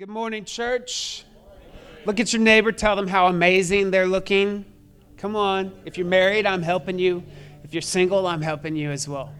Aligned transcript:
Good 0.00 0.08
morning, 0.08 0.46
church. 0.46 1.24
Look 2.06 2.20
at 2.20 2.32
your 2.32 2.40
neighbor, 2.40 2.72
tell 2.72 2.96
them 2.96 3.06
how 3.06 3.26
amazing 3.26 3.90
they're 3.90 4.06
looking. 4.06 4.64
Come 5.18 5.36
on. 5.36 5.74
If 5.84 5.98
you're 5.98 6.06
married, 6.06 6.46
I'm 6.46 6.62
helping 6.62 6.98
you. 6.98 7.22
If 7.64 7.74
you're 7.74 7.82
single, 7.82 8.26
I'm 8.26 8.40
helping 8.40 8.74
you 8.76 8.90
as 8.92 9.06
well. 9.06 9.30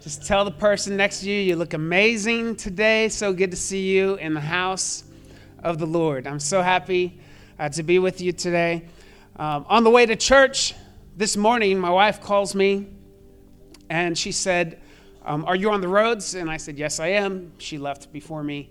Just 0.00 0.24
tell 0.24 0.44
the 0.44 0.52
person 0.52 0.96
next 0.96 1.22
to 1.22 1.28
you, 1.28 1.40
you 1.40 1.56
look 1.56 1.74
amazing 1.74 2.54
today. 2.54 3.08
So 3.08 3.32
good 3.32 3.50
to 3.50 3.56
see 3.56 3.90
you 3.90 4.14
in 4.14 4.32
the 4.32 4.40
house 4.40 5.02
of 5.64 5.80
the 5.80 5.86
Lord. 5.86 6.24
I'm 6.24 6.38
so 6.38 6.62
happy 6.62 7.20
uh, 7.58 7.68
to 7.70 7.82
be 7.82 7.98
with 7.98 8.20
you 8.20 8.30
today. 8.30 8.86
Um, 9.34 9.66
on 9.68 9.82
the 9.82 9.90
way 9.90 10.06
to 10.06 10.14
church 10.14 10.72
this 11.16 11.36
morning, 11.36 11.80
my 11.80 11.90
wife 11.90 12.20
calls 12.20 12.54
me 12.54 12.86
and 13.88 14.16
she 14.16 14.30
said, 14.30 14.80
um, 15.24 15.44
Are 15.46 15.56
you 15.56 15.72
on 15.72 15.80
the 15.80 15.88
roads? 15.88 16.36
And 16.36 16.48
I 16.48 16.58
said, 16.58 16.78
Yes, 16.78 17.00
I 17.00 17.08
am. 17.08 17.54
She 17.58 17.76
left 17.76 18.12
before 18.12 18.44
me. 18.44 18.70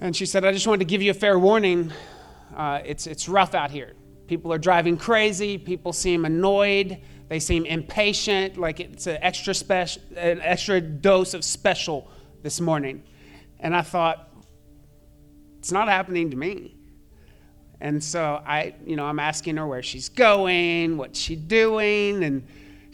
And 0.00 0.14
she 0.14 0.26
said, 0.26 0.44
I 0.44 0.52
just 0.52 0.66
wanted 0.66 0.80
to 0.80 0.84
give 0.84 1.02
you 1.02 1.10
a 1.10 1.14
fair 1.14 1.38
warning. 1.38 1.92
Uh, 2.54 2.80
it's, 2.84 3.06
it's 3.06 3.28
rough 3.28 3.54
out 3.54 3.70
here. 3.70 3.94
People 4.26 4.52
are 4.52 4.58
driving 4.58 4.96
crazy. 4.96 5.56
People 5.56 5.92
seem 5.92 6.24
annoyed. 6.24 7.00
They 7.28 7.40
seem 7.40 7.64
impatient, 7.64 8.56
like 8.56 8.78
it's 8.78 9.08
an 9.08 9.18
extra, 9.20 9.52
special, 9.52 10.00
an 10.16 10.40
extra 10.42 10.80
dose 10.80 11.34
of 11.34 11.44
special 11.44 12.08
this 12.42 12.60
morning. 12.60 13.02
And 13.58 13.74
I 13.74 13.82
thought, 13.82 14.28
it's 15.58 15.72
not 15.72 15.88
happening 15.88 16.30
to 16.30 16.36
me. 16.36 16.76
And 17.80 18.02
so 18.02 18.40
I, 18.46 18.74
you 18.84 18.94
know, 18.94 19.04
I'm 19.04 19.18
asking 19.18 19.56
her 19.56 19.66
where 19.66 19.82
she's 19.82 20.08
going, 20.08 20.96
what's 20.96 21.18
she 21.18 21.34
doing, 21.34 22.22
and 22.22 22.46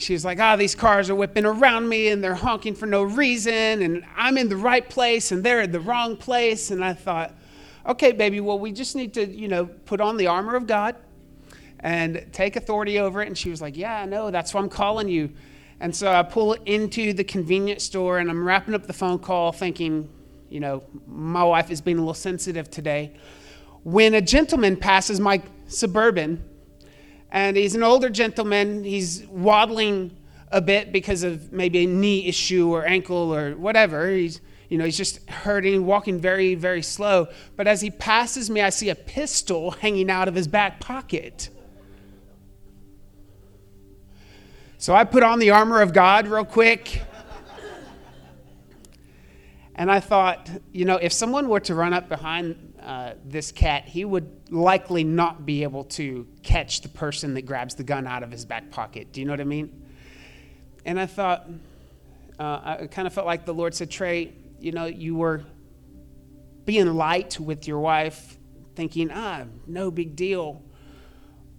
she's 0.02 0.24
like, 0.24 0.38
ah, 0.40 0.54
oh, 0.54 0.56
these 0.56 0.74
cars 0.74 1.08
are 1.08 1.14
whipping 1.14 1.46
around 1.46 1.88
me 1.88 2.08
and 2.08 2.22
they're 2.22 2.34
honking 2.34 2.74
for 2.74 2.86
no 2.86 3.02
reason, 3.02 3.82
and 3.82 4.04
I'm 4.16 4.36
in 4.36 4.48
the 4.48 4.56
right 4.56 4.88
place 4.88 5.32
and 5.32 5.44
they're 5.44 5.62
in 5.62 5.72
the 5.72 5.80
wrong 5.80 6.16
place. 6.16 6.70
And 6.70 6.84
I 6.84 6.94
thought, 6.94 7.34
okay, 7.86 8.12
baby, 8.12 8.40
well, 8.40 8.58
we 8.58 8.72
just 8.72 8.96
need 8.96 9.14
to, 9.14 9.26
you 9.26 9.48
know, 9.48 9.66
put 9.66 10.00
on 10.00 10.16
the 10.16 10.26
armor 10.26 10.56
of 10.56 10.66
God 10.66 10.96
and 11.80 12.26
take 12.32 12.56
authority 12.56 12.98
over 12.98 13.22
it. 13.22 13.28
And 13.28 13.36
she 13.36 13.50
was 13.50 13.60
like, 13.60 13.76
yeah, 13.76 14.00
I 14.02 14.06
know, 14.06 14.30
that's 14.30 14.54
why 14.54 14.60
I'm 14.60 14.68
calling 14.68 15.08
you. 15.08 15.30
And 15.80 15.94
so 15.94 16.12
I 16.12 16.22
pull 16.22 16.52
into 16.52 17.12
the 17.12 17.24
convenience 17.24 17.82
store 17.82 18.18
and 18.18 18.30
I'm 18.30 18.46
wrapping 18.46 18.74
up 18.74 18.86
the 18.86 18.92
phone 18.92 19.18
call 19.18 19.50
thinking, 19.50 20.08
you 20.48 20.60
know, 20.60 20.84
my 21.08 21.42
wife 21.42 21.70
is 21.70 21.80
being 21.80 21.96
a 21.96 22.00
little 22.00 22.14
sensitive 22.14 22.70
today. 22.70 23.14
When 23.82 24.14
a 24.14 24.20
gentleman 24.20 24.76
passes 24.76 25.18
my 25.18 25.42
suburban, 25.66 26.44
and 27.32 27.56
he's 27.56 27.74
an 27.74 27.82
older 27.82 28.10
gentleman. 28.10 28.84
He's 28.84 29.26
waddling 29.26 30.14
a 30.50 30.60
bit 30.60 30.92
because 30.92 31.22
of 31.22 31.50
maybe 31.50 31.84
a 31.84 31.86
knee 31.86 32.26
issue 32.26 32.68
or 32.68 32.84
ankle 32.84 33.34
or 33.34 33.56
whatever. 33.56 34.10
He's, 34.10 34.42
you 34.68 34.76
know, 34.76 34.84
he's 34.84 34.98
just 34.98 35.26
hurting, 35.30 35.86
walking 35.86 36.20
very, 36.20 36.54
very 36.54 36.82
slow. 36.82 37.28
But 37.56 37.66
as 37.66 37.80
he 37.80 37.90
passes 37.90 38.50
me, 38.50 38.60
I 38.60 38.68
see 38.68 38.90
a 38.90 38.94
pistol 38.94 39.70
hanging 39.70 40.10
out 40.10 40.28
of 40.28 40.34
his 40.34 40.46
back 40.46 40.78
pocket. 40.78 41.48
So 44.76 44.94
I 44.94 45.04
put 45.04 45.22
on 45.22 45.38
the 45.38 45.50
armor 45.50 45.80
of 45.80 45.94
God 45.94 46.26
real 46.26 46.44
quick. 46.44 47.00
And 49.74 49.90
I 49.90 50.00
thought, 50.00 50.50
you 50.70 50.84
know, 50.84 50.96
if 50.96 51.14
someone 51.14 51.48
were 51.48 51.60
to 51.60 51.74
run 51.74 51.94
up 51.94 52.10
behind 52.10 52.71
uh, 52.84 53.14
this 53.24 53.52
cat, 53.52 53.84
he 53.84 54.04
would 54.04 54.52
likely 54.52 55.04
not 55.04 55.46
be 55.46 55.62
able 55.62 55.84
to 55.84 56.26
catch 56.42 56.80
the 56.80 56.88
person 56.88 57.34
that 57.34 57.42
grabs 57.42 57.74
the 57.74 57.84
gun 57.84 58.06
out 58.06 58.22
of 58.22 58.30
his 58.30 58.44
back 58.44 58.70
pocket. 58.70 59.12
Do 59.12 59.20
you 59.20 59.26
know 59.26 59.32
what 59.32 59.40
I 59.40 59.44
mean? 59.44 59.82
And 60.84 60.98
I 60.98 61.06
thought, 61.06 61.48
uh, 62.38 62.76
I 62.82 62.88
kind 62.90 63.06
of 63.06 63.12
felt 63.12 63.26
like 63.26 63.44
the 63.44 63.54
Lord 63.54 63.74
said, 63.74 63.90
Trey, 63.90 64.32
you 64.58 64.72
know, 64.72 64.86
you 64.86 65.14
were 65.14 65.44
being 66.64 66.94
light 66.94 67.38
with 67.38 67.66
your 67.66 67.80
wife, 67.80 68.38
thinking, 68.74 69.10
ah, 69.12 69.44
no 69.66 69.90
big 69.90 70.16
deal. 70.16 70.62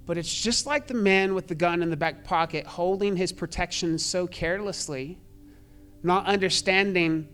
But 0.05 0.17
it's 0.17 0.33
just 0.33 0.65
like 0.65 0.87
the 0.87 0.93
man 0.93 1.33
with 1.33 1.47
the 1.47 1.55
gun 1.55 1.81
in 1.81 1.89
the 1.89 1.97
back 1.97 2.23
pocket 2.23 2.65
holding 2.65 3.15
his 3.15 3.31
protection 3.31 3.97
so 3.97 4.27
carelessly, 4.27 5.19
not 6.01 6.25
understanding 6.25 7.29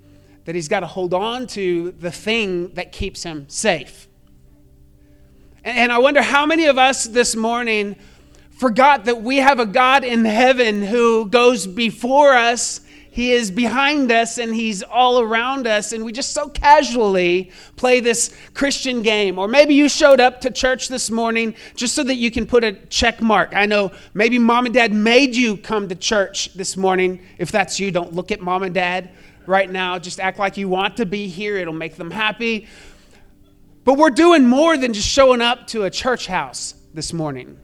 that 0.46 0.56
he's 0.56 0.68
got 0.68 0.80
to 0.82 0.88
hold 0.88 1.14
on 1.14 1.48
to 1.48 1.92
the 1.92 2.12
thing 2.12 2.74
that 2.74 2.92
keeps 2.92 3.24
him 3.24 3.48
safe. 3.50 4.08
And 5.64 5.92
I 5.92 5.98
wonder 5.98 6.22
how 6.22 6.46
many 6.46 6.66
of 6.66 6.78
us 6.78 7.04
this 7.04 7.36
morning 7.36 7.96
forgot 8.52 9.06
that 9.06 9.22
we 9.22 9.38
have 9.38 9.60
a 9.60 9.66
God 9.66 10.04
in 10.04 10.26
heaven 10.26 10.84
who 10.84 11.28
goes 11.30 11.68
before 11.68 12.34
us. 12.34 12.82
He 13.12 13.34
is 13.34 13.52
behind 13.52 14.12
us 14.12 14.38
and 14.38 14.56
he's 14.56 14.84
all 14.84 15.20
around 15.20 15.68
us, 15.68 15.92
and 15.92 16.06
we 16.06 16.14
just 16.14 16.32
so 16.32 16.48
casually 16.48 17.52
play 17.76 18.00
this 18.00 18.34
Christian 18.54 19.02
game. 19.02 19.38
Or 19.38 19.48
maybe 19.48 19.74
you 19.74 19.90
showed 19.90 20.22
up 20.22 20.42
to 20.42 20.52
church 20.52 20.88
this 20.88 21.12
morning 21.12 21.56
just 21.76 21.96
so 21.96 22.04
that 22.04 22.16
you 22.16 22.32
can 22.32 22.46
put 22.46 22.64
a 22.64 22.74
check 22.74 23.22
mark. 23.22 23.54
I 23.54 23.66
know 23.66 23.92
maybe 24.14 24.40
mom 24.40 24.66
and 24.66 24.74
dad 24.74 24.94
made 24.94 25.36
you 25.36 25.58
come 25.58 25.90
to 25.90 25.96
church 25.96 26.54
this 26.54 26.78
morning. 26.78 27.20
If 27.38 27.52
that's 27.52 27.80
you, 27.80 27.92
don't 27.92 28.14
look 28.14 28.32
at 28.32 28.40
mom 28.40 28.64
and 28.64 28.74
dad 28.74 29.10
right 29.50 29.70
now. 29.70 30.00
Just 30.00 30.20
act 30.20 30.40
like 30.40 30.56
you 30.56 30.70
want 30.70 30.98
to 30.98 31.06
be 31.06 31.28
here, 31.28 31.58
it'll 31.58 31.74
make 31.74 31.96
them 31.96 32.12
happy. 32.12 32.68
But 33.84 33.98
we're 33.98 34.12
doing 34.12 34.48
more 34.48 34.78
than 34.78 34.94
just 34.94 35.10
showing 35.10 35.42
up 35.42 35.68
to 35.68 35.84
a 35.84 35.90
church 35.90 36.28
house 36.28 36.76
this 36.94 37.12
morning. 37.12 37.58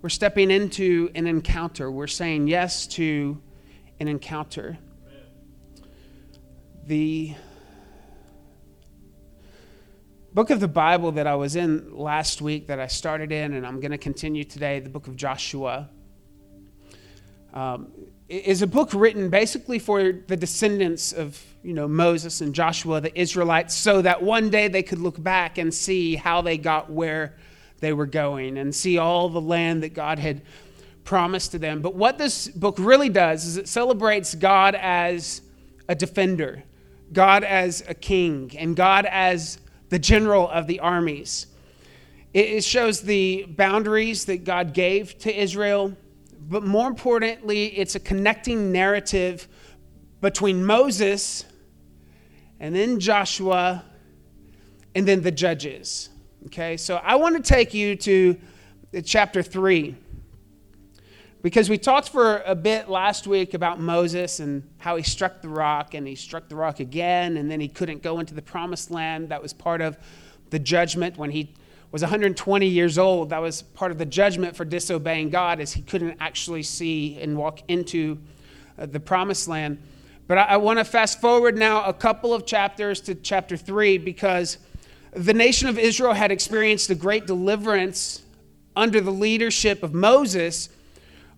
We're 0.00 0.08
stepping 0.08 0.50
into 0.50 1.10
an 1.14 1.26
encounter. 1.26 1.90
We're 1.90 2.06
saying 2.06 2.48
yes 2.48 2.86
to 2.88 3.40
an 4.00 4.08
encounter. 4.08 4.78
The 6.86 7.34
book 10.32 10.50
of 10.50 10.60
the 10.60 10.68
Bible 10.68 11.12
that 11.12 11.26
I 11.26 11.34
was 11.34 11.54
in 11.54 11.96
last 11.96 12.40
week, 12.40 12.66
that 12.68 12.80
I 12.80 12.86
started 12.86 13.30
in, 13.30 13.52
and 13.52 13.66
I'm 13.66 13.78
going 13.78 13.92
to 13.92 13.98
continue 13.98 14.44
today, 14.44 14.80
the 14.80 14.88
book 14.88 15.06
of 15.06 15.16
Joshua. 15.16 15.90
Um, 17.52 17.88
is 18.28 18.62
a 18.62 18.66
book 18.66 18.94
written 18.94 19.28
basically 19.28 19.78
for 19.78 20.12
the 20.12 20.36
descendants 20.36 21.12
of 21.12 21.42
you 21.62 21.74
know 21.74 21.86
Moses 21.86 22.40
and 22.40 22.54
Joshua 22.54 23.00
the 23.00 23.18
Israelites 23.18 23.74
so 23.74 24.00
that 24.00 24.22
one 24.22 24.48
day 24.48 24.68
they 24.68 24.82
could 24.82 25.00
look 25.00 25.22
back 25.22 25.58
and 25.58 25.72
see 25.72 26.16
how 26.16 26.40
they 26.40 26.56
got 26.56 26.90
where 26.90 27.36
they 27.80 27.92
were 27.92 28.06
going 28.06 28.56
and 28.56 28.74
see 28.74 28.96
all 28.96 29.28
the 29.28 29.40
land 29.40 29.82
that 29.82 29.92
God 29.92 30.18
had 30.18 30.42
promised 31.04 31.50
to 31.50 31.58
them. 31.58 31.82
But 31.82 31.94
what 31.94 32.16
this 32.16 32.48
book 32.48 32.76
really 32.78 33.08
does 33.08 33.44
is 33.44 33.56
it 33.58 33.68
celebrates 33.68 34.34
God 34.34 34.74
as 34.74 35.42
a 35.88 35.94
defender 35.94 36.62
God 37.12 37.44
as 37.44 37.82
a 37.86 37.94
king 37.94 38.52
and 38.58 38.74
God 38.74 39.06
as 39.06 39.58
the 39.90 39.98
general 39.98 40.48
of 40.48 40.66
the 40.66 40.80
armies. 40.80 41.46
It 42.32 42.64
shows 42.64 43.02
the 43.02 43.44
boundaries 43.46 44.24
that 44.24 44.44
God 44.44 44.72
gave 44.72 45.18
to 45.18 45.40
Israel 45.40 45.94
but 46.48 46.64
more 46.64 46.88
importantly, 46.88 47.66
it's 47.78 47.94
a 47.94 48.00
connecting 48.00 48.72
narrative 48.72 49.48
between 50.20 50.64
Moses 50.64 51.44
and 52.60 52.74
then 52.74 53.00
Joshua 53.00 53.84
and 54.94 55.06
then 55.06 55.22
the 55.22 55.30
judges. 55.30 56.10
Okay, 56.46 56.76
so 56.76 56.96
I 56.96 57.16
want 57.16 57.36
to 57.36 57.42
take 57.42 57.72
you 57.72 57.96
to 57.96 58.36
chapter 59.04 59.42
3 59.42 59.96
because 61.42 61.70
we 61.70 61.78
talked 61.78 62.08
for 62.08 62.42
a 62.46 62.54
bit 62.54 62.88
last 62.88 63.26
week 63.26 63.54
about 63.54 63.80
Moses 63.80 64.38
and 64.40 64.68
how 64.78 64.96
he 64.96 65.02
struck 65.02 65.40
the 65.40 65.48
rock 65.48 65.94
and 65.94 66.06
he 66.06 66.14
struck 66.14 66.48
the 66.48 66.56
rock 66.56 66.80
again 66.80 67.36
and 67.36 67.50
then 67.50 67.60
he 67.60 67.68
couldn't 67.68 68.02
go 68.02 68.20
into 68.20 68.34
the 68.34 68.42
promised 68.42 68.90
land. 68.90 69.28
That 69.30 69.42
was 69.42 69.52
part 69.52 69.80
of 69.80 69.98
the 70.50 70.58
judgment 70.58 71.16
when 71.16 71.30
he 71.30 71.54
was 71.92 72.00
120 72.00 72.66
years 72.66 72.98
old. 72.98 73.30
That 73.30 73.42
was 73.42 73.62
part 73.62 73.92
of 73.92 73.98
the 73.98 74.06
judgment 74.06 74.56
for 74.56 74.64
disobeying 74.64 75.28
God, 75.28 75.60
as 75.60 75.72
he 75.74 75.82
couldn't 75.82 76.16
actually 76.20 76.62
see 76.62 77.20
and 77.20 77.36
walk 77.36 77.60
into 77.68 78.18
uh, 78.78 78.86
the 78.86 78.98
promised 78.98 79.46
land. 79.46 79.80
But 80.26 80.38
I, 80.38 80.42
I 80.42 80.56
want 80.56 80.78
to 80.78 80.84
fast 80.84 81.20
forward 81.20 81.58
now 81.58 81.84
a 81.84 81.92
couple 81.92 82.32
of 82.32 82.46
chapters 82.46 83.00
to 83.02 83.14
chapter 83.14 83.58
3 83.58 83.98
because 83.98 84.56
the 85.12 85.34
nation 85.34 85.68
of 85.68 85.78
Israel 85.78 86.14
had 86.14 86.32
experienced 86.32 86.88
a 86.88 86.94
great 86.94 87.26
deliverance 87.26 88.22
under 88.74 89.02
the 89.02 89.10
leadership 89.10 89.82
of 89.82 89.92
Moses 89.92 90.70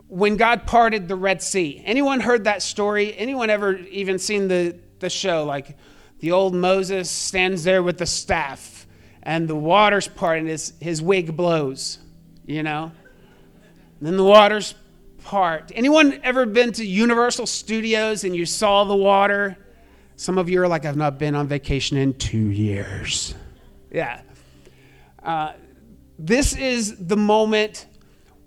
when 0.07 0.37
God 0.37 0.69
parted 0.69 1.09
the 1.09 1.17
Red 1.17 1.43
Sea. 1.43 1.83
Anyone 1.85 2.21
heard 2.21 2.45
that 2.45 2.63
story? 2.63 3.17
Anyone 3.17 3.51
ever 3.51 3.79
even 3.79 4.21
seen 4.21 4.47
the, 4.47 4.79
the 5.01 5.11
show? 5.11 5.45
Like 5.45 5.77
the 6.21 6.31
old 6.31 6.55
Moses 6.55 7.11
stands 7.11 7.65
there 7.65 7.83
with 7.83 7.99
the 7.99 8.07
staff 8.07 8.74
and 9.25 9.49
the 9.49 9.57
waters 9.57 10.07
part 10.07 10.39
and 10.39 10.49
his, 10.49 10.75
his 10.81 11.03
wig 11.03 11.37
blows, 11.37 11.99
you 12.47 12.63
know? 12.63 12.93
And 13.99 14.09
then 14.09 14.17
the 14.17 14.25
waters 14.25 14.75
part. 15.25 15.73
Anyone 15.75 16.21
ever 16.23 16.47
been 16.47 16.73
to 16.73 16.85
Universal 16.85 17.47
Studios 17.47 18.25
and 18.25 18.37
you 18.37 18.45
saw 18.45 18.85
the 18.85 18.95
water? 18.95 19.57
Some 20.17 20.39
of 20.39 20.49
you 20.49 20.61
are 20.63 20.69
like, 20.69 20.85
I've 20.85 20.97
not 20.97 21.19
been 21.19 21.35
on 21.35 21.49
vacation 21.49 21.97
in 21.97 22.15
two 22.15 22.51
years. 22.51 23.35
Yeah. 23.91 24.21
Uh, 25.23 25.55
this 26.19 26.55
is 26.55 26.97
the 26.99 27.17
moment 27.17 27.87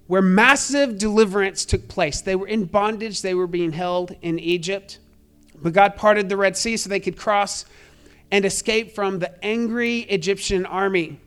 where 0.06 0.22
massive 0.22 0.98
deliverance 0.98 1.66
took 1.66 1.88
place. 1.88 2.22
They 2.22 2.36
were 2.36 2.48
in 2.48 2.66
bondage, 2.66 3.22
they 3.22 3.34
were 3.34 3.48
being 3.48 3.72
held 3.72 4.16
in 4.22 4.40
Egypt. 4.40 5.00
But 5.60 5.74
God 5.74 5.96
parted 5.96 6.30
the 6.30 6.38
Red 6.38 6.56
Sea 6.56 6.78
so 6.78 6.88
they 6.88 7.00
could 7.00 7.18
cross 7.18 7.66
and 8.32 8.46
escape 8.46 8.94
from 8.94 9.20
the 9.20 9.44
angry 9.44 10.00
Egyptian 10.00 10.66
army. 10.66 11.20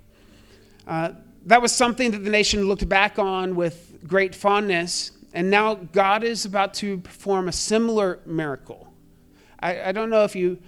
Uh, 0.86 1.12
that 1.46 1.62
was 1.62 1.72
something 1.72 2.10
that 2.10 2.24
the 2.24 2.30
nation 2.30 2.64
looked 2.64 2.88
back 2.88 3.18
on 3.18 3.54
with 3.54 3.98
great 4.06 4.34
fondness, 4.34 5.12
and 5.32 5.50
now 5.50 5.74
God 5.74 6.24
is 6.24 6.44
about 6.44 6.74
to 6.74 6.98
perform 6.98 7.48
a 7.48 7.52
similar 7.52 8.20
miracle. 8.26 8.92
I, 9.60 9.88
I 9.88 9.92
don't 9.92 10.10
know 10.10 10.24
if 10.24 10.34
you 10.34 10.58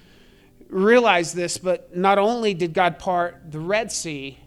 realize 0.68 1.32
this, 1.32 1.58
but 1.58 1.94
not 1.96 2.18
only 2.18 2.54
did 2.54 2.72
God 2.72 2.98
part 2.98 3.50
the 3.50 3.60
Red 3.60 3.92
Sea, 3.92 4.38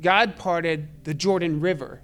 God 0.00 0.36
parted 0.36 1.04
the 1.04 1.14
Jordan 1.14 1.60
River. 1.60 2.00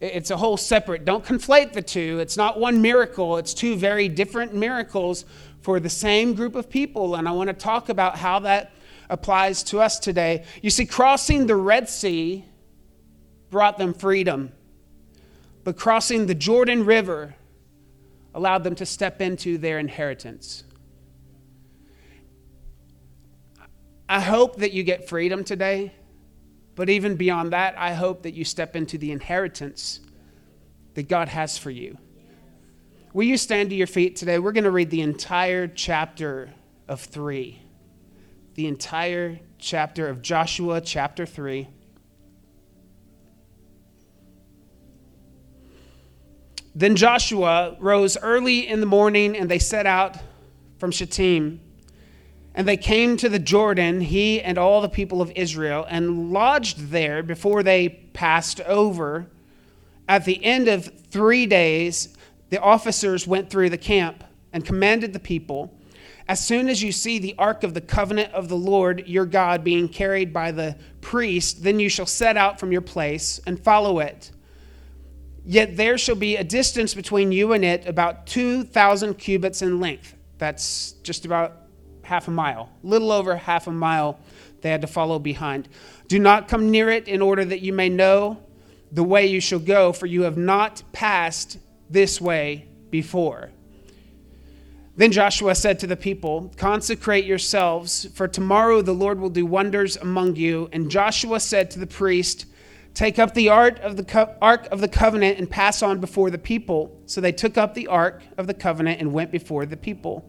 It's 0.00 0.30
a 0.30 0.36
whole 0.36 0.56
separate, 0.56 1.04
don't 1.04 1.24
conflate 1.24 1.74
the 1.74 1.82
two. 1.82 2.18
It's 2.18 2.36
not 2.36 2.58
one 2.58 2.82
miracle, 2.82 3.36
it's 3.36 3.54
two 3.54 3.76
very 3.76 4.08
different 4.08 4.54
miracles 4.54 5.24
for 5.62 5.80
the 5.80 5.88
same 5.88 6.34
group 6.34 6.54
of 6.54 6.68
people. 6.68 7.14
And 7.14 7.26
I 7.26 7.32
want 7.32 7.48
to 7.48 7.54
talk 7.54 7.88
about 7.88 8.18
how 8.18 8.40
that 8.40 8.72
applies 9.08 9.62
to 9.64 9.80
us 9.80 9.98
today. 9.98 10.44
You 10.60 10.70
see, 10.70 10.84
crossing 10.86 11.46
the 11.46 11.56
Red 11.56 11.88
Sea 11.88 12.44
brought 13.50 13.78
them 13.78 13.94
freedom, 13.94 14.52
but 15.64 15.76
crossing 15.76 16.26
the 16.26 16.34
Jordan 16.34 16.84
River 16.84 17.34
allowed 18.34 18.64
them 18.64 18.74
to 18.76 18.86
step 18.86 19.20
into 19.20 19.58
their 19.58 19.78
inheritance. 19.78 20.64
I 24.08 24.20
hope 24.20 24.56
that 24.56 24.72
you 24.72 24.82
get 24.82 25.08
freedom 25.08 25.44
today, 25.44 25.92
but 26.74 26.90
even 26.90 27.16
beyond 27.16 27.52
that, 27.52 27.74
I 27.78 27.94
hope 27.94 28.22
that 28.22 28.34
you 28.34 28.44
step 28.44 28.74
into 28.74 28.98
the 28.98 29.12
inheritance 29.12 30.00
that 30.94 31.08
God 31.08 31.28
has 31.28 31.56
for 31.56 31.70
you. 31.70 31.98
Will 33.14 33.24
you 33.24 33.36
stand 33.36 33.68
to 33.68 33.76
your 33.76 33.86
feet 33.86 34.16
today? 34.16 34.38
We're 34.38 34.52
going 34.52 34.64
to 34.64 34.70
read 34.70 34.88
the 34.88 35.02
entire 35.02 35.66
chapter 35.66 36.48
of 36.88 36.98
3. 37.00 37.60
The 38.54 38.66
entire 38.66 39.38
chapter 39.58 40.08
of 40.08 40.22
Joshua, 40.22 40.80
chapter 40.80 41.26
3. 41.26 41.68
Then 46.74 46.96
Joshua 46.96 47.76
rose 47.78 48.16
early 48.16 48.66
in 48.66 48.80
the 48.80 48.86
morning, 48.86 49.36
and 49.36 49.50
they 49.50 49.58
set 49.58 49.84
out 49.84 50.16
from 50.78 50.90
Shittim. 50.90 51.60
And 52.54 52.66
they 52.66 52.78
came 52.78 53.18
to 53.18 53.28
the 53.28 53.38
Jordan, 53.38 54.00
he 54.00 54.40
and 54.40 54.56
all 54.56 54.80
the 54.80 54.88
people 54.88 55.20
of 55.20 55.30
Israel, 55.36 55.86
and 55.90 56.32
lodged 56.32 56.88
there 56.88 57.22
before 57.22 57.62
they 57.62 57.90
passed 57.90 58.62
over. 58.62 59.26
At 60.08 60.24
the 60.24 60.42
end 60.42 60.68
of 60.68 60.86
three 61.10 61.44
days, 61.44 62.16
the 62.52 62.60
officers 62.60 63.26
went 63.26 63.48
through 63.48 63.70
the 63.70 63.78
camp 63.78 64.22
and 64.52 64.62
commanded 64.62 65.14
the 65.14 65.18
people 65.18 65.74
As 66.28 66.44
soon 66.44 66.68
as 66.68 66.82
you 66.82 66.92
see 66.92 67.18
the 67.18 67.34
ark 67.38 67.64
of 67.64 67.72
the 67.72 67.80
covenant 67.80 68.32
of 68.34 68.50
the 68.50 68.56
Lord 68.56 69.08
your 69.08 69.24
God 69.24 69.64
being 69.64 69.88
carried 69.88 70.34
by 70.34 70.52
the 70.52 70.76
priest, 71.00 71.62
then 71.62 71.80
you 71.80 71.88
shall 71.88 72.04
set 72.06 72.36
out 72.36 72.60
from 72.60 72.70
your 72.70 72.82
place 72.82 73.40
and 73.46 73.58
follow 73.58 74.00
it. 74.00 74.30
Yet 75.46 75.78
there 75.78 75.96
shall 75.96 76.14
be 76.14 76.36
a 76.36 76.44
distance 76.44 76.92
between 76.92 77.32
you 77.32 77.54
and 77.54 77.64
it 77.64 77.86
about 77.86 78.26
2,000 78.26 79.14
cubits 79.14 79.62
in 79.62 79.80
length. 79.80 80.14
That's 80.36 80.92
just 81.02 81.24
about 81.24 81.56
half 82.02 82.28
a 82.28 82.30
mile, 82.30 82.70
little 82.82 83.10
over 83.10 83.34
half 83.34 83.66
a 83.66 83.72
mile 83.72 84.20
they 84.60 84.68
had 84.68 84.82
to 84.82 84.86
follow 84.86 85.18
behind. 85.18 85.70
Do 86.06 86.18
not 86.18 86.48
come 86.48 86.70
near 86.70 86.90
it 86.90 87.08
in 87.08 87.22
order 87.22 87.46
that 87.46 87.62
you 87.62 87.72
may 87.72 87.88
know 87.88 88.42
the 88.92 89.02
way 89.02 89.26
you 89.26 89.40
shall 89.40 89.58
go, 89.58 89.92
for 89.92 90.04
you 90.04 90.22
have 90.22 90.36
not 90.36 90.82
passed 90.92 91.56
this 91.92 92.20
way 92.20 92.68
before. 92.90 93.50
Then 94.94 95.10
Joshua 95.10 95.54
said 95.54 95.78
to 95.80 95.86
the 95.86 95.96
people, 95.96 96.52
Consecrate 96.56 97.24
yourselves, 97.24 98.06
for 98.14 98.28
tomorrow 98.28 98.82
the 98.82 98.92
Lord 98.92 99.18
will 99.18 99.30
do 99.30 99.46
wonders 99.46 99.96
among 99.96 100.36
you. 100.36 100.68
And 100.72 100.90
Joshua 100.90 101.40
said 101.40 101.70
to 101.72 101.78
the 101.78 101.86
priest, 101.86 102.46
Take 102.92 103.18
up 103.18 103.32
the 103.32 103.48
ark 103.48 103.78
of 103.80 103.96
the, 103.96 104.04
co- 104.04 104.34
ark 104.42 104.68
of 104.70 104.82
the 104.82 104.88
covenant 104.88 105.38
and 105.38 105.48
pass 105.48 105.82
on 105.82 105.98
before 105.98 106.30
the 106.30 106.36
people. 106.36 107.00
So 107.06 107.22
they 107.22 107.32
took 107.32 107.56
up 107.56 107.72
the 107.72 107.86
ark 107.86 108.22
of 108.36 108.46
the 108.46 108.52
covenant 108.52 109.00
and 109.00 109.14
went 109.14 109.30
before 109.30 109.64
the 109.64 109.78
people. 109.78 110.28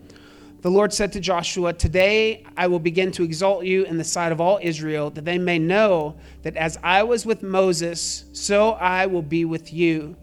The 0.62 0.72
Lord 0.72 0.94
said 0.94 1.12
to 1.12 1.20
Joshua, 1.20 1.74
Today 1.74 2.46
I 2.56 2.68
will 2.68 2.80
begin 2.80 3.12
to 3.14 3.24
exalt 3.24 3.66
you 3.66 3.84
in 3.84 3.98
the 3.98 4.04
sight 4.06 4.32
of 4.32 4.40
all 4.40 4.60
Israel, 4.62 5.10
that 5.10 5.26
they 5.26 5.38
may 5.38 5.60
know 5.60 6.16
that 6.44 6.56
as 6.56 6.78
I 6.82 7.04
was 7.04 7.26
with 7.26 7.44
Moses, 7.44 8.24
so 8.32 8.72
I 8.72 9.08
will 9.08 9.22
be 9.22 9.44
with 9.44 9.74
you. 9.74 10.16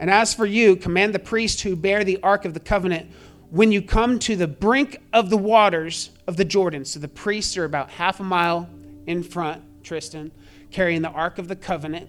And 0.00 0.10
as 0.10 0.32
for 0.32 0.46
you, 0.46 0.76
command 0.76 1.14
the 1.14 1.18
priests 1.18 1.60
who 1.60 1.76
bear 1.76 2.02
the 2.04 2.18
ark 2.22 2.46
of 2.46 2.54
the 2.54 2.60
covenant, 2.60 3.10
when 3.50 3.70
you 3.70 3.82
come 3.82 4.18
to 4.20 4.34
the 4.34 4.48
brink 4.48 5.02
of 5.12 5.28
the 5.28 5.36
waters 5.36 6.10
of 6.26 6.36
the 6.36 6.44
Jordan. 6.44 6.84
So 6.84 6.98
the 6.98 7.08
priests 7.08 7.56
are 7.58 7.64
about 7.64 7.90
half 7.90 8.18
a 8.18 8.24
mile 8.24 8.68
in 9.06 9.22
front, 9.22 9.62
Tristan, 9.84 10.32
carrying 10.70 11.02
the 11.02 11.10
ark 11.10 11.38
of 11.38 11.48
the 11.48 11.56
covenant, 11.56 12.08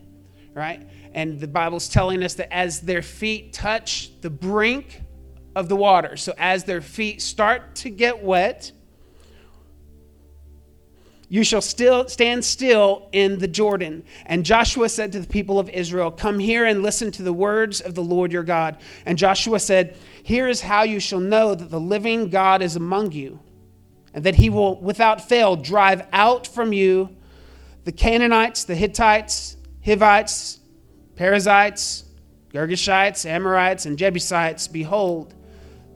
right? 0.53 0.88
And 1.13 1.39
the 1.39 1.47
Bible's 1.47 1.89
telling 1.89 2.23
us 2.23 2.35
that 2.35 2.53
as 2.53 2.79
their 2.79 3.01
feet 3.01 3.51
touch 3.51 4.11
the 4.21 4.29
brink 4.29 5.01
of 5.55 5.67
the 5.67 5.75
water, 5.75 6.15
so 6.15 6.33
as 6.38 6.63
their 6.63 6.79
feet 6.79 7.21
start 7.21 7.75
to 7.75 7.89
get 7.89 8.23
wet, 8.23 8.71
you 11.31 11.45
shall 11.45 11.61
still 11.61 12.09
stand 12.09 12.43
still 12.43 13.07
in 13.13 13.39
the 13.39 13.47
Jordan. 13.47 14.03
And 14.25 14.45
Joshua 14.45 14.89
said 14.89 15.13
to 15.13 15.19
the 15.21 15.27
people 15.27 15.59
of 15.59 15.69
Israel, 15.69 16.11
Come 16.11 16.39
here 16.39 16.65
and 16.65 16.83
listen 16.83 17.09
to 17.11 17.23
the 17.23 17.31
words 17.31 17.79
of 17.79 17.95
the 17.95 18.03
Lord 18.03 18.33
your 18.33 18.43
God. 18.43 18.75
And 19.05 19.17
Joshua 19.17 19.57
said, 19.61 19.95
Here 20.23 20.49
is 20.49 20.59
how 20.59 20.83
you 20.83 20.99
shall 20.99 21.21
know 21.21 21.55
that 21.55 21.69
the 21.69 21.79
living 21.79 22.27
God 22.27 22.61
is 22.61 22.75
among 22.75 23.13
you, 23.13 23.39
and 24.13 24.25
that 24.25 24.35
he 24.35 24.49
will 24.49 24.81
without 24.81 25.21
fail 25.21 25.55
drive 25.55 26.05
out 26.11 26.47
from 26.47 26.73
you 26.73 27.15
the 27.85 27.93
Canaanites, 27.93 28.65
the 28.65 28.75
Hittites, 28.75 29.55
Hivites, 29.85 30.59
Perizzites, 31.15 32.03
Girgashites, 32.53 33.25
Amorites, 33.25 33.85
and 33.85 33.97
Jebusites. 33.97 34.67
Behold, 34.67 35.33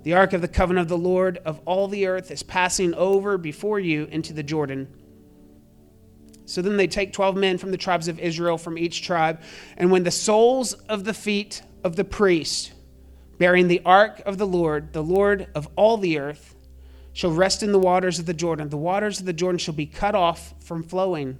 the 0.03 0.13
ark 0.13 0.31
of 0.31 0.39
the 0.39 0.47
covenant 0.47 0.83
of 0.83 0.87
the 0.87 0.97
Lord 0.97 1.39
of 1.43 1.59
all 1.65 1.89
the 1.89 2.07
earth 2.07 2.31
is 2.31 2.41
passing 2.41 2.93
over 2.93 3.37
before 3.37 3.81
you 3.81 4.05
into 4.05 4.31
the 4.31 4.41
Jordan. 4.41 4.87
So 6.45 6.61
then 6.61 6.77
they 6.77 6.87
take 6.87 7.13
12 7.13 7.35
men 7.35 7.57
from 7.57 7.71
the 7.71 7.77
tribes 7.77 8.07
of 8.07 8.19
Israel 8.19 8.57
from 8.57 8.77
each 8.77 9.01
tribe. 9.01 9.41
And 9.77 9.91
when 9.91 10.03
the 10.03 10.11
soles 10.11 10.73
of 10.73 11.03
the 11.03 11.13
feet 11.13 11.61
of 11.83 11.95
the 11.95 12.03
priest 12.03 12.73
bearing 13.37 13.67
the 13.67 13.81
ark 13.85 14.21
of 14.25 14.37
the 14.37 14.47
Lord, 14.47 14.93
the 14.93 15.03
Lord 15.03 15.47
of 15.55 15.67
all 15.75 15.97
the 15.97 16.19
earth, 16.19 16.55
shall 17.15 17.31
rest 17.31 17.63
in 17.63 17.71
the 17.71 17.79
waters 17.79 18.19
of 18.19 18.25
the 18.25 18.33
Jordan, 18.33 18.67
the 18.67 18.77
waters 18.77 19.21
of 19.21 19.25
the 19.25 19.33
Jordan 19.33 19.57
shall 19.57 19.73
be 19.73 19.85
cut 19.85 20.15
off 20.15 20.53
from 20.59 20.83
flowing, 20.83 21.39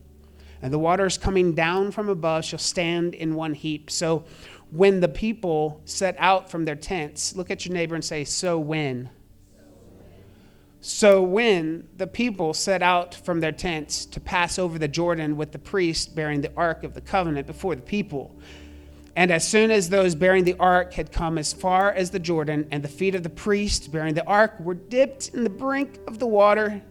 and 0.61 0.73
the 0.73 0.79
waters 0.79 1.17
coming 1.17 1.53
down 1.53 1.91
from 1.91 2.07
above 2.07 2.45
shall 2.45 2.59
stand 2.59 3.13
in 3.13 3.35
one 3.35 3.53
heap. 3.53 3.91
So 3.91 4.23
when 4.71 5.01
the 5.01 5.09
people 5.09 5.81
set 5.83 6.15
out 6.17 6.49
from 6.49 6.63
their 6.63 6.77
tents, 6.77 7.35
look 7.35 7.51
at 7.51 7.65
your 7.65 7.73
neighbor 7.73 7.93
and 7.93 8.03
say, 8.03 8.23
So 8.23 8.57
when? 8.57 9.09
So 10.87 11.23
when 11.23 11.87
the 11.97 12.05
people 12.05 12.53
set 12.53 12.83
out 12.83 13.15
from 13.15 13.39
their 13.39 13.51
tents 13.51 14.05
to 14.05 14.19
pass 14.19 14.59
over 14.59 14.77
the 14.77 14.87
Jordan 14.87 15.35
with 15.35 15.51
the 15.51 15.57
priest 15.57 16.15
bearing 16.15 16.41
the 16.41 16.51
ark 16.55 16.83
of 16.83 16.93
the 16.93 17.01
covenant 17.01 17.47
before 17.47 17.73
the 17.73 17.81
people, 17.81 18.35
and 19.15 19.31
as 19.31 19.47
soon 19.47 19.71
as 19.71 19.89
those 19.89 20.13
bearing 20.13 20.43
the 20.43 20.55
ark 20.59 20.93
had 20.93 21.11
come 21.11 21.39
as 21.39 21.53
far 21.53 21.91
as 21.91 22.11
the 22.11 22.19
Jordan, 22.19 22.67
and 22.69 22.83
the 22.83 22.87
feet 22.87 23.15
of 23.15 23.23
the 23.23 23.31
priest 23.31 23.91
bearing 23.91 24.13
the 24.13 24.23
ark 24.27 24.59
were 24.59 24.75
dipped 24.75 25.29
in 25.29 25.43
the 25.43 25.49
brink 25.49 25.99
of 26.05 26.19
the 26.19 26.27
water, 26.27 26.83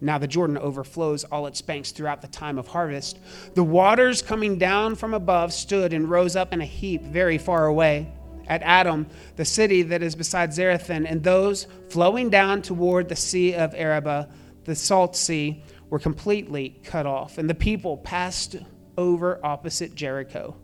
now 0.00 0.18
the 0.18 0.28
Jordan 0.28 0.56
overflows 0.56 1.24
all 1.24 1.48
its 1.48 1.60
banks 1.60 1.90
throughout 1.90 2.22
the 2.22 2.28
time 2.28 2.58
of 2.58 2.68
harvest. 2.68 3.18
The 3.54 3.64
waters 3.64 4.22
coming 4.22 4.56
down 4.56 4.94
from 4.94 5.14
above 5.14 5.52
stood 5.52 5.92
and 5.92 6.08
rose 6.08 6.36
up 6.36 6.52
in 6.52 6.60
a 6.60 6.64
heap 6.64 7.02
very 7.02 7.38
far 7.38 7.66
away 7.66 8.12
at 8.46 8.62
Adam, 8.62 9.06
the 9.36 9.44
city 9.44 9.82
that 9.82 10.02
is 10.02 10.14
beside 10.14 10.50
Zarethan, 10.50 11.06
and 11.08 11.22
those 11.22 11.66
flowing 11.88 12.30
down 12.30 12.62
toward 12.62 13.08
the 13.08 13.16
sea 13.16 13.54
of 13.54 13.74
Arabah, 13.74 14.28
the 14.64 14.74
salt 14.74 15.16
sea, 15.16 15.62
were 15.90 15.98
completely 15.98 16.80
cut 16.84 17.06
off, 17.06 17.38
and 17.38 17.48
the 17.48 17.54
people 17.54 17.96
passed 17.98 18.56
over 18.98 19.44
opposite 19.44 19.94
Jericho. 19.94 20.56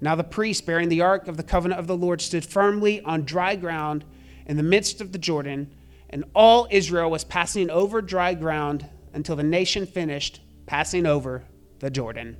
Now 0.00 0.14
the 0.14 0.24
priest 0.24 0.66
bearing 0.66 0.88
the 0.88 1.02
ark 1.02 1.28
of 1.28 1.36
the 1.36 1.42
covenant 1.42 1.78
of 1.78 1.86
the 1.86 1.96
Lord 1.96 2.20
stood 2.20 2.44
firmly 2.44 3.00
on 3.02 3.24
dry 3.24 3.54
ground 3.56 4.04
in 4.46 4.56
the 4.56 4.62
midst 4.62 5.00
of 5.00 5.12
the 5.12 5.18
Jordan, 5.18 5.70
and 6.10 6.24
all 6.34 6.66
Israel 6.70 7.10
was 7.10 7.24
passing 7.24 7.70
over 7.70 8.02
dry 8.02 8.34
ground 8.34 8.88
until 9.14 9.36
the 9.36 9.42
nation 9.42 9.86
finished 9.86 10.40
passing 10.66 11.06
over 11.06 11.44
the 11.78 11.90
Jordan. 11.90 12.36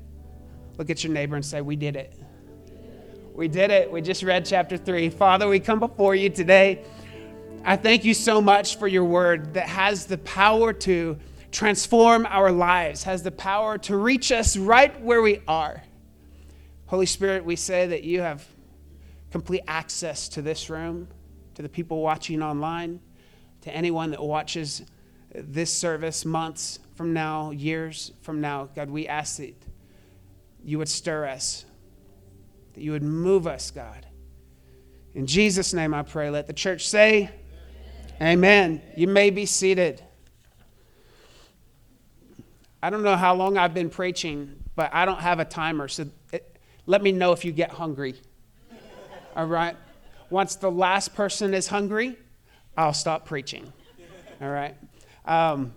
Look 0.79 0.91
at 0.91 1.05
your 1.05 1.13
neighbor 1.13 1.37
and 1.37 1.45
say, 1.45 1.61
We 1.61 1.77
did 1.77 1.97
it. 1.97 2.19
We 3.35 3.49
did 3.49 3.71
it. 3.71 3.91
We 3.91 4.03
just 4.03 4.23
read 4.23 4.45
chapter 4.45 4.77
3. 4.77 5.09
Father, 5.09 5.49
we 5.49 5.59
come 5.59 5.81
before 5.81 6.15
you 6.15 6.29
today. 6.29 6.85
I 7.65 7.77
thank 7.77 8.05
you 8.05 8.13
so 8.13 8.43
much 8.43 8.77
for 8.77 8.87
your 8.87 9.05
word 9.05 9.55
that 9.55 9.69
has 9.69 10.05
the 10.05 10.19
power 10.19 10.75
to 10.75 11.19
transform 11.51 12.27
our 12.27 12.53
lives, 12.53 13.05
has 13.05 13.23
the 13.23 13.31
power 13.31 13.79
to 13.79 13.97
reach 13.97 14.33
us 14.33 14.57
right 14.57 15.01
where 15.01 15.23
we 15.23 15.41
are. 15.49 15.83
Holy 16.87 17.07
Spirit, 17.07 17.43
we 17.43 17.57
say 17.57 17.87
that 17.87 18.05
you 18.05 18.21
have 18.21 18.47
complete 19.31 19.63
access 19.67 20.29
to 20.29 20.43
this 20.43 20.69
room, 20.69 21.09
to 21.55 21.63
the 21.63 21.71
people 21.71 22.03
watching 22.03 22.43
online, 22.43 23.01
to 23.63 23.75
anyone 23.75 24.11
that 24.11 24.23
watches 24.23 24.83
this 25.35 25.73
service 25.73 26.27
months 26.27 26.81
from 26.97 27.15
now, 27.15 27.51
years 27.51 28.13
from 28.21 28.43
now, 28.43 28.69
God, 28.75 28.91
we 28.91 29.09
ask 29.09 29.39
that 29.39 29.55
you 30.63 30.77
would 30.77 30.89
stir 30.89 31.27
us, 31.27 31.65
that 32.75 32.81
you 32.83 32.93
would 32.93 33.03
move 33.03 33.47
us, 33.47 33.71
God. 33.71 34.07
In 35.15 35.27
Jesus' 35.27 35.75
name 35.75 35.93
I 35.93 36.03
pray. 36.03 36.31
Let 36.31 36.47
the 36.47 36.53
church 36.53 36.89
say, 36.89 37.31
Amen. 38.21 38.39
Amen. 38.39 38.83
You 38.97 39.09
may 39.09 39.31
be 39.31 39.47
seated. 39.47 40.03
I 42.83 42.91
don't 42.91 43.03
know 43.03 43.17
how 43.17 43.35
long 43.35 43.59
I've 43.59 43.75
been 43.75 43.91
preaching, 43.91 44.57
but 44.75 44.91
I 44.93 45.05
don't 45.05 45.21
have 45.21 45.39
a 45.39 45.45
timer, 45.45 45.87
so 45.87 46.07
it, 46.33 46.57
let 46.87 47.03
me 47.03 47.13
know 47.13 47.33
if 47.33 47.45
you 47.45 47.53
get 47.53 47.71
hungry. 47.71 48.15
All 49.37 49.47
right? 49.47 49.77
Once 50.31 50.57
the 50.57 50.71
last 50.71 51.15
person 51.15 51.55
is 51.55 51.69
hungry, 51.69 52.17
I'll 52.77 52.95
stop 52.95 53.27
preaching. 53.27 53.73
All 54.41 54.49
right? 54.49 54.75
Um, 55.25 55.75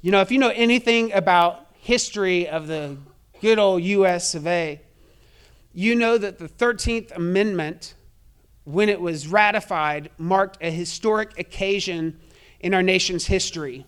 you 0.00 0.12
know, 0.12 0.20
if 0.20 0.30
you 0.30 0.38
know 0.38 0.52
anything 0.54 1.12
about 1.12 1.66
history 1.80 2.48
of 2.48 2.68
the 2.68 2.96
good 3.40 3.58
old 3.58 3.82
US 3.82 4.34
of 4.34 4.46
A, 4.46 4.80
you 5.78 5.94
know 5.94 6.18
that 6.18 6.40
the 6.40 6.48
13th 6.48 7.14
Amendment, 7.14 7.94
when 8.64 8.88
it 8.88 9.00
was 9.00 9.28
ratified, 9.28 10.10
marked 10.18 10.58
a 10.60 10.72
historic 10.72 11.38
occasion 11.38 12.18
in 12.58 12.74
our 12.74 12.82
nation's 12.82 13.26
history. 13.26 13.86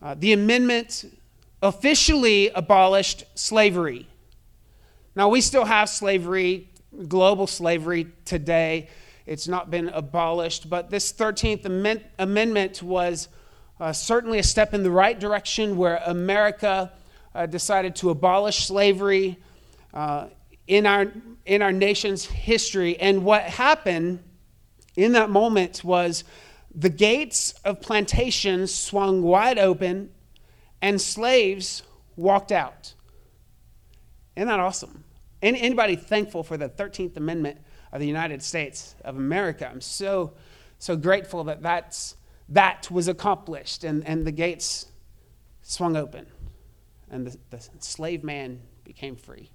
Uh, 0.00 0.14
the 0.16 0.32
amendment 0.32 1.06
officially 1.60 2.50
abolished 2.50 3.24
slavery. 3.34 4.06
Now, 5.16 5.28
we 5.28 5.40
still 5.40 5.64
have 5.64 5.88
slavery, 5.88 6.68
global 7.08 7.48
slavery 7.48 8.06
today. 8.24 8.88
It's 9.26 9.48
not 9.48 9.72
been 9.72 9.88
abolished, 9.88 10.70
but 10.70 10.88
this 10.88 11.12
13th 11.12 11.64
Amendment 12.20 12.80
was 12.80 13.26
uh, 13.80 13.92
certainly 13.92 14.38
a 14.38 14.44
step 14.44 14.72
in 14.72 14.84
the 14.84 14.90
right 14.92 15.18
direction 15.18 15.76
where 15.76 16.00
America 16.06 16.92
uh, 17.34 17.46
decided 17.46 17.96
to 17.96 18.10
abolish 18.10 18.68
slavery 18.68 19.36
uh, 19.92 20.28
in, 20.68 20.86
our, 20.86 21.10
in 21.44 21.62
our 21.62 21.72
nation's 21.72 22.26
history. 22.26 22.96
And 23.00 23.24
what 23.24 23.42
happened 23.42 24.22
in 24.94 25.12
that 25.12 25.30
moment 25.30 25.82
was 25.82 26.22
the 26.72 26.90
gates 26.90 27.52
of 27.64 27.80
plantations 27.80 28.72
swung 28.72 29.22
wide 29.22 29.58
open 29.58 30.10
and 30.80 31.00
slaves 31.00 31.82
walked 32.14 32.52
out. 32.52 32.94
Isn't 34.36 34.46
that 34.46 34.60
awesome? 34.60 35.02
Any, 35.42 35.60
anybody 35.60 35.96
thankful 35.96 36.44
for 36.44 36.56
the 36.56 36.68
13th 36.68 37.16
Amendment 37.16 37.58
of 37.90 38.00
the 38.00 38.06
United 38.06 38.42
States 38.42 38.94
of 39.04 39.16
America? 39.16 39.68
I'm 39.68 39.80
so, 39.80 40.34
so 40.78 40.96
grateful 40.96 41.44
that 41.44 41.62
that's 41.62 42.14
that 42.50 42.90
was 42.90 43.08
accomplished 43.08 43.84
and, 43.84 44.06
and 44.06 44.26
the 44.26 44.32
gates 44.32 44.86
swung 45.60 45.96
open 45.96 46.26
and 47.10 47.26
the, 47.26 47.36
the 47.50 47.68
slave 47.78 48.24
man 48.24 48.60
became 48.84 49.16
free. 49.16 49.50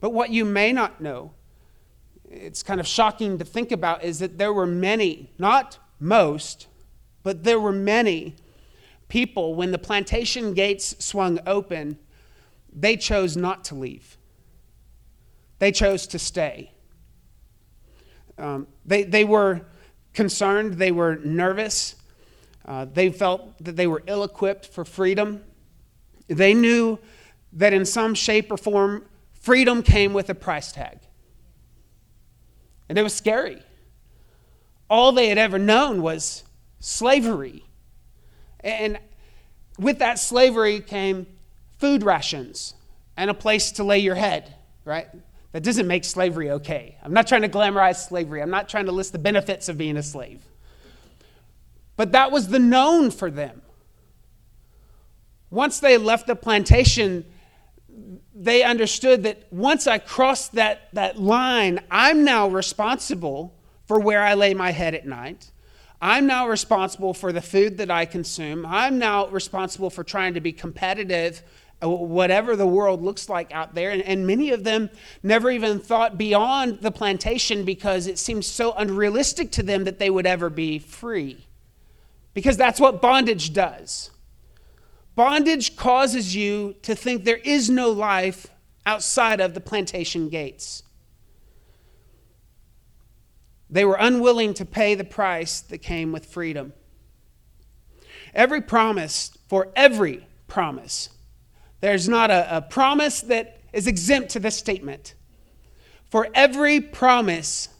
But 0.00 0.10
what 0.10 0.30
you 0.30 0.44
may 0.44 0.72
not 0.72 1.00
know, 1.00 1.32
it's 2.30 2.62
kind 2.62 2.80
of 2.80 2.86
shocking 2.86 3.38
to 3.38 3.44
think 3.44 3.72
about, 3.72 4.04
is 4.04 4.18
that 4.18 4.38
there 4.38 4.52
were 4.52 4.66
many, 4.66 5.32
not 5.38 5.78
most, 5.98 6.68
but 7.22 7.44
there 7.44 7.58
were 7.58 7.72
many 7.72 8.36
people, 9.08 9.54
when 9.54 9.72
the 9.72 9.78
plantation 9.78 10.54
gates 10.54 10.94
swung 11.04 11.40
open, 11.46 11.98
they 12.72 12.96
chose 12.96 13.36
not 13.36 13.64
to 13.64 13.74
leave. 13.74 14.16
They 15.58 15.72
chose 15.72 16.06
to 16.08 16.18
stay. 16.18 16.72
Um, 18.36 18.68
they, 18.84 19.02
they 19.02 19.24
were 19.24 19.62
concerned, 20.12 20.74
they 20.74 20.92
were 20.92 21.16
nervous, 21.16 21.96
uh, 22.64 22.84
they 22.84 23.10
felt 23.10 23.62
that 23.64 23.76
they 23.76 23.86
were 23.86 24.02
ill 24.06 24.22
equipped 24.22 24.66
for 24.66 24.84
freedom. 24.84 25.42
They 26.28 26.54
knew 26.54 26.98
that 27.54 27.72
in 27.72 27.84
some 27.84 28.14
shape 28.14 28.52
or 28.52 28.58
form, 28.58 29.06
freedom 29.40 29.82
came 29.82 30.12
with 30.12 30.28
a 30.30 30.34
price 30.34 30.72
tag. 30.72 30.98
And 32.88 32.98
it 32.98 33.02
was 33.02 33.14
scary. 33.14 33.62
All 34.88 35.12
they 35.12 35.28
had 35.28 35.38
ever 35.38 35.58
known 35.58 36.02
was 36.02 36.44
slavery. 36.80 37.64
And 38.60 38.98
with 39.78 39.98
that 39.98 40.18
slavery 40.18 40.80
came 40.80 41.26
food 41.78 42.02
rations 42.02 42.74
and 43.16 43.30
a 43.30 43.34
place 43.34 43.72
to 43.72 43.84
lay 43.84 43.98
your 43.98 44.14
head, 44.14 44.54
right? 44.84 45.08
That 45.52 45.62
doesn't 45.62 45.86
make 45.86 46.04
slavery 46.04 46.50
okay. 46.50 46.96
I'm 47.02 47.12
not 47.12 47.26
trying 47.26 47.42
to 47.42 47.48
glamorize 47.48 48.06
slavery. 48.06 48.42
I'm 48.42 48.50
not 48.50 48.68
trying 48.68 48.86
to 48.86 48.92
list 48.92 49.12
the 49.12 49.18
benefits 49.18 49.68
of 49.68 49.78
being 49.78 49.96
a 49.96 50.02
slave. 50.02 50.42
But 51.96 52.12
that 52.12 52.30
was 52.30 52.48
the 52.48 52.58
known 52.58 53.10
for 53.10 53.30
them. 53.30 53.62
Once 55.50 55.80
they 55.80 55.96
left 55.96 56.26
the 56.26 56.36
plantation, 56.36 57.24
they 58.40 58.62
understood 58.62 59.24
that 59.24 59.42
once 59.50 59.88
I 59.88 59.98
crossed 59.98 60.52
that, 60.52 60.88
that 60.92 61.18
line, 61.18 61.80
I'm 61.90 62.24
now 62.24 62.46
responsible 62.48 63.52
for 63.86 63.98
where 63.98 64.22
I 64.22 64.34
lay 64.34 64.54
my 64.54 64.70
head 64.70 64.94
at 64.94 65.06
night. 65.06 65.50
I'm 66.00 66.28
now 66.28 66.46
responsible 66.46 67.14
for 67.14 67.32
the 67.32 67.40
food 67.40 67.78
that 67.78 67.90
I 67.90 68.04
consume. 68.04 68.64
I'm 68.64 68.98
now 68.98 69.26
responsible 69.26 69.90
for 69.90 70.04
trying 70.04 70.34
to 70.34 70.40
be 70.40 70.52
competitive 70.52 71.42
uh, 71.82 71.88
whatever 71.88 72.54
the 72.54 72.66
world 72.66 73.02
looks 73.02 73.28
like 73.28 73.52
out 73.52 73.74
there. 73.74 73.90
And, 73.90 74.02
and, 74.02 74.26
many 74.26 74.50
of 74.50 74.64
them 74.64 74.90
never 75.22 75.48
even 75.48 75.78
thought 75.78 76.18
beyond 76.18 76.80
the 76.80 76.90
plantation 76.90 77.64
because 77.64 78.08
it 78.08 78.18
seemed 78.18 78.44
so 78.44 78.72
unrealistic 78.72 79.52
to 79.52 79.62
them 79.62 79.84
that 79.84 80.00
they 80.00 80.10
would 80.10 80.26
ever 80.26 80.50
be 80.50 80.80
free. 80.80 81.46
Because 82.34 82.56
that's 82.56 82.80
what 82.80 83.00
bondage 83.00 83.52
does. 83.52 84.10
Bondage 85.18 85.74
causes 85.74 86.36
you 86.36 86.76
to 86.82 86.94
think 86.94 87.24
there 87.24 87.38
is 87.38 87.68
no 87.68 87.90
life 87.90 88.46
outside 88.86 89.40
of 89.40 89.52
the 89.52 89.60
plantation 89.60 90.28
gates. 90.28 90.84
They 93.68 93.84
were 93.84 93.96
unwilling 93.98 94.54
to 94.54 94.64
pay 94.64 94.94
the 94.94 95.02
price 95.02 95.60
that 95.60 95.78
came 95.78 96.12
with 96.12 96.24
freedom. 96.24 96.72
Every 98.32 98.60
promise, 98.60 99.36
for 99.48 99.72
every 99.74 100.24
promise, 100.46 101.08
there's 101.80 102.08
not 102.08 102.30
a, 102.30 102.58
a 102.58 102.62
promise 102.62 103.20
that 103.22 103.60
is 103.72 103.88
exempt 103.88 104.28
to 104.30 104.38
this 104.38 104.54
statement. 104.54 105.16
For 106.12 106.28
every 106.32 106.80
promise, 106.80 107.70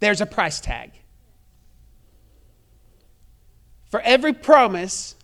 there's 0.00 0.20
a 0.20 0.26
price 0.26 0.60
tag. 0.60 0.90
For 3.92 4.00
every 4.00 4.32
promise, 4.32 5.14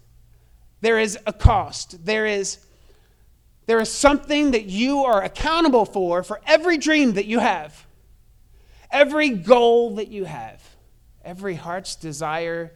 there 0.81 0.99
is 0.99 1.19
a 1.27 1.33
cost. 1.33 2.05
There 2.05 2.27
is, 2.27 2.59
there 3.67 3.81
is 3.81 3.91
something 3.91 4.53
that 4.53 4.67
you 4.67 5.05
are 5.05 5.23
accountable 5.23 5.85
for 5.85 6.23
for 6.23 6.41
every 6.47 6.79
dream 6.79 7.15
that 7.15 7.27
you 7.27 7.39
have, 7.39 7.87
every 8.91 9.31
goal 9.31 9.97
that 9.97 10.09
you 10.09 10.25
have, 10.25 10.63
every 11.25 11.55
heart's 11.55 11.97
desire 11.97 12.73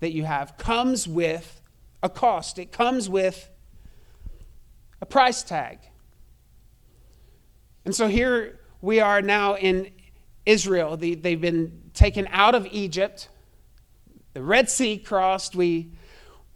that 0.00 0.12
you 0.12 0.24
have 0.24 0.56
comes 0.58 1.08
with 1.08 1.60
a 2.02 2.08
cost. 2.08 2.58
It 2.58 2.72
comes 2.72 3.08
with 3.08 3.48
a 5.00 5.06
price 5.06 5.42
tag. 5.42 5.78
And 7.84 7.94
so 7.94 8.08
here 8.08 8.60
we 8.80 9.00
are 9.00 9.22
now 9.22 9.56
in 9.56 9.90
Israel. 10.46 10.96
they've 10.96 11.40
been 11.40 11.82
taken 11.94 12.28
out 12.30 12.54
of 12.54 12.66
Egypt. 12.70 13.28
The 14.34 14.42
Red 14.42 14.68
Sea 14.68 14.98
crossed. 14.98 15.54
We 15.54 15.92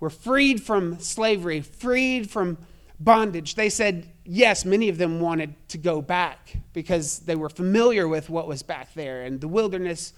were 0.00 0.10
freed 0.10 0.62
from 0.62 0.98
slavery, 1.00 1.60
freed 1.60 2.30
from 2.30 2.58
bondage. 3.00 3.54
They 3.54 3.68
said, 3.68 4.08
yes, 4.24 4.64
many 4.64 4.88
of 4.88 4.98
them 4.98 5.20
wanted 5.20 5.54
to 5.68 5.78
go 5.78 6.02
back 6.02 6.56
because 6.72 7.20
they 7.20 7.36
were 7.36 7.48
familiar 7.48 8.06
with 8.06 8.30
what 8.30 8.46
was 8.46 8.62
back 8.62 8.94
there. 8.94 9.22
And 9.22 9.40
the 9.40 9.48
wilderness 9.48 10.12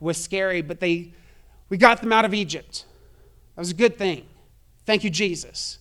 was 0.00 0.16
scary, 0.16 0.62
but 0.62 0.80
they, 0.80 1.12
we 1.68 1.76
got 1.76 2.00
them 2.00 2.12
out 2.12 2.24
of 2.24 2.34
Egypt. 2.34 2.84
That 3.54 3.60
was 3.60 3.70
a 3.70 3.74
good 3.74 3.96
thing. 3.96 4.26
Thank 4.86 5.04
you, 5.04 5.10
Jesus. 5.10 5.78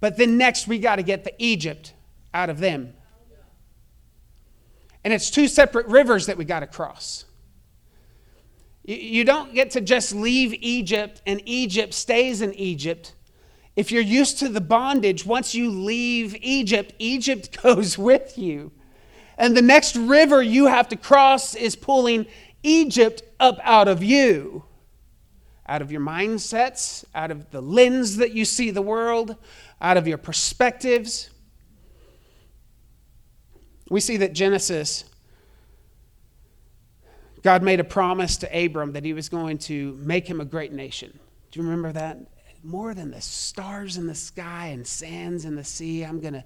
But 0.00 0.16
then 0.16 0.36
next, 0.36 0.68
we 0.68 0.78
got 0.78 0.96
to 0.96 1.02
get 1.02 1.24
the 1.24 1.32
Egypt 1.38 1.94
out 2.32 2.50
of 2.50 2.58
them. 2.58 2.94
And 5.02 5.12
it's 5.12 5.30
two 5.30 5.48
separate 5.48 5.86
rivers 5.86 6.26
that 6.26 6.36
we 6.36 6.44
got 6.44 6.60
to 6.60 6.66
cross. 6.66 7.24
You 8.84 9.24
don't 9.24 9.54
get 9.54 9.70
to 9.72 9.80
just 9.80 10.14
leave 10.14 10.52
Egypt 10.60 11.22
and 11.26 11.40
Egypt 11.46 11.94
stays 11.94 12.42
in 12.42 12.52
Egypt. 12.54 13.14
If 13.76 13.90
you're 13.90 14.02
used 14.02 14.38
to 14.40 14.48
the 14.48 14.60
bondage, 14.60 15.24
once 15.24 15.54
you 15.54 15.70
leave 15.70 16.36
Egypt, 16.40 16.92
Egypt 16.98 17.62
goes 17.62 17.96
with 17.96 18.36
you. 18.36 18.72
And 19.38 19.56
the 19.56 19.62
next 19.62 19.96
river 19.96 20.42
you 20.42 20.66
have 20.66 20.88
to 20.88 20.96
cross 20.96 21.54
is 21.54 21.74
pulling 21.74 22.26
Egypt 22.62 23.22
up 23.40 23.58
out 23.62 23.88
of 23.88 24.04
you, 24.04 24.64
out 25.66 25.82
of 25.82 25.90
your 25.90 26.00
mindsets, 26.00 27.04
out 27.14 27.30
of 27.30 27.50
the 27.50 27.62
lens 27.62 28.18
that 28.18 28.32
you 28.32 28.44
see 28.44 28.70
the 28.70 28.82
world, 28.82 29.36
out 29.80 29.96
of 29.96 30.06
your 30.06 30.18
perspectives. 30.18 31.30
We 33.90 34.00
see 34.00 34.18
that 34.18 34.34
Genesis, 34.34 35.04
God 37.44 37.62
made 37.62 37.78
a 37.78 37.84
promise 37.84 38.38
to 38.38 38.64
Abram 38.64 38.92
that 38.92 39.04
he 39.04 39.12
was 39.12 39.28
going 39.28 39.58
to 39.58 39.92
make 40.00 40.26
him 40.26 40.40
a 40.40 40.46
great 40.46 40.72
nation. 40.72 41.16
Do 41.50 41.60
you 41.60 41.64
remember 41.64 41.92
that? 41.92 42.18
More 42.62 42.94
than 42.94 43.10
the 43.10 43.20
stars 43.20 43.98
in 43.98 44.06
the 44.06 44.14
sky 44.14 44.68
and 44.68 44.86
sands 44.86 45.44
in 45.44 45.54
the 45.54 45.62
sea, 45.62 46.02
I'm 46.04 46.20
going 46.20 46.32
to 46.32 46.44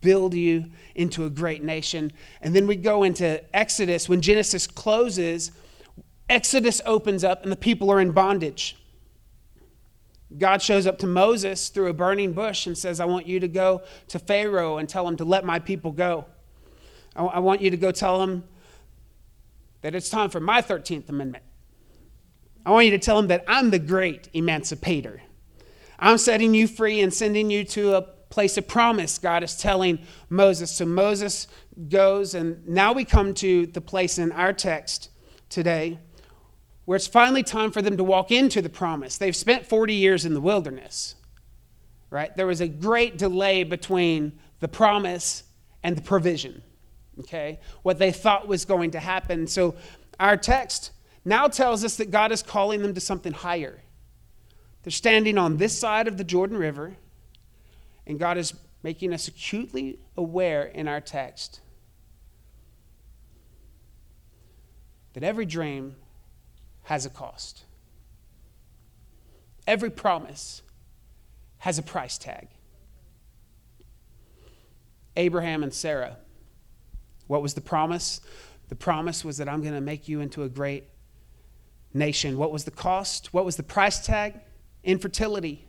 build 0.00 0.32
you 0.32 0.64
into 0.94 1.26
a 1.26 1.30
great 1.30 1.62
nation. 1.62 2.10
And 2.40 2.56
then 2.56 2.66
we 2.66 2.76
go 2.76 3.02
into 3.02 3.42
Exodus. 3.54 4.08
When 4.08 4.22
Genesis 4.22 4.66
closes, 4.66 5.52
Exodus 6.30 6.80
opens 6.86 7.22
up 7.22 7.42
and 7.42 7.52
the 7.52 7.56
people 7.56 7.90
are 7.92 8.00
in 8.00 8.12
bondage. 8.12 8.78
God 10.38 10.62
shows 10.62 10.86
up 10.86 10.96
to 11.00 11.06
Moses 11.06 11.68
through 11.68 11.88
a 11.88 11.92
burning 11.92 12.32
bush 12.32 12.66
and 12.66 12.78
says, 12.78 12.98
I 12.98 13.04
want 13.04 13.26
you 13.26 13.40
to 13.40 13.48
go 13.48 13.82
to 14.08 14.18
Pharaoh 14.18 14.78
and 14.78 14.88
tell 14.88 15.06
him 15.06 15.18
to 15.18 15.24
let 15.24 15.44
my 15.44 15.58
people 15.58 15.92
go. 15.92 16.24
I 17.14 17.40
want 17.40 17.60
you 17.60 17.70
to 17.70 17.76
go 17.76 17.92
tell 17.92 18.22
him 18.22 18.44
that 19.82 19.94
it's 19.94 20.08
time 20.08 20.30
for 20.30 20.40
my 20.40 20.62
13th 20.62 21.08
Amendment. 21.08 21.44
I 22.64 22.70
want 22.70 22.86
you 22.86 22.92
to 22.92 22.98
tell 22.98 23.18
him 23.18 23.28
that 23.28 23.44
I'm 23.48 23.70
the 23.70 23.78
great 23.78 24.28
emancipator. 24.34 25.22
I'm 25.98 26.18
setting 26.18 26.54
you 26.54 26.66
free 26.66 27.00
and 27.00 27.12
sending 27.12 27.50
you 27.50 27.64
to 27.64 27.94
a 27.94 28.02
place 28.30 28.56
of 28.56 28.66
promise, 28.66 29.18
God 29.18 29.42
is 29.42 29.56
telling 29.56 29.98
Moses. 30.28 30.70
So 30.70 30.86
Moses 30.86 31.48
goes, 31.88 32.34
and 32.34 32.66
now 32.66 32.92
we 32.92 33.04
come 33.04 33.34
to 33.34 33.66
the 33.66 33.80
place 33.80 34.18
in 34.18 34.32
our 34.32 34.52
text 34.52 35.10
today 35.48 35.98
where 36.84 36.96
it's 36.96 37.06
finally 37.06 37.42
time 37.42 37.70
for 37.70 37.82
them 37.82 37.96
to 37.96 38.04
walk 38.04 38.30
into 38.30 38.62
the 38.62 38.68
promise. 38.68 39.18
They've 39.18 39.36
spent 39.36 39.66
40 39.66 39.94
years 39.94 40.24
in 40.24 40.34
the 40.34 40.40
wilderness, 40.40 41.14
right? 42.08 42.34
There 42.36 42.46
was 42.46 42.60
a 42.60 42.68
great 42.68 43.18
delay 43.18 43.64
between 43.64 44.38
the 44.60 44.68
promise 44.68 45.44
and 45.82 45.96
the 45.96 46.02
provision, 46.02 46.62
okay? 47.20 47.58
What 47.82 47.98
they 47.98 48.12
thought 48.12 48.48
was 48.48 48.64
going 48.64 48.90
to 48.92 49.00
happen. 49.00 49.46
So 49.46 49.74
our 50.18 50.36
text 50.36 50.90
now 51.24 51.48
tells 51.48 51.84
us 51.84 51.96
that 51.96 52.10
God 52.10 52.32
is 52.32 52.42
calling 52.42 52.82
them 52.82 52.94
to 52.94 53.00
something 53.00 53.32
higher. 53.32 53.80
They're 54.82 54.90
standing 54.90 55.38
on 55.38 55.58
this 55.58 55.78
side 55.78 56.08
of 56.08 56.16
the 56.16 56.24
Jordan 56.24 56.56
River 56.56 56.96
and 58.06 58.18
God 58.18 58.38
is 58.38 58.54
making 58.82 59.12
us 59.12 59.28
acutely 59.28 59.98
aware 60.16 60.64
in 60.64 60.88
our 60.88 61.00
text 61.00 61.60
that 65.12 65.22
every 65.22 65.44
dream 65.44 65.96
has 66.84 67.04
a 67.04 67.10
cost, 67.10 67.64
every 69.66 69.90
promise 69.90 70.62
has 71.58 71.78
a 71.78 71.82
price 71.82 72.16
tag. 72.16 72.48
Abraham 75.16 75.62
and 75.62 75.74
Sarah, 75.74 76.16
what 77.30 77.42
was 77.42 77.54
the 77.54 77.60
promise? 77.60 78.20
The 78.70 78.74
promise 78.74 79.24
was 79.24 79.36
that 79.36 79.48
I'm 79.48 79.60
going 79.60 79.74
to 79.74 79.80
make 79.80 80.08
you 80.08 80.20
into 80.20 80.42
a 80.42 80.48
great 80.48 80.82
nation. 81.94 82.36
What 82.36 82.50
was 82.50 82.64
the 82.64 82.72
cost? 82.72 83.32
What 83.32 83.44
was 83.44 83.54
the 83.54 83.62
price 83.62 84.04
tag? 84.04 84.34
Infertility. 84.82 85.64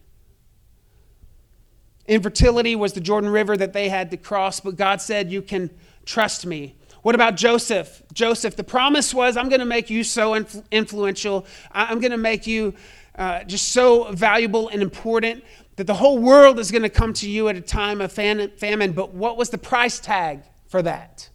Infertility 2.08 2.76
was 2.76 2.94
the 2.94 3.00
Jordan 3.00 3.30
River 3.30 3.56
that 3.56 3.74
they 3.74 3.90
had 3.90 4.10
to 4.10 4.18
cross, 4.18 4.60
but 4.60 4.76
God 4.76 5.02
said, 5.02 5.32
You 5.32 5.44
can 5.44 5.70
trust 6.04 6.48
me. 6.48 6.78
What 7.04 7.14
about 7.14 7.36
Joseph? 7.36 8.02
Joseph, 8.12 8.56
the 8.56 8.64
promise 8.64 9.14
was, 9.14 9.38
I'm 9.38 9.48
going 9.48 9.60
to 9.60 9.66
make 9.66 9.92
you 9.92 10.04
so 10.04 10.32
influ- 10.32 10.64
influential. 10.72 11.46
I'm 11.72 12.00
going 12.00 12.10
to 12.10 12.18
make 12.18 12.48
you 12.48 12.74
uh, 13.14 13.44
just 13.44 13.68
so 13.68 14.12
valuable 14.14 14.70
and 14.70 14.82
important 14.82 15.44
that 15.76 15.86
the 15.86 15.94
whole 15.94 16.18
world 16.18 16.58
is 16.58 16.72
going 16.72 16.82
to 16.82 16.90
come 16.90 17.14
to 17.14 17.30
you 17.30 17.50
at 17.50 17.56
a 17.56 17.62
time 17.62 18.02
of 18.02 18.12
famine. 18.12 18.94
But 18.94 19.14
what 19.14 19.38
was 19.38 19.52
the 19.52 19.60
price 19.60 20.00
tag 20.00 20.42
for 20.68 20.82
that? 20.82 21.30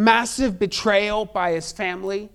Massive 0.00 0.58
betrayal 0.58 1.26
by 1.26 1.52
his 1.52 1.72
family. 1.72 2.30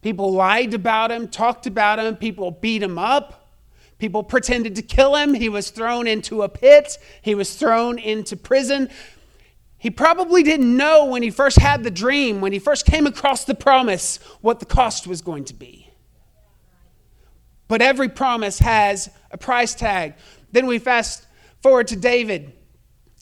People 0.00 0.32
lied 0.32 0.72
about 0.72 1.12
him, 1.12 1.28
talked 1.28 1.66
about 1.66 1.98
him, 1.98 2.16
people 2.16 2.50
beat 2.50 2.82
him 2.82 2.98
up. 2.98 3.50
People 3.98 4.22
pretended 4.22 4.74
to 4.76 4.82
kill 4.82 5.16
him. 5.16 5.34
He 5.34 5.50
was 5.50 5.68
thrown 5.68 6.06
into 6.06 6.40
a 6.40 6.48
pit. 6.48 6.96
He 7.20 7.34
was 7.34 7.56
thrown 7.56 7.98
into 7.98 8.38
prison. 8.38 8.88
He 9.76 9.90
probably 9.90 10.42
didn't 10.42 10.74
know 10.74 11.04
when 11.04 11.22
he 11.22 11.28
first 11.28 11.58
had 11.58 11.84
the 11.84 11.90
dream, 11.90 12.40
when 12.40 12.52
he 12.52 12.58
first 12.58 12.86
came 12.86 13.06
across 13.06 13.44
the 13.44 13.54
promise, 13.54 14.18
what 14.40 14.58
the 14.58 14.64
cost 14.64 15.06
was 15.06 15.20
going 15.20 15.44
to 15.44 15.54
be. 15.54 15.90
But 17.68 17.82
every 17.82 18.08
promise 18.08 18.60
has 18.60 19.10
a 19.30 19.36
price 19.36 19.74
tag. 19.74 20.14
Then 20.52 20.66
we 20.66 20.78
fast 20.78 21.26
forward 21.62 21.88
to 21.88 21.96
David. 21.96 22.54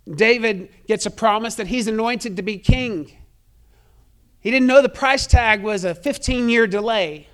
David 0.08 0.68
gets 0.86 1.04
a 1.04 1.10
promise 1.10 1.56
that 1.56 1.66
he's 1.66 1.88
anointed 1.88 2.36
to 2.36 2.42
be 2.42 2.58
king. 2.58 3.10
He 4.44 4.50
didn't 4.50 4.66
know 4.66 4.82
the 4.82 4.90
price 4.90 5.26
tag 5.26 5.62
was 5.62 5.84
a 5.84 5.94
15 5.94 6.50
year 6.50 6.66
delay. 6.66 7.28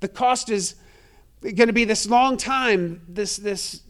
The 0.00 0.08
cost 0.08 0.50
is 0.50 0.74
going 1.40 1.68
to 1.68 1.72
be 1.72 1.86
this 1.86 2.06
long 2.06 2.36
time, 2.36 3.00
this, 3.08 3.38
this 3.38 3.80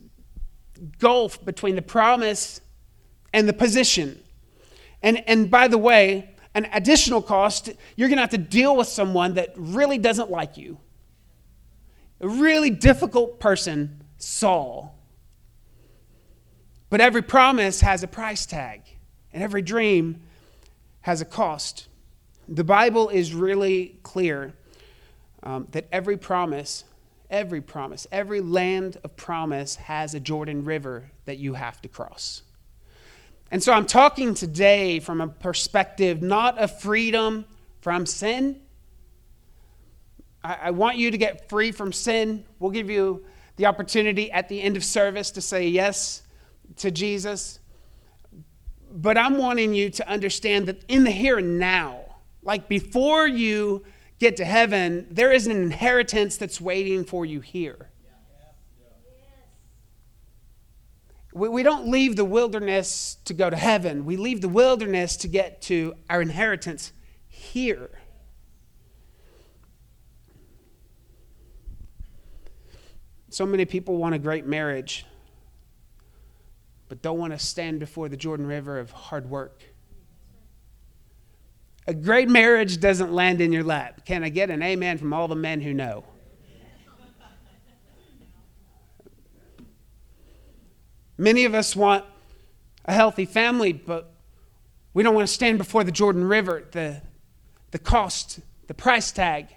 gulf 1.00 1.44
between 1.44 1.74
the 1.74 1.82
promise 1.82 2.60
and 3.32 3.48
the 3.48 3.52
position. 3.52 4.22
And, 5.02 5.28
and 5.28 5.50
by 5.50 5.66
the 5.66 5.78
way, 5.78 6.36
an 6.54 6.68
additional 6.72 7.20
cost, 7.20 7.70
you're 7.96 8.08
going 8.08 8.18
to 8.18 8.22
have 8.22 8.30
to 8.30 8.38
deal 8.38 8.76
with 8.76 8.86
someone 8.86 9.34
that 9.34 9.52
really 9.56 9.98
doesn't 9.98 10.30
like 10.30 10.56
you. 10.56 10.78
A 12.20 12.28
really 12.28 12.70
difficult 12.70 13.40
person, 13.40 14.04
Saul. 14.18 14.96
But 16.88 17.00
every 17.00 17.22
promise 17.22 17.80
has 17.80 18.04
a 18.04 18.06
price 18.06 18.46
tag, 18.46 18.82
and 19.32 19.42
every 19.42 19.62
dream 19.62 20.20
has 21.04 21.20
a 21.20 21.24
cost. 21.24 21.88
The 22.46 22.64
Bible 22.64 23.08
is 23.08 23.32
really 23.32 23.98
clear 24.02 24.52
um, 25.42 25.68
that 25.70 25.86
every 25.90 26.18
promise 26.18 26.84
Every 27.30 27.60
promise, 27.60 28.06
every 28.12 28.40
land 28.40 28.98
of 29.02 29.16
promise 29.16 29.74
has 29.74 30.14
a 30.14 30.20
Jordan 30.20 30.64
River 30.64 31.10
that 31.24 31.38
you 31.38 31.54
have 31.54 31.80
to 31.82 31.88
cross. 31.88 32.42
And 33.50 33.62
so 33.62 33.72
I'm 33.72 33.86
talking 33.86 34.34
today 34.34 35.00
from 35.00 35.20
a 35.20 35.26
perspective 35.26 36.22
not 36.22 36.58
of 36.58 36.78
freedom 36.80 37.44
from 37.80 38.06
sin. 38.06 38.60
I, 40.44 40.58
I 40.64 40.70
want 40.70 40.96
you 40.96 41.10
to 41.10 41.18
get 41.18 41.48
free 41.48 41.72
from 41.72 41.92
sin. 41.92 42.44
We'll 42.60 42.70
give 42.70 42.88
you 42.88 43.24
the 43.56 43.66
opportunity 43.66 44.30
at 44.30 44.48
the 44.48 44.62
end 44.62 44.76
of 44.76 44.84
service 44.84 45.32
to 45.32 45.40
say 45.40 45.66
yes 45.66 46.22
to 46.76 46.92
Jesus. 46.92 47.58
But 48.96 49.18
I'm 49.18 49.38
wanting 49.38 49.74
you 49.74 49.90
to 49.90 50.08
understand 50.08 50.68
that 50.68 50.84
in 50.86 51.02
the 51.02 51.10
here 51.10 51.38
and 51.38 51.58
now, 51.58 52.04
like 52.42 52.68
before 52.68 53.26
you 53.26 53.84
get 54.20 54.36
to 54.36 54.44
heaven, 54.44 55.08
there 55.10 55.32
is 55.32 55.48
an 55.48 55.56
inheritance 55.56 56.36
that's 56.36 56.60
waiting 56.60 57.04
for 57.04 57.26
you 57.26 57.40
here. 57.40 57.90
We, 61.32 61.64
don't 61.64 61.88
leave 61.88 62.14
the 62.14 62.24
wilderness 62.24 63.16
to 63.24 63.34
go 63.34 63.50
to 63.50 63.56
heaven, 63.56 64.04
we 64.04 64.16
leave 64.16 64.40
the 64.40 64.48
wilderness 64.48 65.16
to 65.18 65.28
get 65.28 65.60
to 65.62 65.94
our 66.08 66.22
inheritance 66.22 66.92
here. 67.26 67.90
So 73.30 73.44
many 73.44 73.64
people 73.64 73.96
want 73.96 74.14
a 74.14 74.18
great 74.20 74.46
marriage, 74.46 75.04
but 76.88 77.02
don't 77.02 77.18
want 77.18 77.32
to 77.32 77.38
stand 77.38 77.80
before 77.80 78.08
the 78.08 78.16
Jordan 78.16 78.46
River 78.46 78.78
of 78.78 78.90
hard 78.90 79.28
work. 79.28 79.62
A 81.86 81.94
great 81.94 82.28
marriage 82.28 82.80
doesn't 82.80 83.12
land 83.12 83.40
in 83.40 83.52
your 83.52 83.64
lap. 83.64 84.06
Can 84.06 84.24
I 84.24 84.30
get 84.30 84.50
an 84.50 84.62
amen 84.62 84.98
from 84.98 85.12
all 85.12 85.28
the 85.28 85.34
men 85.34 85.60
who 85.60 85.74
know? 85.74 86.04
Many 91.16 91.44
of 91.44 91.54
us 91.54 91.76
want 91.76 92.04
a 92.86 92.92
healthy 92.92 93.24
family, 93.24 93.72
but 93.72 94.12
we 94.94 95.02
don't 95.02 95.14
want 95.14 95.28
to 95.28 95.32
stand 95.32 95.58
before 95.58 95.84
the 95.84 95.92
Jordan 95.92 96.24
River, 96.24 96.64
the, 96.72 97.02
the 97.70 97.78
cost, 97.78 98.40
the 98.66 98.74
price 98.74 99.12
tag 99.12 99.48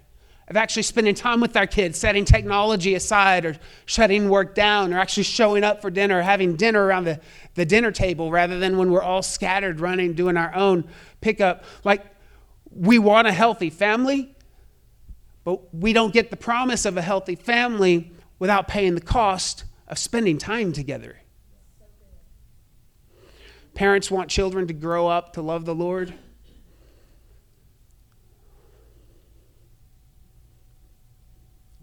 of 0.48 0.56
actually 0.56 0.84
spending 0.84 1.14
time 1.14 1.42
with 1.42 1.58
our 1.58 1.68
kids, 1.68 1.98
setting 2.00 2.24
technology 2.24 2.96
aside 2.96 3.46
or 3.46 3.58
shutting 3.86 4.30
work 4.30 4.56
down, 4.56 4.94
or 4.94 5.00
actually 5.00 5.24
showing 5.24 5.64
up 5.64 5.82
for 5.82 5.90
dinner, 5.90 6.20
or 6.20 6.22
having 6.22 6.56
dinner 6.56 6.86
around 6.86 7.04
the, 7.04 7.20
the 7.56 7.66
dinner 7.66 7.92
table 7.92 8.32
rather 8.32 8.58
than 8.58 8.78
when 8.78 8.90
we're 8.90 9.02
all 9.02 9.22
scattered 9.22 9.80
running, 9.82 10.14
doing 10.14 10.38
our 10.38 10.54
own 10.56 10.88
pickup. 11.20 11.66
Like, 11.84 12.06
we 12.72 12.98
want 12.98 13.28
a 13.28 13.34
healthy 13.34 13.70
family, 13.70 14.36
but 15.44 15.74
we 15.74 15.92
don't 15.92 16.14
get 16.14 16.30
the 16.30 16.38
promise 16.38 16.86
of 16.86 16.96
a 16.96 17.02
healthy 17.02 17.36
family 17.36 18.12
without 18.40 18.68
paying 18.68 18.96
the 18.96 19.02
cost 19.02 19.66
of 19.88 19.98
spending 19.98 20.38
time 20.38 20.72
together. 20.72 21.18
Parents 23.74 24.10
want 24.10 24.30
children 24.30 24.68
to 24.68 24.74
grow 24.74 25.08
up 25.08 25.34
to 25.34 25.42
love 25.42 25.66
the 25.66 25.76
Lord. 25.76 26.14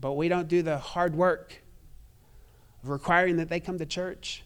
But 0.05 0.19
we 0.19 0.29
don't 0.29 0.49
do 0.49 0.61
the 0.61 0.77
hard 0.77 1.17
work 1.17 1.63
of 2.83 2.91
requiring 2.91 3.39
that 3.39 3.49
they 3.49 3.59
come 3.59 3.79
to 3.79 3.87
church, 3.87 4.43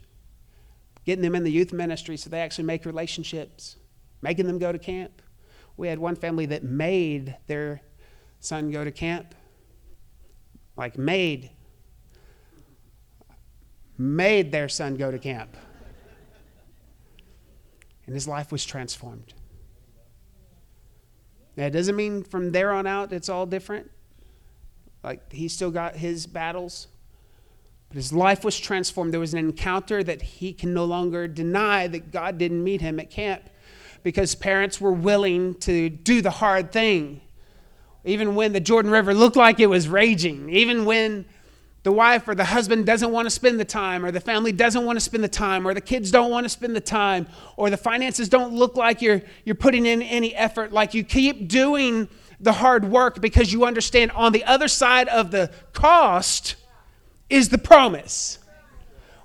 getting 1.05 1.21
them 1.21 1.35
in 1.35 1.43
the 1.43 1.51
youth 1.51 1.73
ministry 1.73 2.17
so 2.17 2.31
they 2.31 2.41
actually 2.41 2.63
make 2.63 2.87
relationships, 2.87 3.75
making 4.23 4.47
them 4.47 4.61
go 4.61 4.71
to 4.71 4.79
camp. 4.79 5.21
We 5.77 5.89
had 5.89 5.99
one 5.99 6.15
family 6.15 6.47
that 6.47 6.63
made 6.63 7.39
their 7.49 7.81
son 8.39 8.71
go 8.71 8.85
to 8.85 8.93
camp. 8.93 9.35
like 10.77 10.97
made 10.97 11.51
made 13.99 14.53
their 14.53 14.69
son 14.69 14.95
go 14.95 15.11
to 15.11 15.19
camp. 15.19 15.57
And 18.07 18.15
his 18.15 18.29
life 18.29 18.53
was 18.53 18.65
transformed. 18.65 19.35
It 21.57 21.71
doesn't 21.71 21.97
mean 21.97 22.23
from 22.23 22.53
there 22.53 22.71
on 22.71 22.87
out 22.87 23.13
it's 23.13 23.29
all 23.29 23.45
different. 23.45 23.91
Like, 25.03 25.33
he 25.33 25.49
still 25.49 25.71
got 25.71 25.97
his 25.97 26.27
battles. 26.27 26.89
But 27.89 27.97
his 27.97 28.13
life 28.13 28.45
was 28.45 28.59
transformed. 28.59 29.13
There 29.13 29.21
was 29.21 29.33
an 29.33 29.39
encounter 29.39 30.03
that 30.03 30.21
he 30.21 30.53
can 30.53 30.75
no 30.75 30.85
longer 30.85 31.27
deny 31.27 31.87
that 31.87 32.11
God 32.11 32.39
didn't 32.39 32.63
meet 32.63 32.81
him 32.81 33.01
at 33.01 33.11
camp 33.11 33.43
because 34.03 34.35
parents 34.35 34.81
were 34.81 34.93
willing 34.93 35.55
to 35.57 35.89
do 35.89 36.21
the 36.21 36.31
hard 36.31 36.73
thing. 36.73 37.21
Even 38.05 38.35
when 38.35 38.53
the 38.53 38.61
Jordan 38.61 38.91
River 38.91 39.13
looked 39.15 39.37
like 39.37 39.61
it 39.61 39.67
was 39.67 39.89
raging, 39.89 40.51
even 40.51 40.85
when 40.85 41.25
the 41.83 41.93
wife 41.93 42.29
or 42.29 42.35
the 42.35 42.45
husband 42.45 42.87
doesn't 42.87 43.11
want 43.11 43.27
to 43.27 43.31
spend 43.31 43.59
the 43.59 43.65
time, 43.65 44.05
or 44.05 44.11
the 44.11 44.21
family 44.21 44.53
doesn't 44.53 44.85
want 44.85 44.97
to 44.97 45.01
spend 45.01 45.25
the 45.25 45.29
time, 45.29 45.67
or 45.67 45.75
the 45.75 45.81
kids 45.81 46.11
don't 46.11 46.31
want 46.31 46.45
to 46.45 46.49
spend 46.49 46.77
the 46.77 46.81
time, 46.81 47.27
or 47.57 47.71
the 47.71 47.77
finances 47.77 48.29
don't 48.29 48.53
look 48.53 48.77
like 48.77 49.01
you're, 49.01 49.23
you're 49.45 49.55
putting 49.55 49.87
in 49.87 50.03
any 50.03 50.35
effort, 50.35 50.73
like 50.73 50.95
you 50.95 51.03
keep 51.03 51.49
doing 51.49 52.09
the 52.41 52.53
hard 52.53 52.85
work 52.85 53.21
because 53.21 53.53
you 53.53 53.65
understand 53.65 54.11
on 54.13 54.33
the 54.33 54.45
other 54.45 54.69
side 54.69 55.09
of 55.09 55.31
the 55.31 55.51
cost 55.73 56.57
is 57.29 57.49
the 57.49 57.59
promise. 57.59 58.39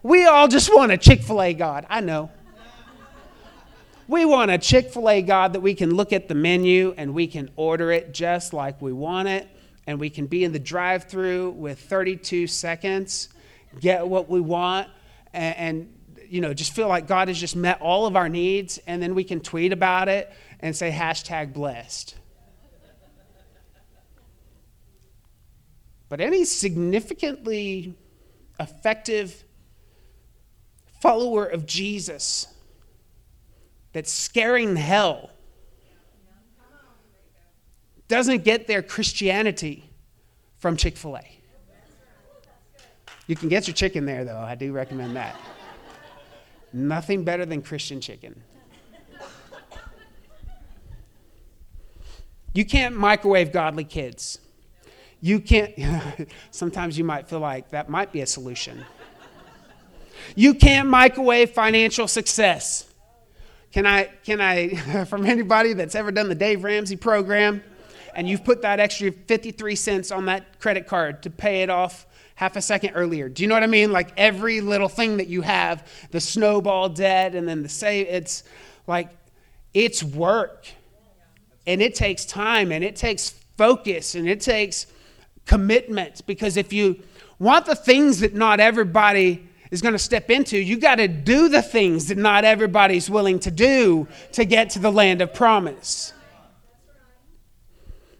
We 0.01 0.25
all 0.25 0.47
just 0.47 0.73
want 0.73 0.91
a 0.91 0.97
Chick 0.97 1.21
fil 1.21 1.41
A 1.41 1.53
God. 1.53 1.85
I 1.89 2.01
know. 2.01 2.31
We 4.07 4.25
want 4.25 4.51
a 4.51 4.57
Chick 4.57 4.91
fil 4.91 5.09
A 5.09 5.21
God 5.21 5.53
that 5.53 5.61
we 5.61 5.75
can 5.75 5.95
look 5.95 6.11
at 6.11 6.27
the 6.27 6.35
menu 6.35 6.93
and 6.97 7.13
we 7.13 7.27
can 7.27 7.49
order 7.55 7.91
it 7.91 8.13
just 8.13 8.53
like 8.53 8.81
we 8.81 8.91
want 8.91 9.29
it 9.29 9.47
and 9.87 9.99
we 9.99 10.09
can 10.09 10.27
be 10.27 10.43
in 10.43 10.51
the 10.51 10.59
drive 10.59 11.05
through 11.05 11.51
with 11.51 11.79
32 11.79 12.47
seconds, 12.47 13.29
get 13.79 14.07
what 14.07 14.29
we 14.29 14.39
want, 14.39 14.87
and, 15.33 15.57
and, 15.57 15.93
you 16.29 16.41
know, 16.41 16.53
just 16.53 16.73
feel 16.73 16.87
like 16.87 17.07
God 17.07 17.27
has 17.27 17.39
just 17.39 17.55
met 17.55 17.81
all 17.81 18.05
of 18.05 18.15
our 18.15 18.29
needs, 18.29 18.79
and 18.87 19.01
then 19.01 19.13
we 19.13 19.23
can 19.23 19.39
tweet 19.39 19.73
about 19.73 20.07
it 20.07 20.31
and 20.59 20.75
say 20.75 20.89
hashtag 20.89 21.53
blessed. 21.53 22.15
But 26.13 26.21
any 26.21 26.45
significantly 26.45 27.95
effective 28.59 29.43
follower 31.01 31.43
of 31.43 31.65
Jesus 31.65 32.53
that's 33.93 34.11
scaring 34.11 34.75
hell 34.75 35.31
doesn't 38.07 38.43
get 38.43 38.67
their 38.67 38.83
Christianity 38.83 39.89
from 40.59 40.77
Chick 40.77 40.97
fil 40.97 41.17
A. 41.17 41.39
You 43.25 43.35
can 43.35 43.49
get 43.49 43.65
your 43.65 43.73
chicken 43.73 44.05
there, 44.05 44.23
though. 44.23 44.37
I 44.37 44.53
do 44.53 44.71
recommend 44.71 45.15
that. 45.15 45.35
Nothing 46.71 47.23
better 47.23 47.43
than 47.43 47.63
Christian 47.63 47.99
chicken. 47.99 48.39
You 52.53 52.65
can't 52.65 52.95
microwave 52.95 53.51
godly 53.51 53.85
kids. 53.85 54.37
You 55.23 55.39
can't, 55.39 55.73
sometimes 56.51 56.97
you 56.97 57.05
might 57.05 57.29
feel 57.29 57.39
like 57.39 57.69
that 57.69 57.87
might 57.87 58.11
be 58.11 58.19
a 58.19 58.25
solution. 58.25 58.83
You 60.35 60.53
can't 60.53 60.89
microwave 60.89 61.51
financial 61.51 62.09
success. 62.09 62.91
Can 63.71 63.85
I, 63.85 64.09
can 64.25 64.41
I, 64.41 65.05
from 65.05 65.25
anybody 65.25 65.71
that's 65.71 65.95
ever 65.95 66.11
done 66.11 66.27
the 66.27 66.35
Dave 66.35 66.65
Ramsey 66.65 66.97
program, 66.97 67.63
and 68.13 68.27
you've 68.27 68.43
put 68.43 68.63
that 68.63 68.81
extra 68.81 69.13
53 69.13 69.77
cents 69.77 70.11
on 70.11 70.25
that 70.25 70.59
credit 70.59 70.87
card 70.87 71.23
to 71.23 71.29
pay 71.29 71.63
it 71.63 71.69
off 71.69 72.05
half 72.35 72.57
a 72.57 72.61
second 72.61 72.91
earlier. 72.93 73.29
Do 73.29 73.43
you 73.43 73.47
know 73.47 73.55
what 73.55 73.63
I 73.63 73.67
mean? 73.67 73.93
Like 73.93 74.11
every 74.17 74.59
little 74.59 74.89
thing 74.89 75.15
that 75.17 75.27
you 75.27 75.41
have, 75.41 75.89
the 76.11 76.19
snowball 76.19 76.89
debt 76.89 77.33
and 77.33 77.47
then 77.47 77.63
the 77.63 77.69
save, 77.69 78.07
it's 78.07 78.43
like 78.87 79.09
it's 79.73 80.03
work. 80.03 80.67
And 81.65 81.81
it 81.81 81.95
takes 81.95 82.25
time 82.25 82.73
and 82.73 82.83
it 82.83 82.97
takes 82.97 83.29
focus 83.55 84.15
and 84.15 84.27
it 84.27 84.41
takes 84.41 84.87
commitment 85.45 86.25
because 86.25 86.57
if 86.57 86.71
you 86.71 87.01
want 87.39 87.65
the 87.65 87.75
things 87.75 88.19
that 88.21 88.33
not 88.33 88.59
everybody 88.59 89.47
is 89.71 89.81
going 89.81 89.93
to 89.93 89.99
step 89.99 90.29
into, 90.29 90.57
you 90.57 90.77
got 90.77 90.95
to 90.95 91.07
do 91.07 91.49
the 91.49 91.61
things 91.61 92.07
that 92.07 92.17
not 92.17 92.45
everybody's 92.45 93.09
willing 93.09 93.39
to 93.39 93.51
do 93.51 94.07
to 94.31 94.45
get 94.45 94.69
to 94.71 94.79
the 94.79 94.91
land 94.91 95.21
of 95.21 95.33
promise. 95.33 96.13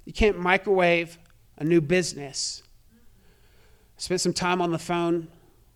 You 0.06 0.14
can't 0.14 0.40
microwave 0.40 1.18
a 1.58 1.64
new 1.64 1.80
business. 1.80 2.64
I 3.98 4.02
spent 4.02 4.22
some 4.22 4.34
time 4.34 4.62
on 4.62 4.72
the 4.72 4.80
phone 4.80 5.28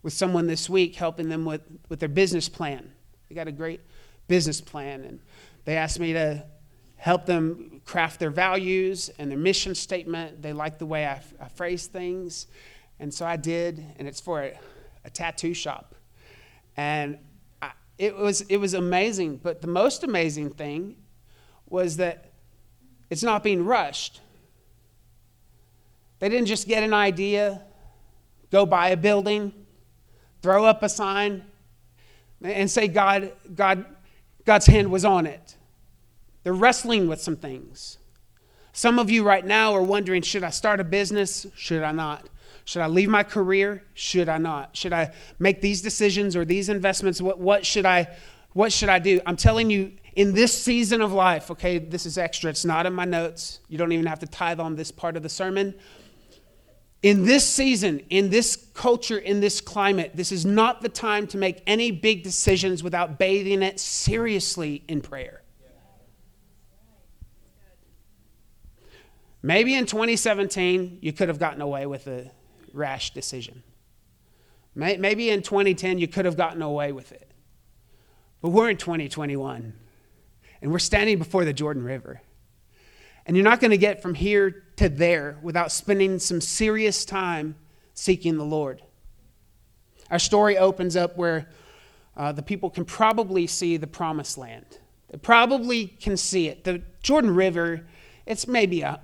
with 0.03 0.13
someone 0.13 0.47
this 0.47 0.69
week 0.69 0.95
helping 0.95 1.29
them 1.29 1.45
with, 1.45 1.61
with 1.89 1.99
their 1.99 2.09
business 2.09 2.49
plan. 2.49 2.91
They 3.29 3.35
got 3.35 3.47
a 3.47 3.51
great 3.51 3.81
business 4.27 4.59
plan, 4.59 5.03
and 5.03 5.19
they 5.65 5.77
asked 5.77 5.99
me 5.99 6.13
to 6.13 6.43
help 6.95 7.25
them 7.25 7.76
craft 7.87 8.19
their 8.19 8.29
values 8.29 9.09
and 9.17 9.31
their 9.31 9.37
mission 9.37 9.73
statement. 9.73 10.41
They 10.41 10.53
like 10.53 10.77
the 10.77 10.85
way 10.85 11.07
I, 11.07 11.21
I 11.41 11.47
phrase 11.47 11.87
things, 11.87 12.47
and 12.99 13.11
so 13.13 13.25
I 13.25 13.37
did, 13.37 13.83
and 13.97 14.07
it's 14.07 14.19
for 14.19 14.43
a, 14.43 14.59
a 15.05 15.09
tattoo 15.09 15.53
shop. 15.53 15.95
And 16.75 17.17
I, 17.61 17.71
it, 17.97 18.15
was, 18.15 18.41
it 18.41 18.57
was 18.57 18.73
amazing, 18.73 19.37
but 19.37 19.61
the 19.61 19.67
most 19.67 20.03
amazing 20.03 20.51
thing 20.51 20.97
was 21.69 21.97
that 21.97 22.31
it's 23.09 23.23
not 23.23 23.41
being 23.41 23.63
rushed. 23.63 24.19
They 26.19 26.27
didn't 26.27 26.47
just 26.47 26.67
get 26.67 26.83
an 26.83 26.93
idea, 26.93 27.61
go 28.51 28.65
buy 28.65 28.89
a 28.89 28.97
building, 28.97 29.53
throw 30.41 30.65
up 30.65 30.83
a 30.83 30.89
sign, 30.89 31.43
and 32.41 32.69
say 32.69 32.89
God, 32.89 33.31
God, 33.55 33.85
God's 34.43 34.65
hand 34.65 34.91
was 34.91 35.05
on 35.05 35.25
it. 35.25 35.56
They're 36.47 36.53
wrestling 36.53 37.09
with 37.09 37.19
some 37.19 37.35
things. 37.35 37.97
Some 38.71 38.99
of 38.99 39.09
you 39.11 39.25
right 39.25 39.45
now 39.45 39.73
are 39.73 39.81
wondering 39.81 40.21
should 40.21 40.45
I 40.45 40.49
start 40.49 40.79
a 40.79 40.85
business? 40.85 41.45
Should 41.57 41.83
I 41.83 41.91
not? 41.91 42.29
Should 42.63 42.81
I 42.81 42.87
leave 42.87 43.09
my 43.09 43.23
career? 43.23 43.83
Should 43.95 44.29
I 44.29 44.37
not? 44.37 44.77
Should 44.77 44.93
I 44.93 45.13
make 45.39 45.59
these 45.59 45.81
decisions 45.81 46.37
or 46.37 46.45
these 46.45 46.69
investments? 46.69 47.21
What, 47.21 47.37
what, 47.37 47.65
should, 47.65 47.85
I, 47.85 48.15
what 48.53 48.71
should 48.71 48.87
I 48.87 48.97
do? 48.97 49.19
I'm 49.25 49.35
telling 49.35 49.69
you, 49.69 49.91
in 50.15 50.33
this 50.33 50.57
season 50.57 51.01
of 51.01 51.11
life, 51.11 51.51
okay, 51.51 51.79
this 51.79 52.05
is 52.05 52.17
extra. 52.17 52.49
It's 52.49 52.63
not 52.63 52.85
in 52.85 52.93
my 52.93 53.03
notes. 53.03 53.59
You 53.67 53.77
don't 53.77 53.91
even 53.91 54.05
have 54.05 54.19
to 54.19 54.25
tithe 54.25 54.61
on 54.61 54.77
this 54.77 54.89
part 54.89 55.17
of 55.17 55.23
the 55.23 55.29
sermon. 55.29 55.75
In 57.03 57.25
this 57.25 57.45
season, 57.45 57.99
in 58.09 58.29
this 58.29 58.55
culture, 58.73 59.17
in 59.17 59.41
this 59.41 59.59
climate, 59.59 60.11
this 60.15 60.31
is 60.31 60.45
not 60.45 60.81
the 60.81 60.87
time 60.87 61.27
to 61.27 61.37
make 61.37 61.61
any 61.67 61.91
big 61.91 62.23
decisions 62.23 62.83
without 62.83 63.19
bathing 63.19 63.63
it 63.63 63.81
seriously 63.81 64.85
in 64.87 65.01
prayer. 65.01 65.41
Maybe 69.47 69.75
in 69.75 69.85
2017, 69.85 70.97
you 71.01 71.13
could 71.13 71.29
have 71.29 71.39
gotten 71.39 71.61
away 71.61 71.85
with 71.85 72.05
a 72.07 72.29
rash 72.73 73.13
decision. 73.13 73.63
Maybe 74.75 75.29
in 75.29 75.41
2010, 75.41 75.99
you 75.99 76.07
could 76.09 76.25
have 76.25 76.35
gotten 76.35 76.61
away 76.61 76.91
with 76.91 77.13
it. 77.13 77.31
But 78.41 78.49
we're 78.49 78.69
in 78.69 78.75
2021 78.75 79.73
and 80.61 80.69
we're 80.69 80.79
standing 80.79 81.17
before 81.17 81.45
the 81.45 81.53
Jordan 81.53 81.85
River. 81.85 82.19
And 83.25 83.37
you're 83.37 83.45
not 83.45 83.61
going 83.61 83.71
to 83.71 83.77
get 83.77 84.01
from 84.01 84.15
here 84.15 84.65
to 84.75 84.89
there 84.89 85.37
without 85.41 85.71
spending 85.71 86.19
some 86.19 86.41
serious 86.41 87.05
time 87.05 87.55
seeking 87.93 88.35
the 88.35 88.43
Lord. 88.43 88.81
Our 90.11 90.19
story 90.19 90.57
opens 90.57 90.97
up 90.97 91.15
where 91.15 91.47
uh, 92.17 92.33
the 92.33 92.43
people 92.43 92.69
can 92.69 92.83
probably 92.83 93.47
see 93.47 93.77
the 93.77 93.87
promised 93.87 94.37
land. 94.37 94.65
They 95.09 95.17
probably 95.17 95.87
can 95.87 96.17
see 96.17 96.49
it. 96.49 96.65
The 96.65 96.81
Jordan 97.01 97.33
River, 97.33 97.87
it's 98.25 98.45
maybe 98.45 98.81
a 98.81 98.99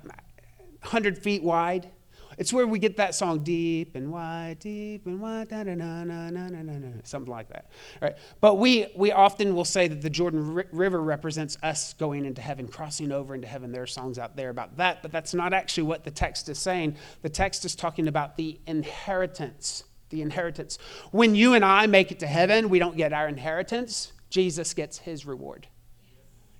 hundred 0.84 1.18
feet 1.18 1.42
wide. 1.42 1.90
It's 2.36 2.52
where 2.52 2.66
we 2.66 2.78
get 2.78 2.96
that 2.96 3.14
song, 3.14 3.44
deep 3.44 3.94
and 3.94 4.10
wide, 4.10 4.58
deep 4.58 5.06
and 5.06 5.20
wide, 5.20 5.48
da, 5.48 5.62
da, 5.62 5.74
na, 5.74 6.04
na, 6.04 6.30
na, 6.30 6.48
na, 6.48 6.62
na, 6.62 6.88
something 7.04 7.30
like 7.30 7.48
that. 7.50 7.70
Right. 8.00 8.16
But 8.40 8.56
we, 8.56 8.86
we 8.96 9.12
often 9.12 9.54
will 9.54 9.64
say 9.64 9.86
that 9.88 10.02
the 10.02 10.10
Jordan 10.10 10.64
River 10.72 11.00
represents 11.00 11.56
us 11.62 11.92
going 11.94 12.24
into 12.24 12.42
heaven, 12.42 12.66
crossing 12.66 13.12
over 13.12 13.34
into 13.34 13.46
heaven. 13.46 13.70
There 13.72 13.82
are 13.82 13.86
songs 13.86 14.18
out 14.18 14.36
there 14.36 14.50
about 14.50 14.76
that, 14.78 15.02
but 15.02 15.12
that's 15.12 15.34
not 15.34 15.52
actually 15.52 15.84
what 15.84 16.04
the 16.04 16.10
text 16.10 16.48
is 16.48 16.58
saying. 16.58 16.96
The 17.22 17.28
text 17.28 17.64
is 17.64 17.76
talking 17.76 18.08
about 18.08 18.36
the 18.36 18.58
inheritance. 18.66 19.84
The 20.10 20.22
inheritance. 20.22 20.78
When 21.12 21.34
you 21.34 21.54
and 21.54 21.64
I 21.64 21.86
make 21.86 22.10
it 22.10 22.18
to 22.20 22.26
heaven, 22.26 22.68
we 22.68 22.78
don't 22.78 22.96
get 22.96 23.12
our 23.12 23.28
inheritance. 23.28 24.12
Jesus 24.30 24.74
gets 24.74 24.98
his 24.98 25.24
reward. 25.24 25.68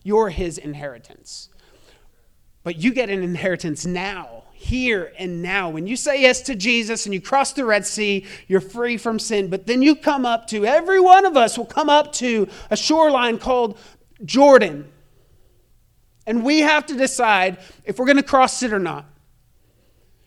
You're 0.02 0.28
his 0.28 0.58
inheritance. 0.58 1.48
But 2.64 2.82
you 2.82 2.92
get 2.92 3.10
an 3.10 3.22
inheritance 3.22 3.86
now 3.86 4.44
here 4.54 5.12
and 5.18 5.42
now. 5.42 5.68
When 5.68 5.86
you 5.86 5.94
say 5.94 6.22
yes 6.22 6.40
to 6.42 6.54
Jesus 6.54 7.04
and 7.04 7.14
you 7.14 7.20
cross 7.20 7.52
the 7.52 7.66
Red 7.66 7.84
Sea, 7.84 8.26
you're 8.48 8.62
free 8.62 8.96
from 8.96 9.18
sin. 9.18 9.48
But 9.48 9.66
then 9.66 9.82
you 9.82 9.94
come 9.94 10.24
up 10.24 10.46
to, 10.48 10.64
every 10.64 10.98
one 10.98 11.26
of 11.26 11.36
us 11.36 11.58
will 11.58 11.66
come 11.66 11.90
up 11.90 12.12
to 12.14 12.48
a 12.70 12.76
shoreline 12.76 13.38
called 13.38 13.78
Jordan. 14.24 14.90
And 16.26 16.42
we 16.42 16.60
have 16.60 16.86
to 16.86 16.96
decide 16.96 17.58
if 17.84 17.98
we're 17.98 18.06
going 18.06 18.16
to 18.16 18.22
cross 18.22 18.62
it 18.62 18.72
or 18.72 18.78
not. 18.78 19.04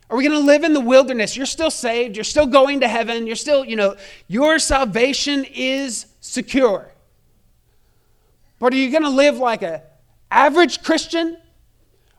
Are 0.10 0.15
we 0.15 0.23
going 0.23 0.39
to 0.39 0.45
live 0.45 0.63
in 0.63 0.73
the 0.73 0.80
wilderness? 0.80 1.36
You're 1.36 1.47
still 1.47 1.71
saved. 1.71 2.15
You're 2.15 2.23
still 2.23 2.45
going 2.45 2.82
to 2.82 2.88
heaven. 2.88 3.26
You're 3.26 3.36
still, 3.36 3.65
you 3.65 3.76
know, 3.76 3.95
your 4.28 4.60
salvation 4.60 5.45
is 5.45 6.06
secure. 6.21 6.91
But 8.60 8.73
are 8.73 8.78
you 8.78 8.91
going 8.91 9.04
to 9.04 9.10
live 9.10 9.38
like 9.38 9.63
an 9.63 9.82
average 10.30 10.84
Christian? 10.84 11.38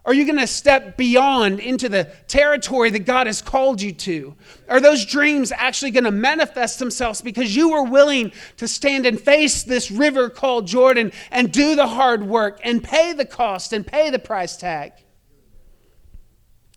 Are 0.09 0.15
you 0.15 0.25
going 0.25 0.39
to 0.39 0.47
step 0.47 0.97
beyond 0.97 1.61
into 1.61 1.91
the 1.91 2.05
territory 2.29 2.89
that 2.89 3.01
God 3.01 3.27
has 3.27 3.43
called 3.43 3.83
you 3.83 3.93
to? 3.93 4.35
Are 4.67 4.81
those 4.81 5.05
dreams 5.05 5.53
actually 5.53 5.91
going 5.91 6.05
to 6.05 6.11
manifest 6.11 6.79
themselves 6.79 7.21
because 7.21 7.55
you 7.55 7.73
were 7.73 7.83
willing 7.83 8.33
to 8.57 8.67
stand 8.67 9.05
and 9.05 9.21
face 9.21 9.65
this 9.65 9.91
river 9.91 10.31
called 10.31 10.67
Jordan 10.67 11.13
and 11.31 11.53
do 11.53 11.77
the 11.77 11.87
hard 11.87 12.27
work 12.27 12.59
and 12.65 12.83
pay 12.83 13.13
the 13.13 13.27
cost 13.27 13.75
and 13.75 13.87
pay 13.87 14.09
the 14.09 14.19
price 14.19 14.57
tag? 14.57 14.93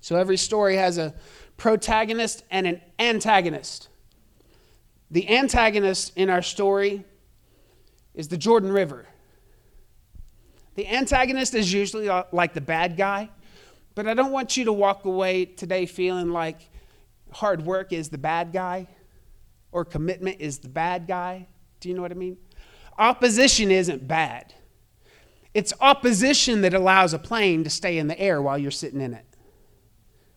So 0.01 0.17
every 0.17 0.35
story 0.35 0.75
has 0.75 0.97
a 0.97 1.13
protagonist 1.55 2.43
and 2.51 2.67
an 2.67 2.81
antagonist. 2.99 3.87
The 5.09 5.29
antagonist 5.29 6.11
in 6.17 6.29
our 6.29 6.41
story 6.41 7.05
is 8.13 8.27
the 8.27 8.37
Jordan 8.37 8.73
River. 8.73 9.07
The 10.75 10.87
antagonist 10.87 11.53
is 11.53 11.71
usually 11.71 12.09
uh, 12.09 12.23
like 12.31 12.53
the 12.53 12.61
bad 12.61 12.97
guy, 12.97 13.29
but 13.95 14.07
I 14.07 14.13
don't 14.13 14.31
want 14.31 14.55
you 14.57 14.65
to 14.65 14.73
walk 14.73 15.05
away 15.05 15.45
today 15.45 15.85
feeling 15.85 16.31
like 16.31 16.69
hard 17.31 17.65
work 17.65 17.93
is 17.93 18.09
the 18.09 18.17
bad 18.17 18.53
guy 18.53 18.87
or 19.71 19.85
commitment 19.85 20.37
is 20.39 20.59
the 20.59 20.69
bad 20.69 21.07
guy. 21.07 21.47
Do 21.79 21.89
you 21.89 21.95
know 21.95 22.01
what 22.01 22.11
I 22.11 22.15
mean? 22.15 22.37
Opposition 22.97 23.71
isn't 23.71 24.07
bad. 24.07 24.53
It's 25.53 25.73
opposition 25.81 26.61
that 26.61 26.73
allows 26.73 27.13
a 27.13 27.19
plane 27.19 27.63
to 27.65 27.69
stay 27.69 27.97
in 27.97 28.07
the 28.07 28.19
air 28.19 28.41
while 28.41 28.57
you're 28.57 28.71
sitting 28.71 29.01
in 29.01 29.13
it 29.13 29.25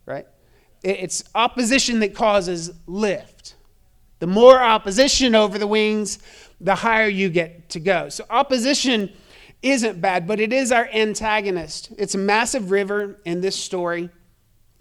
right? 0.07 0.27
It's 0.83 1.25
opposition 1.35 2.01
that 2.01 2.15
causes 2.15 2.71
lift. 2.87 3.55
The 4.19 4.27
more 4.27 4.61
opposition 4.61 5.35
over 5.35 5.59
the 5.59 5.67
wings, 5.67 6.19
the 6.61 6.75
higher 6.75 7.09
you 7.09 7.31
get 7.31 7.71
to 7.71 7.81
go. 7.81 8.09
So, 8.09 8.25
opposition 8.31 9.13
isn't 9.65 10.01
bad, 10.01 10.27
but 10.27 10.41
it 10.41 10.53
is 10.53 10.71
our 10.73 10.89
antagonist. 10.93 11.93
It's 11.99 12.15
a 12.15 12.19
massive 12.19 12.71
river 12.71 13.21
in 13.25 13.41
this 13.41 13.57
story, 13.57 14.11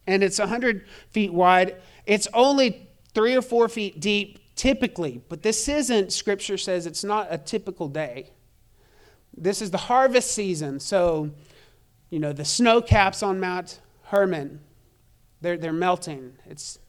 and 0.05 0.23
it's 0.23 0.39
100 0.39 0.85
feet 1.11 1.33
wide. 1.33 1.75
It's 2.05 2.27
only 2.33 2.87
three 3.13 3.35
or 3.35 3.41
four 3.41 3.69
feet 3.69 3.99
deep 3.99 4.39
typically, 4.55 5.21
but 5.29 5.41
this 5.41 5.67
isn't, 5.67 6.13
scripture 6.13 6.57
says, 6.57 6.85
it's 6.85 7.03
not 7.03 7.27
a 7.29 7.37
typical 7.37 7.87
day. 7.87 8.31
This 9.35 9.61
is 9.61 9.71
the 9.71 9.77
harvest 9.77 10.31
season, 10.31 10.79
so, 10.79 11.31
you 12.09 12.19
know, 12.19 12.33
the 12.33 12.45
snow 12.45 12.81
caps 12.81 13.23
on 13.23 13.39
Mount 13.39 13.79
Hermon 14.03 14.59
they're, 15.43 15.57
they're 15.57 15.73
melting. 15.73 16.33
It's 16.45 16.79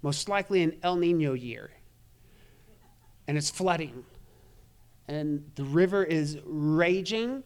most 0.00 0.28
likely 0.28 0.62
an 0.62 0.78
El 0.82 0.96
Nino 0.96 1.34
year. 1.34 1.70
And 3.28 3.36
it's 3.36 3.50
flooding. 3.50 4.04
And 5.08 5.50
the 5.54 5.64
river 5.64 6.04
is 6.04 6.38
raging 6.44 7.42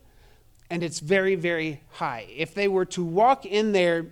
and 0.73 0.83
it's 0.83 1.01
very, 1.01 1.35
very 1.35 1.83
high. 1.91 2.27
If 2.35 2.55
they 2.55 2.67
were 2.67 2.87
to 2.87 3.05
walk 3.05 3.45
in 3.45 3.73
there 3.73 4.07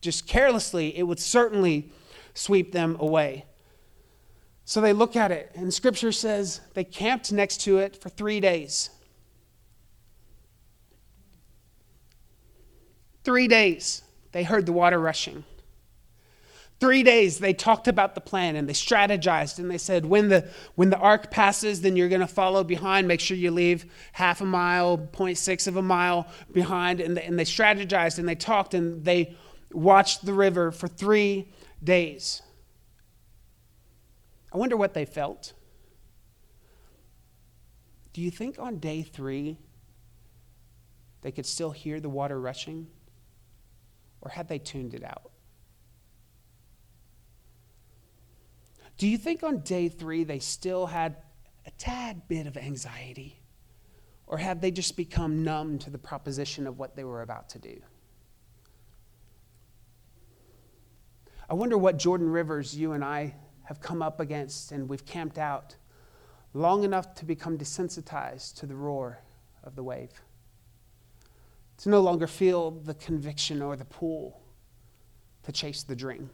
just 0.00 0.28
carelessly, 0.28 0.96
it 0.96 1.02
would 1.02 1.18
certainly 1.18 1.90
sweep 2.34 2.70
them 2.70 2.96
away. 3.00 3.46
So 4.64 4.80
they 4.80 4.92
look 4.92 5.16
at 5.16 5.32
it, 5.32 5.50
and 5.56 5.74
scripture 5.74 6.12
says 6.12 6.60
they 6.74 6.84
camped 6.84 7.32
next 7.32 7.62
to 7.62 7.78
it 7.78 8.00
for 8.00 8.08
three 8.08 8.38
days. 8.38 8.90
Three 13.24 13.48
days, 13.48 14.02
they 14.30 14.44
heard 14.44 14.66
the 14.66 14.72
water 14.72 15.00
rushing. 15.00 15.44
Three 16.82 17.04
days 17.04 17.38
they 17.38 17.54
talked 17.54 17.86
about 17.86 18.16
the 18.16 18.20
plan 18.20 18.56
and 18.56 18.68
they 18.68 18.72
strategized 18.72 19.60
and 19.60 19.70
they 19.70 19.78
said, 19.78 20.04
when 20.04 20.28
the, 20.30 20.48
when 20.74 20.90
the 20.90 20.96
ark 20.96 21.30
passes, 21.30 21.80
then 21.80 21.94
you're 21.94 22.08
going 22.08 22.22
to 22.22 22.26
follow 22.26 22.64
behind. 22.64 23.06
Make 23.06 23.20
sure 23.20 23.36
you 23.36 23.52
leave 23.52 23.86
half 24.10 24.40
a 24.40 24.44
mile, 24.44 24.98
0.6 24.98 25.68
of 25.68 25.76
a 25.76 25.82
mile 25.82 26.26
behind. 26.52 27.00
And 27.00 27.16
they, 27.16 27.22
and 27.22 27.38
they 27.38 27.44
strategized 27.44 28.18
and 28.18 28.28
they 28.28 28.34
talked 28.34 28.74
and 28.74 29.04
they 29.04 29.36
watched 29.70 30.26
the 30.26 30.32
river 30.32 30.72
for 30.72 30.88
three 30.88 31.46
days. 31.84 32.42
I 34.52 34.56
wonder 34.56 34.76
what 34.76 34.92
they 34.92 35.04
felt. 35.04 35.52
Do 38.12 38.22
you 38.22 38.32
think 38.32 38.58
on 38.58 38.78
day 38.78 39.02
three 39.02 39.56
they 41.20 41.30
could 41.30 41.46
still 41.46 41.70
hear 41.70 42.00
the 42.00 42.10
water 42.10 42.40
rushing? 42.40 42.88
Or 44.20 44.32
had 44.32 44.48
they 44.48 44.58
tuned 44.58 44.94
it 44.94 45.04
out? 45.04 45.31
Do 49.02 49.08
you 49.08 49.18
think 49.18 49.42
on 49.42 49.58
day 49.62 49.88
three 49.88 50.22
they 50.22 50.38
still 50.38 50.86
had 50.86 51.16
a 51.66 51.72
tad 51.72 52.28
bit 52.28 52.46
of 52.46 52.56
anxiety? 52.56 53.42
Or 54.28 54.38
had 54.38 54.62
they 54.62 54.70
just 54.70 54.96
become 54.96 55.42
numb 55.42 55.80
to 55.80 55.90
the 55.90 55.98
proposition 55.98 56.68
of 56.68 56.78
what 56.78 56.94
they 56.94 57.02
were 57.02 57.22
about 57.22 57.48
to 57.48 57.58
do? 57.58 57.80
I 61.50 61.54
wonder 61.54 61.76
what 61.76 61.98
Jordan 61.98 62.30
Rivers 62.30 62.76
you 62.76 62.92
and 62.92 63.04
I 63.04 63.34
have 63.64 63.80
come 63.80 64.02
up 64.02 64.20
against 64.20 64.70
and 64.70 64.88
we've 64.88 65.04
camped 65.04 65.36
out 65.36 65.74
long 66.54 66.84
enough 66.84 67.12
to 67.16 67.24
become 67.24 67.58
desensitized 67.58 68.54
to 68.58 68.66
the 68.66 68.76
roar 68.76 69.18
of 69.64 69.74
the 69.74 69.82
wave, 69.82 70.12
to 71.78 71.88
no 71.88 72.00
longer 72.00 72.28
feel 72.28 72.70
the 72.70 72.94
conviction 72.94 73.62
or 73.62 73.74
the 73.74 73.84
pull 73.84 74.40
to 75.42 75.50
chase 75.50 75.82
the 75.82 75.96
dream 75.96 76.30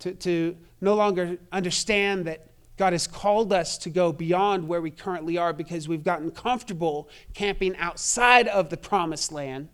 to, 0.00 0.14
to 0.14 0.56
no 0.80 0.94
longer 0.94 1.38
understand 1.52 2.26
that 2.26 2.50
God 2.76 2.92
has 2.94 3.06
called 3.06 3.52
us 3.52 3.76
to 3.78 3.90
go 3.90 4.12
beyond 4.12 4.66
where 4.66 4.80
we 4.80 4.90
currently 4.90 5.36
are 5.36 5.52
because 5.52 5.86
we've 5.86 6.02
gotten 6.02 6.30
comfortable 6.30 7.10
camping 7.34 7.76
outside 7.76 8.48
of 8.48 8.70
the 8.70 8.76
promised 8.76 9.32
land 9.32 9.68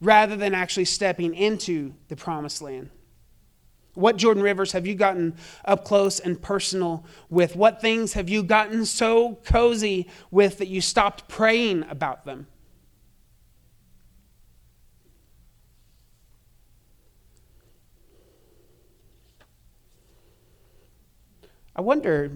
rather 0.00 0.36
than 0.36 0.54
actually 0.54 0.84
stepping 0.84 1.34
into 1.34 1.94
the 2.08 2.16
promised 2.16 2.60
land. 2.62 2.90
What 3.94 4.16
Jordan 4.16 4.42
Rivers 4.42 4.72
have 4.72 4.86
you 4.86 4.94
gotten 4.94 5.34
up 5.64 5.84
close 5.84 6.20
and 6.20 6.40
personal 6.40 7.04
with? 7.28 7.56
What 7.56 7.80
things 7.80 8.12
have 8.12 8.28
you 8.28 8.42
gotten 8.42 8.84
so 8.84 9.36
cozy 9.44 10.08
with 10.30 10.58
that 10.58 10.68
you 10.68 10.80
stopped 10.80 11.28
praying 11.28 11.84
about 11.88 12.24
them? 12.24 12.46
I 21.80 21.82
wonder, 21.82 22.30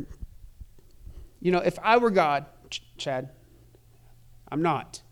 you 1.39 1.53
know, 1.53 1.59
if 1.59 1.79
I 1.83 1.99
were 1.99 2.09
God, 2.09 2.47
Ch- 2.71 2.83
Chad, 2.97 3.29
I'm 4.51 4.63
not, 4.63 5.03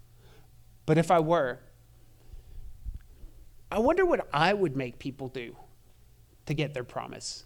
but 0.87 0.97
if 0.97 1.11
I 1.11 1.21
were, 1.21 1.59
I 3.71 3.79
wonder 3.81 4.07
what 4.07 4.27
I 4.33 4.55
would 4.55 4.75
make 4.75 4.99
people 4.99 5.29
do 5.29 5.55
to 6.47 6.55
get 6.55 6.73
their 6.73 6.83
promise. 6.83 7.45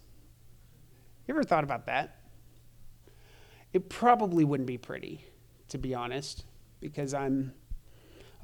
You 1.26 1.34
ever 1.34 1.42
thought 1.42 1.64
about 1.64 1.86
that? 1.86 2.20
It 3.72 3.88
probably 3.88 4.44
wouldn't 4.44 4.68
be 4.68 4.78
pretty, 4.78 5.24
to 5.70 5.78
be 5.78 5.92
honest, 5.92 6.44
because 6.78 7.14
I'm 7.14 7.52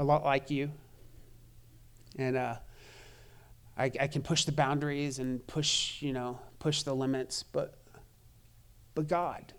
a 0.00 0.05
lot 0.05 0.24
like 0.24 0.50
you. 0.50 0.72
And 2.18 2.37
uh, 2.37 2.57
I, 3.78 3.85
I 4.00 4.09
can 4.09 4.22
push 4.22 4.46
the 4.46 4.52
boundaries 4.52 5.20
and 5.20 5.46
push, 5.46 6.02
you 6.02 6.12
know, 6.12 6.40
push 6.59 6.83
the 6.83 6.92
limits, 6.92 7.44
but 7.44 7.78
but 8.94 9.09
God. 9.09 9.52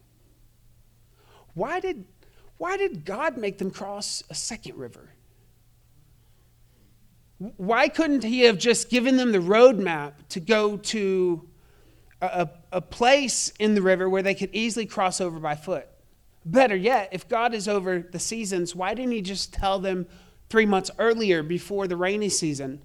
Why 1.54 1.80
did, 1.80 2.06
why 2.58 2.78
did 2.78 3.06
God 3.06 3.38
make 3.38 3.58
them 3.58 3.72
cross 3.72 4.24
a 4.30 4.36
second 4.36 4.78
river? 4.78 5.10
Why 7.38 7.90
couldn't 7.90 8.24
He 8.24 8.42
have 8.42 8.58
just 8.58 8.90
given 8.90 9.18
them 9.18 9.32
the 9.32 9.40
roadmap 9.40 10.14
to 10.30 10.40
go 10.40 10.78
to 10.78 11.48
a, 12.22 12.50
a 12.72 12.82
place 12.82 13.52
in 13.60 13.76
the 13.76 13.82
river 13.82 14.10
where 14.10 14.22
they 14.22 14.34
could 14.34 14.50
easily 14.54 14.86
cross 14.86 15.20
over 15.20 15.40
by 15.40 15.56
foot? 15.56 15.88
Better 16.46 16.76
yet, 16.76 17.10
if 17.12 17.28
God 17.28 17.54
is 17.54 17.68
over 17.68 18.00
the 18.00 18.20
seasons, 18.20 18.76
why 18.76 18.94
didn't 18.94 19.12
He 19.12 19.22
just 19.22 19.54
tell 19.54 19.80
them 19.80 20.08
three 20.50 20.66
months 20.66 20.92
earlier 21.00 21.44
before 21.44 21.88
the 21.88 21.98
rainy 21.98 22.30
season 22.30 22.82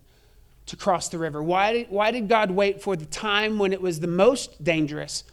to 0.66 0.76
cross 0.76 1.08
the 1.08 1.18
river? 1.18 1.42
Why 1.42 1.72
did, 1.72 1.90
why 1.90 2.10
did 2.10 2.28
God 2.28 2.50
wait 2.50 2.82
for 2.82 2.96
the 2.96 3.06
time 3.06 3.58
when 3.58 3.72
it 3.72 3.80
was 3.80 4.00
the 4.00 4.06
most 4.06 4.62
dangerous 4.62 5.24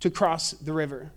to 0.00 0.10
cross 0.10 0.52
the 0.52 0.72
river. 0.72 1.12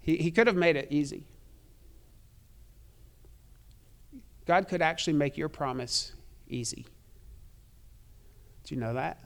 He, 0.00 0.16
he 0.16 0.30
could 0.30 0.46
have 0.46 0.56
made 0.56 0.76
it 0.76 0.88
easy. 0.90 1.26
God 4.46 4.68
could 4.68 4.82
actually 4.82 5.14
make 5.14 5.38
your 5.38 5.48
promise 5.48 6.12
easy. 6.46 6.86
Do 8.64 8.74
you 8.74 8.80
know 8.80 8.94
that? 8.94 9.24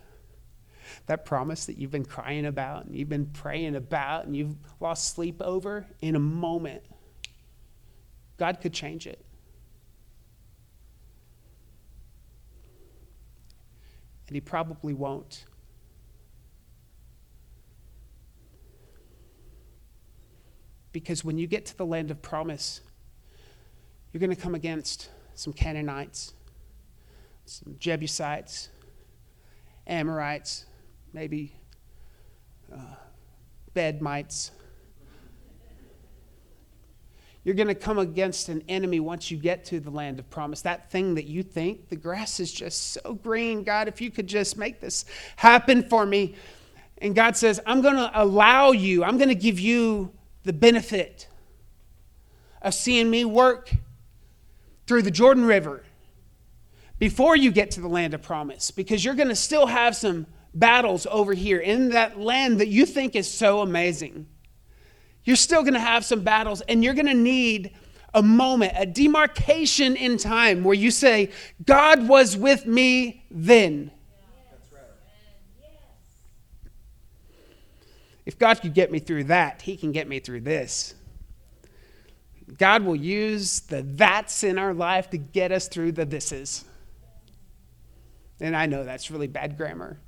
That 1.06 1.24
promise 1.24 1.66
that 1.66 1.78
you've 1.78 1.90
been 1.90 2.04
crying 2.04 2.46
about 2.46 2.86
and 2.86 2.94
you've 2.94 3.08
been 3.08 3.26
praying 3.26 3.74
about 3.74 4.26
and 4.26 4.36
you've 4.36 4.56
lost 4.80 5.14
sleep 5.14 5.42
over, 5.42 5.86
in 6.00 6.14
a 6.14 6.20
moment, 6.20 6.82
God 8.36 8.60
could 8.60 8.72
change 8.72 9.06
it. 9.06 9.24
And 14.28 14.36
He 14.36 14.40
probably 14.40 14.94
won't. 14.94 15.44
Because 20.92 21.24
when 21.24 21.38
you 21.38 21.46
get 21.46 21.66
to 21.66 21.76
the 21.76 21.86
land 21.86 22.10
of 22.10 22.22
promise, 22.22 22.80
you're 24.12 24.20
going 24.20 24.34
to 24.34 24.40
come 24.40 24.54
against 24.54 25.10
some 25.34 25.52
Canaanites, 25.52 26.32
some 27.44 27.76
Jebusites, 27.78 28.68
Amorites, 29.86 30.66
maybe 31.12 31.52
uh, 32.72 32.96
Bedmites. 33.74 34.50
You're 37.48 37.54
going 37.54 37.68
to 37.68 37.74
come 37.74 37.98
against 37.98 38.50
an 38.50 38.62
enemy 38.68 39.00
once 39.00 39.30
you 39.30 39.38
get 39.38 39.64
to 39.64 39.80
the 39.80 39.88
land 39.88 40.18
of 40.18 40.28
promise. 40.28 40.60
That 40.60 40.90
thing 40.90 41.14
that 41.14 41.24
you 41.24 41.42
think, 41.42 41.88
the 41.88 41.96
grass 41.96 42.40
is 42.40 42.52
just 42.52 42.92
so 42.92 43.14
green. 43.14 43.64
God, 43.64 43.88
if 43.88 44.02
you 44.02 44.10
could 44.10 44.26
just 44.26 44.58
make 44.58 44.80
this 44.80 45.06
happen 45.34 45.82
for 45.88 46.04
me. 46.04 46.34
And 46.98 47.14
God 47.14 47.38
says, 47.38 47.58
I'm 47.64 47.80
going 47.80 47.96
to 47.96 48.10
allow 48.12 48.72
you, 48.72 49.02
I'm 49.02 49.16
going 49.16 49.30
to 49.30 49.34
give 49.34 49.58
you 49.58 50.12
the 50.44 50.52
benefit 50.52 51.26
of 52.60 52.74
seeing 52.74 53.08
me 53.08 53.24
work 53.24 53.70
through 54.86 55.00
the 55.00 55.10
Jordan 55.10 55.46
River 55.46 55.84
before 56.98 57.34
you 57.34 57.50
get 57.50 57.70
to 57.70 57.80
the 57.80 57.88
land 57.88 58.12
of 58.12 58.20
promise 58.20 58.70
because 58.70 59.02
you're 59.02 59.14
going 59.14 59.28
to 59.28 59.34
still 59.34 59.68
have 59.68 59.96
some 59.96 60.26
battles 60.52 61.06
over 61.10 61.32
here 61.32 61.60
in 61.60 61.92
that 61.92 62.20
land 62.20 62.60
that 62.60 62.68
you 62.68 62.84
think 62.84 63.16
is 63.16 63.26
so 63.26 63.62
amazing. 63.62 64.26
You're 65.28 65.36
still 65.36 65.60
going 65.60 65.74
to 65.74 65.78
have 65.78 66.06
some 66.06 66.22
battles 66.22 66.62
and 66.62 66.82
you're 66.82 66.94
going 66.94 67.04
to 67.04 67.12
need 67.12 67.74
a 68.14 68.22
moment, 68.22 68.72
a 68.78 68.86
demarcation 68.86 69.94
in 69.94 70.16
time 70.16 70.64
where 70.64 70.72
you 70.72 70.90
say, 70.90 71.32
God 71.66 72.08
was 72.08 72.34
with 72.34 72.64
me 72.64 73.26
then. 73.30 73.90
If 78.24 78.38
God 78.38 78.62
could 78.62 78.72
get 78.72 78.90
me 78.90 79.00
through 79.00 79.24
that, 79.24 79.60
He 79.60 79.76
can 79.76 79.92
get 79.92 80.08
me 80.08 80.18
through 80.18 80.40
this. 80.40 80.94
God 82.56 82.84
will 82.84 82.96
use 82.96 83.60
the 83.60 83.82
that's 83.82 84.42
in 84.42 84.56
our 84.58 84.72
life 84.72 85.10
to 85.10 85.18
get 85.18 85.52
us 85.52 85.68
through 85.68 85.92
the 85.92 86.06
thises. 86.06 86.64
And 88.40 88.56
I 88.56 88.64
know 88.64 88.82
that's 88.82 89.10
really 89.10 89.26
bad 89.26 89.58
grammar. 89.58 89.98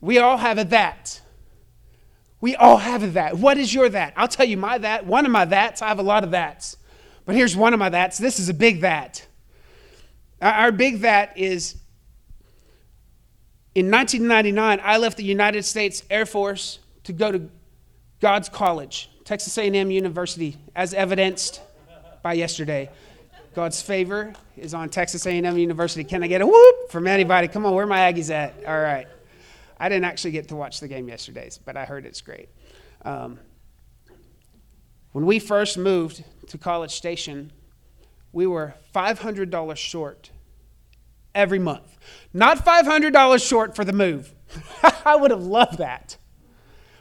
We 0.00 0.16
all 0.16 0.38
have 0.38 0.56
a 0.56 0.64
that. 0.64 1.20
We 2.40 2.54
all 2.56 2.76
have 2.76 3.02
a 3.02 3.08
that. 3.08 3.36
What 3.36 3.58
is 3.58 3.74
your 3.74 3.88
that? 3.88 4.12
I'll 4.16 4.28
tell 4.28 4.46
you 4.46 4.56
my 4.56 4.78
that. 4.78 5.06
One 5.06 5.26
of 5.26 5.32
my 5.32 5.44
that's, 5.44 5.82
I 5.82 5.88
have 5.88 5.98
a 5.98 6.04
lot 6.04 6.24
of 6.24 6.30
that's. 6.30 6.76
But 7.24 7.34
here's 7.34 7.56
one 7.56 7.74
of 7.74 7.78
my 7.78 7.88
that's. 7.88 8.16
This 8.16 8.38
is 8.38 8.48
a 8.48 8.54
big 8.54 8.82
that. 8.82 9.26
Our 10.40 10.70
big 10.70 11.00
that 11.00 11.36
is 11.36 11.76
in 13.74 13.90
1999, 13.90 14.80
I 14.82 14.98
left 14.98 15.16
the 15.16 15.24
United 15.24 15.64
States 15.64 16.02
Air 16.10 16.26
Force 16.26 16.78
to 17.04 17.12
go 17.12 17.30
to 17.30 17.48
God's 18.20 18.48
College, 18.48 19.10
Texas 19.24 19.56
A&M 19.58 19.90
University, 19.90 20.56
as 20.74 20.94
evidenced 20.94 21.60
by 22.22 22.32
yesterday. 22.34 22.90
God's 23.54 23.82
favor 23.82 24.32
is 24.56 24.74
on 24.74 24.88
Texas 24.88 25.26
A&M 25.26 25.58
University. 25.58 26.04
Can 26.04 26.22
I 26.22 26.28
get 26.28 26.40
a 26.40 26.46
whoop 26.46 26.90
from 26.90 27.06
anybody? 27.06 27.48
Come 27.48 27.66
on, 27.66 27.74
where 27.74 27.86
my 27.86 28.12
Aggies 28.12 28.30
at? 28.30 28.54
All 28.66 28.80
right. 28.80 29.06
I 29.80 29.88
didn't 29.88 30.04
actually 30.04 30.32
get 30.32 30.48
to 30.48 30.56
watch 30.56 30.80
the 30.80 30.88
game 30.88 31.08
yesterday, 31.08 31.50
but 31.64 31.76
I 31.76 31.84
heard 31.84 32.04
it's 32.06 32.20
great. 32.20 32.48
Um, 33.02 33.38
when 35.12 35.24
we 35.24 35.38
first 35.38 35.78
moved 35.78 36.24
to 36.48 36.58
College 36.58 36.94
Station, 36.94 37.52
we 38.32 38.46
were 38.46 38.74
$500 38.94 39.76
short 39.76 40.30
every 41.34 41.58
month. 41.58 41.98
Not 42.32 42.64
$500 42.64 43.46
short 43.48 43.76
for 43.76 43.84
the 43.84 43.92
move. 43.92 44.34
I 45.04 45.16
would 45.16 45.30
have 45.30 45.42
loved 45.42 45.78
that. 45.78 46.16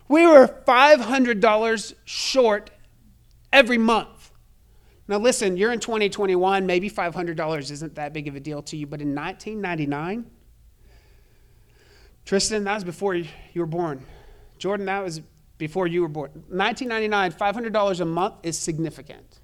We 0.07 0.25
were 0.25 0.47
$500 0.47 1.93
short 2.05 2.69
every 3.51 3.77
month. 3.77 4.31
Now, 5.07 5.17
listen, 5.17 5.55
you're 5.57 5.71
in 5.71 5.79
2021, 5.79 6.65
maybe 6.65 6.89
$500 6.89 7.71
isn't 7.71 7.95
that 7.95 8.13
big 8.13 8.27
of 8.27 8.35
a 8.35 8.39
deal 8.39 8.61
to 8.63 8.77
you, 8.77 8.85
but 8.85 9.01
in 9.01 9.15
1999, 9.15 10.29
Tristan, 12.27 12.65
that 12.65 12.75
was 12.75 12.83
before 12.83 13.15
you 13.15 13.25
were 13.55 13.65
born. 13.65 14.05
Jordan, 14.59 14.85
that 14.85 15.03
was 15.03 15.21
before 15.57 15.87
you 15.87 16.01
were 16.01 16.07
born. 16.07 16.29
1999, 16.49 17.31
$500 17.31 17.99
a 17.99 18.05
month 18.05 18.35
is 18.43 18.59
significant 18.59 19.39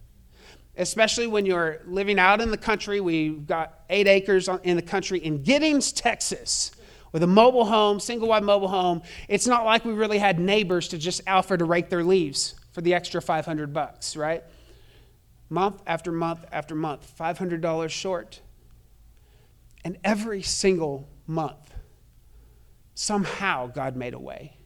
especially 0.78 1.28
when 1.28 1.46
you're 1.46 1.82
living 1.86 2.20
out 2.20 2.42
in 2.42 2.50
the 2.50 2.58
country. 2.58 3.00
We've 3.00 3.46
got 3.46 3.82
eight 3.90 4.08
acres 4.08 4.50
in 4.64 4.76
the 4.76 4.82
country 4.82 5.20
in 5.20 5.44
Giddings, 5.44 5.92
Texas, 5.92 6.72
with 7.12 7.22
a 7.22 7.28
mobile 7.28 7.66
home, 7.66 8.00
single 8.00 8.30
wide 8.30 8.44
mobile 8.44 8.68
home. 8.68 9.04
It's 9.28 9.46
not 9.46 9.66
like 9.66 9.86
we 9.86 9.94
really 9.94 10.18
had 10.18 10.40
neighbors 10.40 10.88
to 10.90 10.98
just 10.98 11.22
offer 11.28 11.58
to 11.58 11.66
rake 11.66 11.90
their 11.90 12.04
leaves 12.04 12.56
for 12.72 12.82
the 12.82 12.94
extra 12.94 13.22
500 13.22 13.72
bucks, 13.72 14.16
right? 14.16 14.44
Month 15.50 15.84
after 15.86 16.12
month 16.12 16.44
after 16.52 16.74
month, 16.74 17.14
$500 17.20 17.90
short. 17.90 18.42
And 19.86 19.98
every 20.04 20.42
single 20.42 21.08
month, 21.28 21.74
somehow 22.96 23.68
God 23.68 23.96
made 23.96 24.14
a 24.14 24.20
way. 24.20 24.58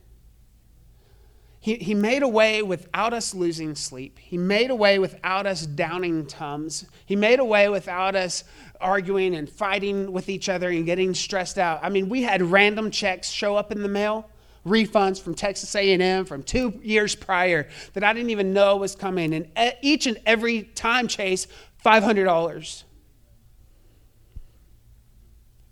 He, 1.59 1.75
he 1.75 1.95
made 1.95 2.23
a 2.23 2.27
way 2.27 2.61
without 2.61 3.13
us 3.13 3.33
losing 3.33 3.75
sleep. 3.75 4.19
He 4.19 4.37
made 4.37 4.69
a 4.69 4.75
way 4.75 4.99
without 4.99 5.45
us 5.45 5.65
downing 5.65 6.25
tums. 6.25 6.85
He 7.05 7.15
made 7.15 7.39
a 7.39 7.45
way 7.45 7.67
without 7.67 8.15
us 8.15 8.43
arguing 8.79 9.35
and 9.35 9.49
fighting 9.49 10.11
with 10.11 10.29
each 10.29 10.49
other 10.49 10.69
and 10.69 10.85
getting 10.85 11.13
stressed 11.13 11.57
out. 11.57 11.79
I 11.81 11.89
mean, 11.89 12.09
we 12.09 12.21
had 12.21 12.41
random 12.41 12.89
checks 12.89 13.29
show 13.29 13.55
up 13.57 13.71
in 13.71 13.81
the 13.81 13.89
mail, 13.89 14.29
refunds 14.65 15.21
from 15.21 15.33
Texas 15.33 15.75
A&M 15.75 16.25
from 16.25 16.43
2 16.43 16.79
years 16.83 17.15
prior 17.15 17.67
that 17.93 18.03
I 18.03 18.13
didn't 18.13 18.29
even 18.29 18.53
know 18.53 18.77
was 18.77 18.95
coming 18.95 19.33
and 19.33 19.49
uh, 19.55 19.71
each 19.81 20.07
and 20.07 20.19
every 20.25 20.63
time 20.63 21.07
chase 21.07 21.47
$500. 21.83 22.83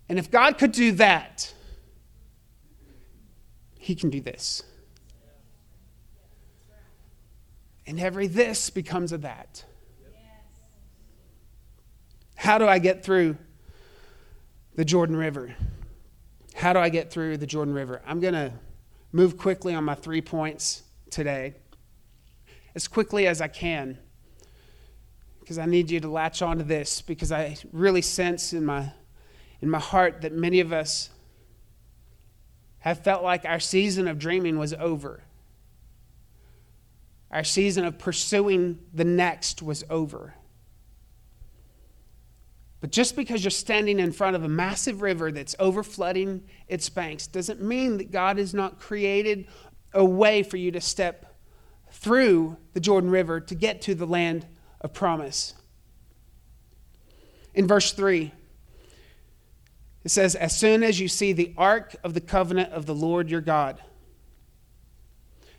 And 0.08 0.18
if 0.18 0.30
God 0.30 0.58
could 0.58 0.72
do 0.72 0.92
that, 0.92 1.54
he 3.86 3.94
can 3.94 4.10
do 4.10 4.20
this. 4.20 4.64
And 7.86 8.00
every 8.00 8.26
this 8.26 8.68
becomes 8.68 9.12
a 9.12 9.18
that. 9.18 9.64
How 12.34 12.58
do 12.58 12.66
I 12.66 12.80
get 12.80 13.04
through 13.04 13.36
the 14.74 14.84
Jordan 14.84 15.14
River? 15.14 15.54
How 16.56 16.72
do 16.72 16.80
I 16.80 16.88
get 16.88 17.12
through 17.12 17.36
the 17.36 17.46
Jordan 17.46 17.74
River? 17.74 18.02
I'm 18.04 18.18
going 18.18 18.34
to 18.34 18.52
move 19.12 19.38
quickly 19.38 19.72
on 19.72 19.84
my 19.84 19.94
three 19.94 20.20
points 20.20 20.82
today, 21.08 21.54
as 22.74 22.88
quickly 22.88 23.28
as 23.28 23.40
I 23.40 23.46
can, 23.46 23.98
because 25.38 25.58
I 25.58 25.66
need 25.66 25.92
you 25.92 26.00
to 26.00 26.08
latch 26.08 26.42
onto 26.42 26.64
this, 26.64 27.02
because 27.02 27.30
I 27.30 27.56
really 27.72 28.02
sense 28.02 28.52
in 28.52 28.64
my, 28.64 28.90
in 29.60 29.70
my 29.70 29.78
heart 29.78 30.22
that 30.22 30.32
many 30.32 30.58
of 30.58 30.72
us 30.72 31.10
have 32.86 33.02
felt 33.02 33.24
like 33.24 33.44
our 33.44 33.58
season 33.58 34.06
of 34.06 34.16
dreaming 34.16 34.58
was 34.58 34.72
over. 34.74 35.24
Our 37.32 37.42
season 37.42 37.84
of 37.84 37.98
pursuing 37.98 38.78
the 38.94 39.04
next 39.04 39.60
was 39.60 39.82
over. 39.90 40.34
But 42.80 42.92
just 42.92 43.16
because 43.16 43.42
you're 43.42 43.50
standing 43.50 43.98
in 43.98 44.12
front 44.12 44.36
of 44.36 44.44
a 44.44 44.48
massive 44.48 45.02
river 45.02 45.32
that's 45.32 45.56
overflooding 45.56 46.42
its 46.68 46.88
banks 46.88 47.26
doesn't 47.26 47.60
mean 47.60 47.96
that 47.96 48.12
God 48.12 48.38
has 48.38 48.54
not 48.54 48.78
created 48.78 49.48
a 49.92 50.04
way 50.04 50.44
for 50.44 50.56
you 50.56 50.70
to 50.70 50.80
step 50.80 51.34
through 51.90 52.56
the 52.74 52.80
Jordan 52.80 53.10
River 53.10 53.40
to 53.40 53.54
get 53.56 53.82
to 53.82 53.96
the 53.96 54.06
land 54.06 54.46
of 54.80 54.92
promise. 54.92 55.54
In 57.52 57.66
verse 57.66 57.92
3, 57.92 58.32
it 60.06 60.10
says, 60.10 60.36
As 60.36 60.56
soon 60.56 60.84
as 60.84 61.00
you 61.00 61.08
see 61.08 61.32
the 61.32 61.52
ark 61.56 61.96
of 62.04 62.14
the 62.14 62.20
covenant 62.20 62.72
of 62.72 62.86
the 62.86 62.94
Lord 62.94 63.28
your 63.28 63.40
God, 63.40 63.82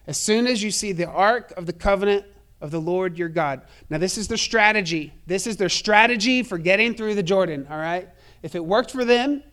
as 0.07 0.17
soon 0.17 0.47
as 0.47 0.63
you 0.63 0.71
see 0.71 0.93
the 0.93 1.05
ark 1.05 1.51
of 1.57 1.65
the 1.65 1.73
covenant 1.73 2.25
of 2.61 2.71
the 2.71 2.79
Lord 2.79 3.17
your 3.17 3.27
God. 3.27 3.63
Now, 3.89 3.97
this 3.97 4.17
is 4.17 4.29
their 4.29 4.37
strategy. 4.37 5.11
This 5.25 5.47
is 5.47 5.57
their 5.57 5.67
strategy 5.67 6.43
for 6.43 6.57
getting 6.57 6.93
through 6.93 7.15
the 7.15 7.23
Jordan, 7.23 7.67
all 7.69 7.77
right? 7.77 8.07
If 8.41 8.55
it 8.55 8.63
worked 8.63 8.91
for 8.91 9.03
them, 9.03 9.43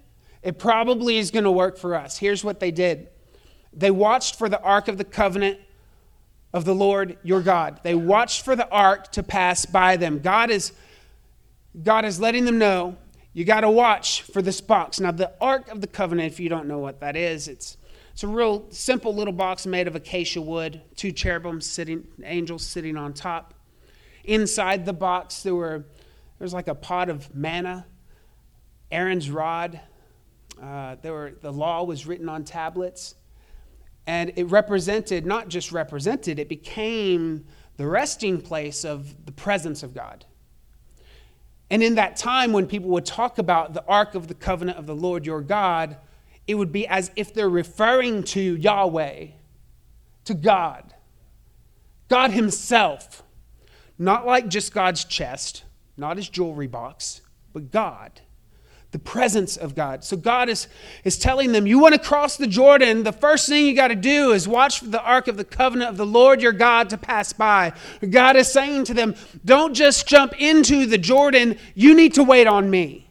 it 0.45 0.61
probably 0.61 1.18
is 1.18 1.32
going 1.32 1.42
to 1.42 1.51
work 1.51 1.76
for 1.76 1.97
us. 1.97 2.16
Here's 2.16 2.45
what 2.45 2.61
they 2.61 2.70
did 2.70 3.09
they 3.72 3.90
watched 3.90 4.38
for 4.38 4.49
the 4.49 4.62
ark 4.62 4.86
of 4.86 4.97
the 4.97 5.05
covenant 5.05 5.59
of 6.53 6.64
the 6.64 6.74
Lord 6.74 7.18
your 7.24 7.40
God. 7.40 7.80
They 7.82 7.97
watched 7.97 8.45
for 8.45 8.55
the 8.55 8.68
ark 8.68 9.11
to 9.11 9.24
pass 9.24 9.66
by 9.66 9.97
them. 9.97 10.20
God 10.20 10.53
is, 10.53 10.70
God 11.82 12.05
is 12.05 12.20
letting 12.20 12.45
them 12.45 12.59
know 12.59 12.97
you 13.35 13.45
got 13.45 13.61
to 13.61 13.70
watch 13.70 14.22
for 14.22 14.41
this 14.41 14.61
box. 14.61 15.01
Now, 15.01 15.11
the 15.11 15.32
ark 15.41 15.68
of 15.68 15.80
the 15.80 15.87
covenant, 15.87 16.32
if 16.32 16.41
you 16.41 16.49
don't 16.49 16.66
know 16.66 16.78
what 16.78 17.01
that 17.01 17.16
is, 17.16 17.49
it's 17.49 17.76
It's 18.12 18.22
a 18.22 18.28
real 18.28 18.66
simple 18.70 19.12
little 19.12 19.32
box 19.32 19.66
made 19.66 19.89
of 19.89 19.97
acacia 19.97 20.41
wood, 20.41 20.80
two 20.95 21.11
cherubim 21.11 21.61
sitting, 21.61 22.07
angels 22.22 22.64
sitting 22.64 22.97
on 22.97 23.12
top. 23.12 23.55
Inside 24.22 24.87
the 24.87 24.93
box, 24.93 25.43
there 25.43 25.55
were 25.55 25.78
there 26.39 26.45
was 26.45 26.55
like 26.55 26.68
a 26.68 26.76
pot 26.76 27.09
of 27.09 27.35
manna, 27.35 27.87
Aaron's 28.93 29.30
rod. 29.30 29.80
Uh, 30.62 30.95
there 31.03 31.12
were 31.12 31.32
the 31.43 31.53
law 31.53 31.82
was 31.82 32.07
written 32.07 32.28
on 32.28 32.45
tablets, 32.45 33.16
and 34.07 34.32
it 34.37 34.45
represented 34.45 35.26
not 35.26 35.49
just 35.49 35.72
represented; 35.72 36.39
it 36.39 36.49
became 36.49 37.45
the 37.76 37.87
resting 37.87 38.41
place 38.41 38.85
of 38.85 39.26
the 39.26 39.32
presence 39.32 39.82
of 39.82 39.93
God. 39.93 40.24
And 41.70 41.82
in 41.82 41.94
that 41.94 42.16
time, 42.16 42.52
when 42.52 42.66
people 42.66 42.90
would 42.90 43.06
talk 43.06 43.38
about 43.38 43.74
the 43.74 43.84
Ark 43.86 44.14
of 44.14 44.28
the 44.28 44.34
Covenant 44.34 44.78
of 44.78 44.86
the 44.86 44.94
Lord 44.94 45.26
your 45.26 45.40
God, 45.40 45.96
it 46.46 46.56
would 46.56 46.72
be 46.72 46.86
as 46.86 47.10
if 47.16 47.32
they're 47.32 47.48
referring 47.48 48.22
to 48.24 48.56
Yahweh, 48.56 49.28
to 50.26 50.34
God, 50.34 50.94
God 52.08 52.30
Himself. 52.30 53.22
Not 53.98 54.26
like 54.26 54.48
just 54.48 54.74
God's 54.74 55.04
chest, 55.04 55.64
not 55.96 56.16
His 56.16 56.28
jewelry 56.28 56.66
box, 56.66 57.22
but 57.52 57.70
God 57.70 58.20
the 58.95 58.99
presence 59.01 59.57
of 59.57 59.74
God. 59.74 60.05
So 60.05 60.16
God 60.16 60.49
is, 60.49 60.68
is 61.03 61.18
telling 61.18 61.51
them, 61.51 61.66
you 61.66 61.80
want 61.80 61.97
to 61.97 62.01
cross 62.01 62.36
the 62.36 62.47
Jordan, 62.47 63.03
the 63.03 63.11
first 63.11 63.49
thing 63.49 63.66
you 63.66 63.74
got 63.74 63.88
to 63.88 63.97
do 63.97 64.30
is 64.30 64.47
watch 64.47 64.78
for 64.78 64.86
the 64.86 65.03
ark 65.03 65.26
of 65.26 65.36
the 65.36 65.45
covenant 65.45 65.90
of 65.90 65.97
the 65.97 66.07
Lord 66.07 66.40
your 66.40 66.53
God 66.53 66.90
to 66.90 66.97
pass 66.97 67.32
by. 67.32 67.72
God 68.09 68.36
is 68.36 68.53
saying 68.53 68.84
to 68.84 68.95
them, 68.95 69.16
don't 69.45 69.74
just 69.74 70.07
jump 70.07 70.40
into 70.40 70.86
the 70.86 70.97
Jordan, 70.97 71.59
you 71.74 71.97
need 71.97 72.14
to 72.14 72.22
wait 72.22 72.47
on 72.47 72.70
me. 72.70 73.11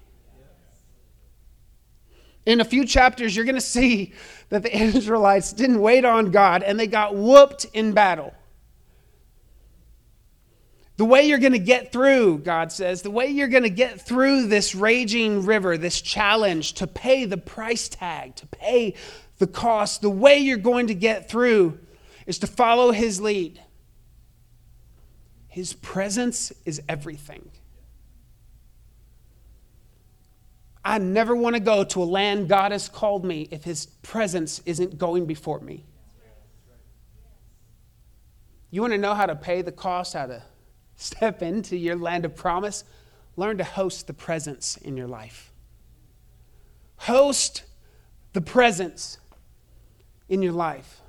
In 2.46 2.62
a 2.62 2.66
few 2.66 2.86
chapters, 2.86 3.36
you're 3.36 3.44
going 3.44 3.56
to 3.56 3.62
see 3.62 4.14
that 4.48 4.64
the 4.64 4.74
Israelites 4.82 5.52
didn't 5.52 5.82
wait 5.82 6.06
on 6.06 6.32
God 6.32 6.64
and 6.64 6.80
they 6.80 6.88
got 6.88 7.14
whooped 7.14 7.66
in 7.74 7.92
battle. 7.92 8.34
The 10.96 11.06
way 11.06 11.24
you're 11.24 11.40
going 11.40 11.54
to 11.54 11.60
get 11.60 11.92
through, 11.92 12.40
God 12.40 12.72
says, 12.72 13.02
the 13.02 13.10
way 13.10 13.28
you're 13.28 13.48
going 13.48 13.64
to 13.64 13.70
get 13.70 14.02
through 14.02 14.48
this 14.48 14.76
raging 14.76 15.46
river, 15.46 15.76
this 15.76 16.00
challenge 16.00 16.74
to 16.74 16.86
pay 16.86 17.26
the 17.26 17.38
price 17.38 17.90
tag, 17.90 18.36
to 18.36 18.48
pay 18.48 18.94
the 19.40 19.48
cost, 19.48 20.02
the 20.02 20.10
way 20.10 20.38
you're 20.38 20.58
going 20.58 20.88
to 20.88 20.94
get 20.94 21.30
through 21.30 21.80
is 22.28 22.38
to 22.40 22.48
follow 22.48 22.92
His 22.92 23.20
lead. 23.20 23.60
His 25.48 25.74
presence 25.74 26.54
is 26.64 26.82
everything. 26.88 27.50
I 30.86 31.00
never 31.00 31.36
want 31.36 31.56
to 31.56 31.60
go 31.62 31.84
to 31.86 32.04
a 32.04 32.06
land 32.06 32.50
God 32.50 32.72
has 32.72 32.88
called 32.88 33.26
me 33.26 33.48
if 33.50 33.64
His 33.64 33.88
presence 34.04 34.62
isn't 34.66 35.00
going 35.00 35.26
before 35.26 35.60
me. 35.60 35.86
You 38.70 38.82
want 38.82 38.94
to 38.94 38.98
know 39.00 39.16
how 39.16 39.26
to 39.26 39.36
pay 39.36 39.62
the 39.62 39.72
cost, 39.72 40.14
how 40.14 40.28
to 40.28 40.44
step 40.96 41.42
into 41.42 41.76
your 41.76 41.96
land 41.96 42.26
of 42.26 42.36
promise, 42.36 42.84
learn 43.36 43.58
to 43.58 43.64
host 43.64 44.08
the 44.08 44.14
presence 44.14 44.78
in 44.78 44.96
your 44.98 45.08
life. 45.08 45.52
Host 46.98 47.64
the 48.34 48.42
presence 48.42 49.18
in 50.30 50.42
your 50.42 50.54
life. 50.54 51.02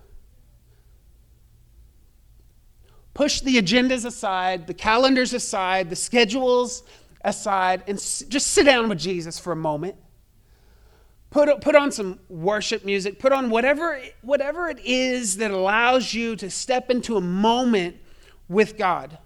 Push 3.14 3.43
the 3.43 3.57
agendas 3.57 4.05
aside, 4.05 4.66
the 4.66 4.74
calendars 4.74 5.32
aside, 5.32 5.89
the 5.89 5.97
schedules 5.97 6.82
aside, 7.24 7.85
and 7.87 7.99
just 7.99 8.49
sit 8.49 8.64
down 8.64 8.89
with 8.89 8.99
Jesus 8.99 9.39
for 9.39 9.53
a 9.53 9.57
moment. 9.57 9.95
Put, 11.30 11.61
put 11.61 11.74
on 11.74 11.91
some 11.91 12.20
worship 12.28 12.85
music, 12.85 13.18
put 13.18 13.32
on 13.32 13.51
whatever, 13.51 14.01
whatever 14.22 14.68
it 14.68 14.78
is 14.85 15.37
that 15.39 15.51
allows 15.51 16.12
you 16.12 16.37
to 16.37 16.51
step 16.51 16.91
into 16.91 17.16
a 17.16 17.20
moment 17.20 17.97
with 18.49 18.76
God. 18.76 19.18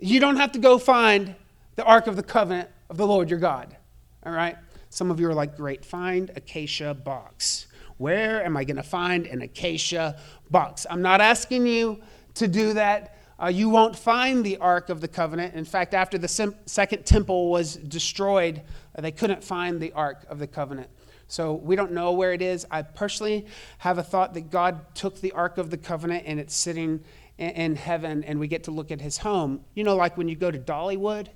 You 0.00 0.20
don't 0.20 0.36
have 0.36 0.52
to 0.52 0.60
go 0.60 0.78
find 0.78 1.34
the 1.74 1.84
Ark 1.84 2.06
of 2.06 2.14
the 2.14 2.22
Covenant 2.22 2.68
of 2.88 2.96
the 2.96 3.06
Lord 3.06 3.30
your 3.30 3.38
God. 3.38 3.76
All 4.24 4.32
right? 4.32 4.56
Some 4.90 5.10
of 5.10 5.18
you 5.18 5.28
are 5.28 5.34
like, 5.34 5.56
great, 5.56 5.84
find 5.84 6.30
acacia 6.36 6.94
box. 6.94 7.66
Where 7.96 8.44
am 8.44 8.56
I 8.56 8.62
going 8.62 8.76
to 8.76 8.82
find 8.82 9.26
an 9.26 9.42
acacia 9.42 10.18
box? 10.50 10.86
I'm 10.88 11.02
not 11.02 11.20
asking 11.20 11.66
you 11.66 12.00
to 12.34 12.46
do 12.46 12.74
that. 12.74 13.16
Uh, 13.42 13.48
you 13.48 13.68
won't 13.68 13.96
find 13.96 14.44
the 14.44 14.56
Ark 14.58 14.88
of 14.88 15.00
the 15.00 15.08
Covenant. 15.08 15.54
In 15.54 15.64
fact, 15.64 15.94
after 15.94 16.16
the 16.16 16.28
second 16.66 17.04
temple 17.04 17.50
was 17.50 17.74
destroyed, 17.76 18.62
uh, 18.96 19.00
they 19.00 19.12
couldn't 19.12 19.42
find 19.42 19.80
the 19.80 19.92
Ark 19.92 20.24
of 20.28 20.38
the 20.38 20.46
Covenant. 20.46 20.90
So 21.26 21.54
we 21.54 21.76
don't 21.76 21.92
know 21.92 22.12
where 22.12 22.32
it 22.32 22.40
is. 22.40 22.66
I 22.70 22.82
personally 22.82 23.46
have 23.78 23.98
a 23.98 24.02
thought 24.02 24.32
that 24.34 24.50
God 24.50 24.94
took 24.94 25.20
the 25.20 25.32
Ark 25.32 25.58
of 25.58 25.70
the 25.70 25.76
Covenant 25.76 26.24
and 26.26 26.40
it's 26.40 26.54
sitting 26.54 27.04
in 27.38 27.76
heaven 27.76 28.24
and 28.24 28.40
we 28.40 28.48
get 28.48 28.64
to 28.64 28.70
look 28.70 28.90
at 28.90 29.00
his 29.00 29.18
home. 29.18 29.64
You 29.74 29.84
know, 29.84 29.96
like 29.96 30.16
when 30.16 30.28
you 30.28 30.36
go 30.36 30.50
to 30.50 30.58
Dollywood 30.58 31.28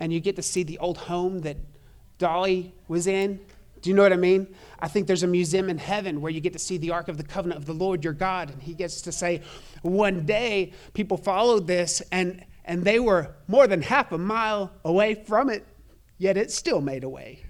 and 0.00 0.12
you 0.12 0.20
get 0.20 0.36
to 0.36 0.42
see 0.42 0.62
the 0.62 0.78
old 0.78 0.98
home 0.98 1.40
that 1.40 1.56
Dolly 2.18 2.74
was 2.88 3.06
in. 3.06 3.40
Do 3.82 3.90
you 3.90 3.96
know 3.96 4.02
what 4.02 4.14
I 4.14 4.16
mean? 4.16 4.54
I 4.80 4.88
think 4.88 5.06
there's 5.06 5.22
a 5.22 5.28
museum 5.28 5.68
in 5.68 5.76
heaven 5.76 6.22
where 6.22 6.32
you 6.32 6.40
get 6.40 6.54
to 6.54 6.58
see 6.58 6.78
the 6.78 6.92
Ark 6.92 7.08
of 7.08 7.18
the 7.18 7.22
Covenant 7.22 7.58
of 7.60 7.66
the 7.66 7.74
Lord 7.74 8.02
your 8.02 8.14
God. 8.14 8.50
And 8.50 8.62
he 8.62 8.72
gets 8.72 9.02
to 9.02 9.12
say, 9.12 9.42
one 9.82 10.24
day 10.24 10.72
people 10.94 11.18
followed 11.18 11.66
this 11.66 12.00
and, 12.10 12.42
and 12.64 12.82
they 12.82 12.98
were 12.98 13.34
more 13.46 13.66
than 13.66 13.82
half 13.82 14.12
a 14.12 14.18
mile 14.18 14.72
away 14.84 15.14
from 15.14 15.50
it, 15.50 15.66
yet 16.16 16.38
it 16.38 16.50
still 16.50 16.80
made 16.80 17.04
a 17.04 17.08
way. 17.08 17.40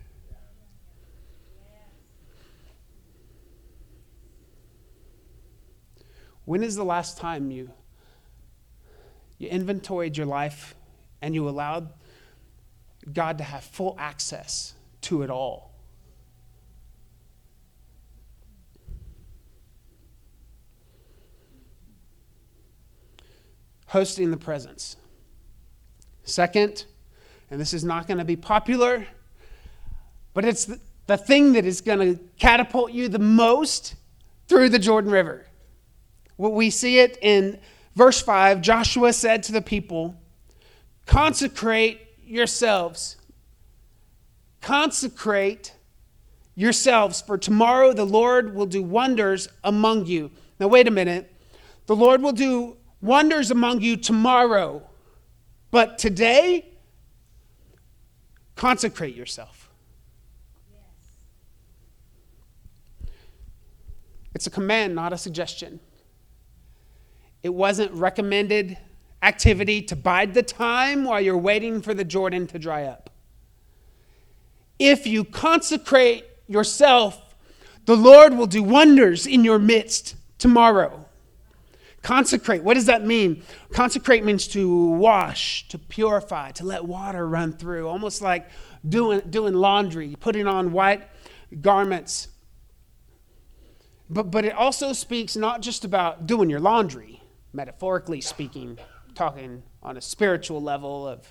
When 6.45 6.63
is 6.63 6.75
the 6.75 6.85
last 6.85 7.17
time 7.17 7.51
you 7.51 7.71
you 9.39 9.49
inventoried 9.49 10.17
your 10.17 10.27
life 10.27 10.75
and 11.21 11.35
you 11.35 11.49
allowed 11.49 11.89
God 13.13 13.39
to 13.39 13.45
have 13.45 13.65
full 13.65 13.97
access 13.99 14.75
to 15.03 15.23
it 15.23 15.31
all. 15.31 15.73
Hosting 23.87 24.31
the 24.31 24.37
presence. 24.37 24.97
Second, 26.25 26.85
and 27.51 27.61
this 27.61 27.75
is 27.75 27.85
not 27.85 28.07
going 28.09 28.19
to 28.19 28.25
be 28.25 28.37
popular, 28.37 29.07
but 30.33 30.45
it's 30.45 30.65
the, 30.65 30.81
the 31.07 31.17
thing 31.17 31.53
that 31.53 31.65
is 31.65 31.81
going 31.81 31.99
to 32.01 32.21
catapult 32.39 32.93
you 32.93 33.09
the 33.09 33.19
most 33.19 33.95
through 34.49 34.71
the 34.71 34.79
Jordan 34.79 35.11
River. 35.11 35.47
Well, 36.37 36.53
we 36.53 36.71
see 36.71 36.99
it 36.99 37.19
in 37.23 37.61
Verse 37.95 38.21
5 38.21 38.61
Joshua 38.61 39.13
said 39.13 39.43
to 39.45 39.53
the 39.53 39.63
people, 39.63 40.17
Consecrate 41.07 42.01
yourselves. 42.25 43.17
Consecrate 44.61 45.75
yourselves, 46.55 47.21
for 47.21 47.37
tomorrow 47.37 47.93
the 47.93 48.07
Lord 48.07 48.55
will 48.55 48.67
do 48.67 48.83
wonders 48.83 49.49
among 49.63 50.07
you. 50.07 50.31
Now, 50.59 50.69
wait 50.69 50.89
a 50.89 50.91
minute. 50.91 51.31
The 51.87 51.97
Lord 51.97 52.23
will 52.23 52.33
do 52.33 52.77
wonders 53.03 53.51
among 53.51 53.83
you 53.83 53.97
tomorrow, 53.97 54.83
but 55.71 55.99
today, 55.99 56.71
consecrate 58.57 59.15
yourself. 59.15 59.71
It's 64.35 64.47
a 64.47 64.51
command, 64.51 64.95
not 64.95 65.13
a 65.13 65.19
suggestion. 65.19 65.81
It 67.45 67.53
wasn't 67.53 67.93
recommended 67.93 68.79
activity 69.23 69.83
to 69.83 69.95
bide 69.95 70.33
the 70.33 70.43
time 70.43 71.05
while 71.05 71.21
you're 71.21 71.37
waiting 71.37 71.83
for 71.83 71.93
the 71.93 72.03
Jordan 72.03 72.47
to 72.49 72.59
dry 72.59 72.85
up. 72.85 73.11
If 74.79 75.07
you 75.07 75.25
consecrate 75.25 76.25
yourself, 76.49 77.35
the 77.85 77.97
Lord 77.97 78.35
will 78.35 78.47
do 78.47 78.63
wonders 78.63 79.27
in 79.27 79.45
your 79.45 79.59
midst 79.59 80.17
tomorrow. 80.39 81.05
Consecrate, 82.01 82.65
what 82.65 82.75
does 82.75 82.87
that 82.87 83.05
mean? 83.05 83.43
Consecrate 83.73 84.25
means 84.25 84.49
to 84.49 84.87
wash, 84.93 85.69
to 85.69 85.79
purify, 85.79 86.51
to 86.53 86.65
let 86.65 86.87
water 86.87 87.29
run 87.29 87.53
through, 87.53 87.87
almost 87.89 88.23
like 88.23 88.49
doing, 88.89 89.21
doing 89.29 89.53
laundry, 89.53 90.17
putting 90.19 90.47
on 90.47 90.73
white 90.73 91.03
garments. 91.61 92.29
But, 94.09 94.31
but 94.31 94.47
it 94.47 94.55
also 94.55 94.95
speaks 94.95 95.37
not 95.37 95.61
just 95.61 95.85
about 95.85 96.27
doing 96.27 96.49
your 96.49 96.61
laundry, 96.61 97.14
metaphorically 97.55 98.21
speaking, 98.21 98.79
talking 99.15 99.63
on 99.83 99.97
a 99.97 100.01
spiritual 100.01 100.61
level 100.61 101.07
of 101.07 101.27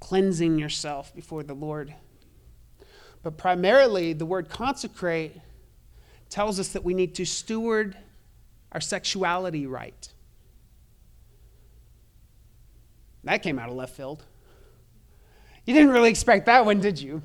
cleansing 0.00 0.58
yourself 0.58 1.14
before 1.14 1.42
the 1.42 1.54
Lord. 1.54 1.94
But 3.22 3.38
primarily, 3.38 4.12
the 4.12 4.26
word 4.26 4.48
consecrate 4.50 5.40
tells 6.28 6.58
us 6.60 6.68
that 6.70 6.84
we 6.84 6.92
need 6.92 7.14
to 7.14 7.24
steward 7.24 7.96
our 8.72 8.80
sexuality 8.80 9.66
right. 9.66 10.08
That 13.22 13.42
came 13.42 13.58
out 13.58 13.70
of 13.70 13.76
left 13.76 13.96
field. 13.96 14.24
You 15.64 15.72
didn't 15.72 15.90
really 15.90 16.10
expect 16.10 16.46
that 16.46 16.66
one, 16.66 16.80
did 16.80 17.00
you? 17.00 17.22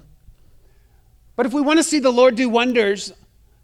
But 1.35 1.45
if 1.45 1.53
we 1.53 1.61
want 1.61 1.79
to 1.79 1.83
see 1.83 1.99
the 1.99 2.11
Lord 2.11 2.35
do 2.35 2.47
wonders 2.47 3.11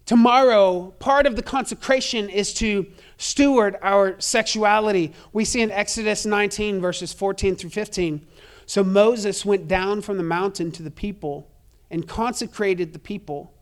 Tomorrow, 0.06 0.94
part 1.00 1.26
of 1.26 1.34
the 1.34 1.42
consecration 1.42 2.30
is 2.30 2.54
to 2.54 2.86
steward 3.18 3.76
our 3.82 4.18
sexuality. 4.20 5.12
We 5.32 5.44
see 5.44 5.60
in 5.60 5.72
Exodus 5.72 6.24
19, 6.24 6.80
verses 6.80 7.12
14 7.12 7.56
through 7.56 7.70
15. 7.70 8.24
So 8.66 8.84
Moses 8.84 9.44
went 9.44 9.66
down 9.66 10.02
from 10.02 10.16
the 10.16 10.22
mountain 10.22 10.70
to 10.72 10.82
the 10.84 10.92
people 10.92 11.50
and 11.90 12.06
consecrated 12.06 12.92
the 12.92 13.00
people, 13.00 13.52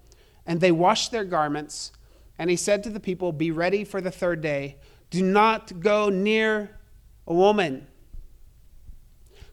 and 0.45 0.61
they 0.61 0.70
washed 0.70 1.12
their 1.12 1.24
garments. 1.24 1.92
And 2.38 2.51
he 2.51 2.57
said 2.57 2.82
to 2.84 2.90
the 2.90 3.01
people, 3.01 3.32
Be 3.32 3.51
ready 3.51 3.82
for 3.82 4.03
the 4.03 4.11
third 4.11 4.42
day. 4.42 4.76
Do 5.09 5.22
not 5.22 5.80
go 5.80 6.11
near 6.11 6.78
a 7.26 7.32
woman. 7.32 7.86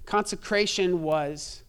Consecration 0.05 1.03
was 1.03 1.63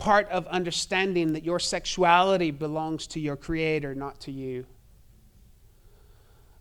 part 0.00 0.28
of 0.30 0.46
understanding 0.48 1.34
that 1.34 1.44
your 1.44 1.60
sexuality 1.60 2.50
belongs 2.50 3.06
to 3.08 3.20
your 3.20 3.36
Creator, 3.36 3.94
not 3.94 4.18
to 4.20 4.32
you. 4.32 4.66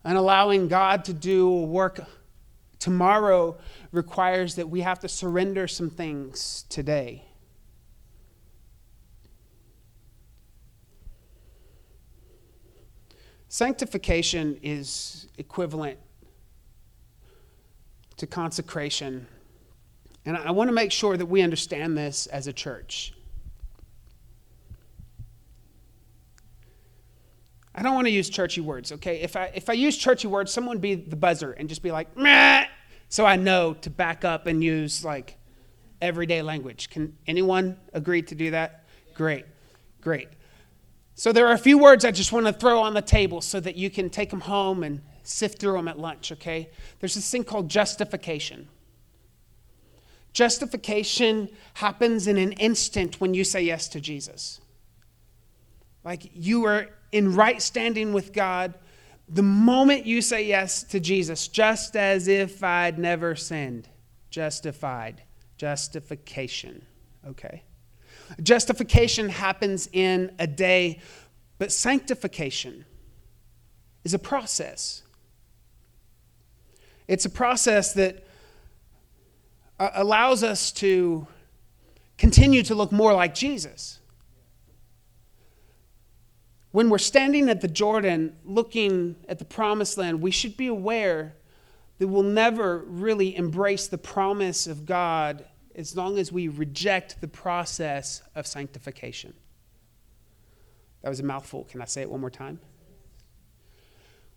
And 0.04 0.18
allowing 0.18 0.68
God 0.68 1.06
to 1.06 1.14
do 1.14 1.50
work 1.50 2.02
tomorrow 2.80 3.58
requires 3.92 4.56
that 4.56 4.70
we 4.70 4.82
have 4.82 5.00
to 5.00 5.08
surrender 5.08 5.68
some 5.68 5.90
things 5.90 6.66
today. 6.70 7.24
Sanctification 13.48 14.60
is 14.62 15.28
equivalent 15.38 15.98
to 18.18 18.28
consecration. 18.28 19.26
And 20.26 20.38
I 20.38 20.52
want 20.52 20.68
to 20.68 20.74
make 20.74 20.92
sure 20.92 21.18
that 21.18 21.26
we 21.26 21.42
understand 21.42 21.98
this 21.98 22.28
as 22.28 22.46
a 22.48 22.54
church. 22.54 23.14
I 27.76 27.84
don't 27.84 27.96
want 27.96 28.08
to 28.08 28.12
use 28.12 28.30
churchy 28.30 28.62
words, 28.62 28.92
okay? 28.94 29.22
If 29.22 29.36
I, 29.36 29.52
if 29.54 29.70
I 29.70 29.74
use 29.74 29.96
churchy 29.96 30.28
words, 30.28 30.52
someone 30.52 30.78
would 30.78 30.82
be 30.82 30.96
the 30.96 31.16
buzzer 31.16 31.52
and 31.52 31.70
just 31.70 31.84
be 31.84 31.92
like, 31.92 32.16
Meh! 32.18 32.66
so 33.10 33.26
I 33.26 33.36
know 33.36 33.74
to 33.74 33.90
back 33.90 34.24
up 34.24 34.48
and 34.48 34.64
use 34.64 35.04
like 35.04 35.38
everyday 36.02 36.42
language. 36.42 36.90
Can 36.90 37.18
anyone 37.28 37.78
agree 37.94 38.22
to 38.22 38.36
do 38.36 38.52
that? 38.52 38.86
Great, 39.16 39.46
great. 40.02 40.30
So 41.16 41.34
there 41.34 41.48
are 41.48 41.54
a 41.54 41.58
few 41.58 41.78
words 41.78 42.06
I 42.06 42.12
just 42.12 42.32
want 42.32 42.46
to 42.46 42.54
throw 42.54 42.80
on 42.80 42.94
the 42.94 43.02
table 43.02 43.42
so 43.42 43.60
that 43.60 43.76
you 43.76 43.90
can 43.90 44.10
take 44.10 44.30
them 44.30 44.42
home 44.42 44.84
and 44.84 45.02
sift 45.24 45.60
through 45.60 45.74
them 45.74 45.88
at 45.88 46.00
lunch, 46.00 46.32
okay? 46.32 46.70
There's 47.00 47.16
this 47.16 47.30
thing 47.30 47.44
called 47.44 47.70
justification. 47.70 48.70
Justification 50.32 51.50
happens 51.74 52.28
in 52.28 52.38
an 52.38 52.54
instant 52.54 53.20
when 53.20 53.34
you 53.34 53.44
say 53.44 53.62
yes 53.62 53.90
to 53.90 54.00
Jesus. 54.00 54.62
Like 56.04 56.30
you 56.34 56.64
are 56.66 56.88
in 57.12 57.36
right 57.36 57.62
standing 57.62 58.14
with 58.14 58.34
God 58.34 58.74
the 59.32 59.44
moment 59.44 60.06
you 60.06 60.22
say 60.22 60.46
yes 60.46 60.84
to 60.84 61.00
Jesus, 61.00 61.48
just 61.48 61.96
as 61.96 62.28
if 62.28 62.64
I'd 62.64 62.98
never 62.98 63.36
sinned. 63.36 63.88
Justified. 64.32 65.22
Justification. 65.58 66.86
Okay. 67.28 67.64
Justification 68.42 69.30
happens 69.30 69.88
in 69.94 70.32
a 70.40 70.48
day, 70.48 71.00
but 71.60 71.72
sanctification 71.72 72.86
is 74.04 74.14
a 74.14 74.20
process. 74.20 75.04
It's 77.08 77.26
a 77.26 77.30
process 77.30 77.94
that 77.94 78.26
uh, 79.80 79.90
allows 79.94 80.44
us 80.44 80.72
to 80.74 81.28
continue 82.18 82.64
to 82.64 82.76
look 82.76 82.92
more 82.92 83.14
like 83.14 83.36
Jesus. 83.36 83.99
When 86.72 86.90
we're 86.90 87.00
standing 87.00 87.50
at 87.50 87.62
the 87.62 87.68
Jordan 87.68 88.36
looking 88.46 89.16
at 89.28 89.40
the 89.40 89.46
promised 89.46 89.98
land, 89.98 90.22
we 90.22 90.32
should 90.32 90.56
be 90.56 90.68
aware 90.68 91.36
that 91.98 92.08
we'll 92.08 92.24
never 92.24 92.80
really 92.80 93.36
embrace 93.36 93.88
the 93.88 93.98
promise 93.98 94.68
of 94.68 94.86
God 94.86 95.46
as 95.76 95.96
long 95.96 96.18
as 96.18 96.32
we 96.32 96.48
reject 96.48 97.22
the 97.22 97.28
process 97.28 98.22
of 98.36 98.46
sanctification. 98.46 99.34
That 101.02 101.10
was 101.10 101.20
a 101.20 101.24
mouthful. 101.24 101.64
Can 101.66 101.82
I 101.82 101.86
say 101.86 102.02
it 102.02 102.10
one 102.10 102.22
more 102.22 102.30
time? 102.30 102.60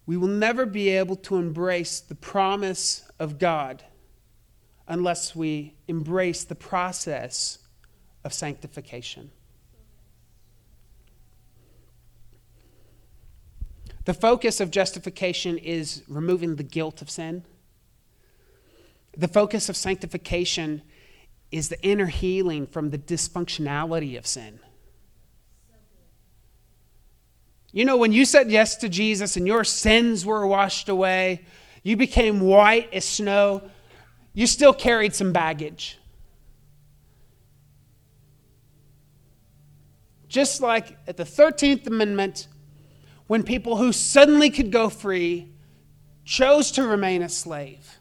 We 0.07 0.17
will 0.17 0.29
never 0.29 0.67
be 0.67 0.89
able 0.91 1.17
to 1.17 1.37
embrace 1.37 2.01
the 2.01 2.15
promise 2.15 3.09
of 3.19 3.39
God 3.39 3.85
unless 4.89 5.37
we 5.37 5.75
embrace 5.87 6.45
the 6.45 6.55
process 6.55 7.59
of 8.25 8.33
sanctification. 8.33 9.31
The 14.05 14.15
focus 14.15 14.61
of 14.61 14.71
justification 14.71 15.59
is 15.59 16.03
removing 16.09 16.57
the 16.57 16.63
guilt 16.63 17.03
of 17.03 17.11
sin. 17.11 17.45
The 19.17 19.29
focus 19.29 19.69
of 19.69 19.77
sanctification 19.77 20.83
is 21.51 21.69
the 21.69 21.81
inner 21.83 22.07
healing 22.07 22.67
from 22.67 22.91
the 22.91 22.99
dysfunctionality 22.99 24.19
of 24.19 24.27
sin. 24.27 24.59
You 27.73 27.85
know, 27.85 27.97
when 27.97 28.13
you 28.13 28.25
said 28.25 28.51
yes 28.51 28.77
to 28.77 28.89
Jesus 28.89 29.37
and 29.37 29.47
your 29.47 29.65
sins 29.65 30.27
were 30.27 30.47
washed 30.47 30.89
away, 30.89 31.45
you 31.83 31.97
became 31.97 32.41
white 32.41 32.93
as 32.93 33.05
snow, 33.05 33.63
you 34.35 34.47
still 34.47 34.75
carried 34.75 35.15
some 35.15 35.33
baggage. 35.33 35.99
Just 40.29 40.61
like 40.61 40.97
at 41.07 41.17
the 41.17 41.25
13th 41.25 41.87
Amendment, 41.87 42.49
when 43.27 43.43
people 43.43 43.77
who 43.77 43.93
suddenly 43.93 44.51
could 44.51 44.71
go 44.71 44.89
free 44.89 45.53
chose 46.25 46.71
to 46.73 46.87
remain 46.87 47.23
a 47.23 47.29
slave. 47.29 47.99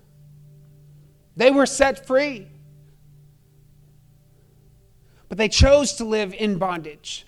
They 1.35 1.51
were 1.51 1.65
set 1.65 2.05
free, 2.05 2.47
but 5.29 5.37
they 5.37 5.47
chose 5.47 5.93
to 5.93 6.03
live 6.03 6.33
in 6.33 6.57
bondage 6.57 7.25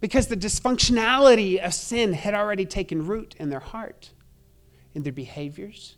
because 0.00 0.26
the 0.26 0.36
dysfunctionality 0.36 1.58
of 1.58 1.72
sin 1.72 2.12
had 2.12 2.34
already 2.34 2.66
taken 2.66 3.06
root 3.06 3.34
in 3.38 3.50
their 3.50 3.60
heart, 3.60 4.10
in 4.94 5.02
their 5.02 5.12
behaviors, 5.12 5.96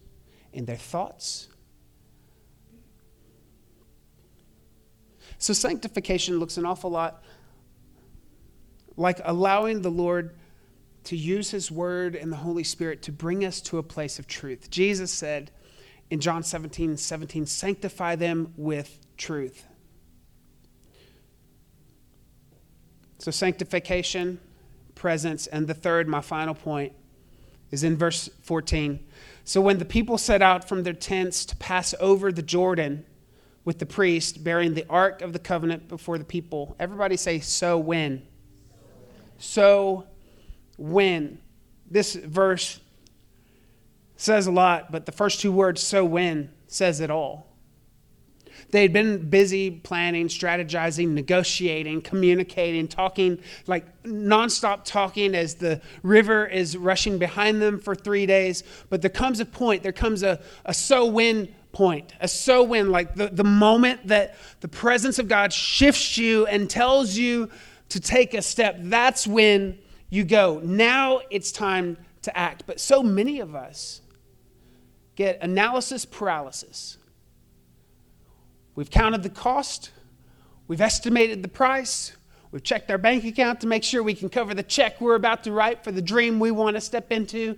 in 0.52 0.66
their 0.66 0.76
thoughts. 0.76 1.48
So, 5.38 5.52
sanctification 5.52 6.38
looks 6.38 6.56
an 6.56 6.64
awful 6.64 6.90
lot 6.90 7.22
like 8.96 9.20
allowing 9.24 9.82
the 9.82 9.90
Lord 9.90 10.36
to 11.04 11.16
use 11.16 11.50
his 11.50 11.70
word 11.70 12.14
and 12.14 12.32
the 12.32 12.36
Holy 12.36 12.64
Spirit 12.64 13.02
to 13.02 13.12
bring 13.12 13.44
us 13.44 13.60
to 13.62 13.78
a 13.78 13.82
place 13.82 14.18
of 14.18 14.26
truth. 14.26 14.70
Jesus 14.70 15.12
said 15.12 15.50
in 16.10 16.20
John 16.20 16.42
17 16.42 16.96
17, 16.96 17.46
sanctify 17.46 18.16
them 18.16 18.52
with 18.56 18.98
truth. 19.16 19.66
So, 23.18 23.30
sanctification, 23.30 24.38
presence, 24.94 25.46
and 25.46 25.66
the 25.66 25.74
third, 25.74 26.08
my 26.08 26.20
final 26.20 26.54
point, 26.54 26.92
is 27.70 27.82
in 27.82 27.96
verse 27.96 28.28
14. 28.42 29.00
So, 29.44 29.60
when 29.60 29.78
the 29.78 29.84
people 29.84 30.18
set 30.18 30.42
out 30.42 30.68
from 30.68 30.82
their 30.82 30.92
tents 30.92 31.46
to 31.46 31.56
pass 31.56 31.94
over 32.00 32.32
the 32.32 32.42
Jordan 32.42 33.06
with 33.64 33.78
the 33.78 33.86
priest 33.86 34.44
bearing 34.44 34.74
the 34.74 34.84
ark 34.90 35.22
of 35.22 35.32
the 35.32 35.38
covenant 35.38 35.88
before 35.88 36.18
the 36.18 36.24
people, 36.24 36.76
everybody 36.78 37.16
say, 37.16 37.38
So 37.38 37.78
when? 37.78 38.26
So 39.38 40.06
when. 40.76 41.38
This 41.90 42.14
verse 42.14 42.80
says 44.16 44.46
a 44.46 44.50
lot, 44.50 44.90
but 44.90 45.06
the 45.06 45.12
first 45.12 45.40
two 45.40 45.52
words, 45.52 45.82
so 45.82 46.04
when, 46.04 46.50
says 46.66 47.00
it 47.00 47.10
all. 47.10 47.54
They 48.70 48.82
had 48.82 48.92
been 48.92 49.28
busy 49.30 49.70
planning, 49.70 50.28
strategizing, 50.28 51.10
negotiating, 51.10 52.02
communicating, 52.02 52.88
talking, 52.88 53.38
like 53.66 54.02
nonstop 54.02 54.84
talking 54.84 55.34
as 55.34 55.54
the 55.54 55.80
river 56.02 56.46
is 56.46 56.76
rushing 56.76 57.18
behind 57.18 57.60
them 57.62 57.78
for 57.78 57.94
three 57.94 58.26
days. 58.26 58.64
But 58.90 59.02
there 59.02 59.10
comes 59.10 59.40
a 59.40 59.44
point, 59.44 59.82
there 59.82 59.92
comes 59.92 60.22
a, 60.22 60.40
a 60.64 60.74
so 60.74 61.06
when 61.06 61.54
point, 61.72 62.14
a 62.20 62.28
so 62.28 62.62
when, 62.62 62.90
like 62.90 63.14
the, 63.14 63.28
the 63.28 63.44
moment 63.44 64.08
that 64.08 64.36
the 64.60 64.68
presence 64.68 65.18
of 65.18 65.28
God 65.28 65.52
shifts 65.52 66.16
you 66.16 66.46
and 66.46 66.68
tells 66.68 67.16
you 67.16 67.50
to 67.90 68.00
take 68.00 68.34
a 68.34 68.42
step, 68.42 68.76
that's 68.80 69.26
when 69.26 69.78
you 70.14 70.24
go, 70.24 70.60
now 70.62 71.20
it's 71.30 71.50
time 71.50 71.96
to 72.22 72.36
act. 72.36 72.64
But 72.66 72.80
so 72.80 73.02
many 73.02 73.40
of 73.40 73.54
us 73.54 74.00
get 75.16 75.38
analysis 75.42 76.04
paralysis. 76.04 76.98
We've 78.74 78.90
counted 78.90 79.22
the 79.22 79.30
cost, 79.30 79.90
we've 80.66 80.80
estimated 80.80 81.42
the 81.42 81.48
price, 81.48 82.16
we've 82.50 82.62
checked 82.62 82.90
our 82.90 82.98
bank 82.98 83.24
account 83.24 83.60
to 83.60 83.66
make 83.66 83.84
sure 83.84 84.02
we 84.02 84.14
can 84.14 84.28
cover 84.28 84.54
the 84.54 84.62
check 84.62 85.00
we're 85.00 85.14
about 85.14 85.44
to 85.44 85.52
write 85.52 85.84
for 85.84 85.92
the 85.92 86.02
dream 86.02 86.40
we 86.40 86.50
want 86.50 86.76
to 86.76 86.80
step 86.80 87.12
into. 87.12 87.56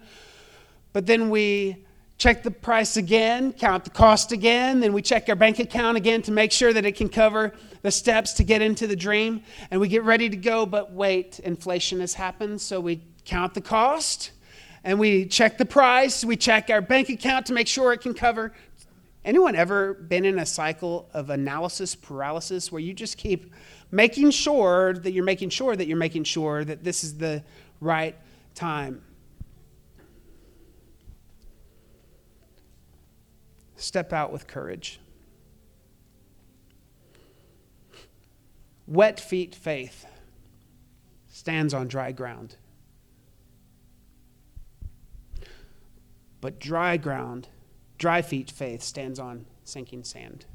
But 0.93 1.07
then 1.07 1.31
we 1.31 1.86
check 2.19 2.43
the 2.43 2.51
price 2.51 2.97
again, 2.97 3.53
count 3.53 3.85
the 3.85 3.91
cost 3.91 4.33
again, 4.33 4.81
then 4.81 4.93
we 4.93 5.03
check 5.03 5.29
our 5.29 5.37
bank 5.37 5.59
account 5.59 5.97
again 5.97 6.23
to 6.23 6.33
make 6.33 6.51
sure 6.51 6.73
that 6.73 6.87
it 6.87 6.97
can 6.97 7.09
cover 7.09 7.53
the 7.83 7.91
steps 7.91 8.33
to 8.35 8.45
get 8.45 8.63
into 8.63 8.87
the 8.87 8.97
dream, 8.97 9.43
and 9.71 9.81
we 9.81 9.89
get 9.89 10.03
ready 10.03 10.29
to 10.29 10.37
go, 10.37 10.65
but 10.65 10.93
wait, 10.93 11.39
inflation 11.41 12.01
has 12.01 12.15
happened, 12.15 12.61
so 12.61 12.81
we 12.81 13.03
count 13.25 13.55
the 13.55 13.61
cost 13.61 14.33
and 14.85 14.99
we 14.99 15.27
check 15.27 15.59
the 15.59 15.65
price, 15.65 16.25
we 16.25 16.37
check 16.37 16.71
our 16.71 16.81
bank 16.81 17.09
account 17.09 17.45
to 17.45 17.53
make 17.53 17.67
sure 17.67 17.93
it 17.93 18.01
can 18.01 18.15
cover. 18.15 18.53
Anyone 19.25 19.57
ever 19.57 19.95
been 19.95 20.25
in 20.25 20.39
a 20.39 20.47
cycle 20.47 21.11
of 21.13 21.31
analysis 21.31 21.97
paralysis 21.97 22.71
where 22.71 22.81
you 22.81 22.95
just 22.95 23.19
keep 23.19 23.53
making 23.91 24.31
sure 24.31 24.95
that 24.95 25.11
you're 25.11 25.25
making 25.25 25.51
sure 25.51 25.75
that 25.75 25.89
you're 25.89 25.97
making 25.97 26.23
sure 26.23 26.65
that 26.65 26.85
this 26.85 27.03
is 27.03 27.19
the 27.19 27.43
right 27.81 28.15
time? 28.55 29.03
Step 33.77 34.13
out 34.13 34.33
with 34.33 34.47
courage. 34.47 34.99
Wet 38.87 39.21
feet 39.21 39.55
faith 39.55 40.07
stands 41.29 41.75
on 41.75 41.89
dry 41.89 42.13
ground. 42.13 42.57
But 46.41 46.59
dry 46.59 46.97
ground, 46.97 47.49
dry 47.99 48.23
feet 48.23 48.51
faith 48.51 48.83
stands 48.83 49.19
on 49.19 49.47
sinking 49.65 50.05
sand. 50.05 50.47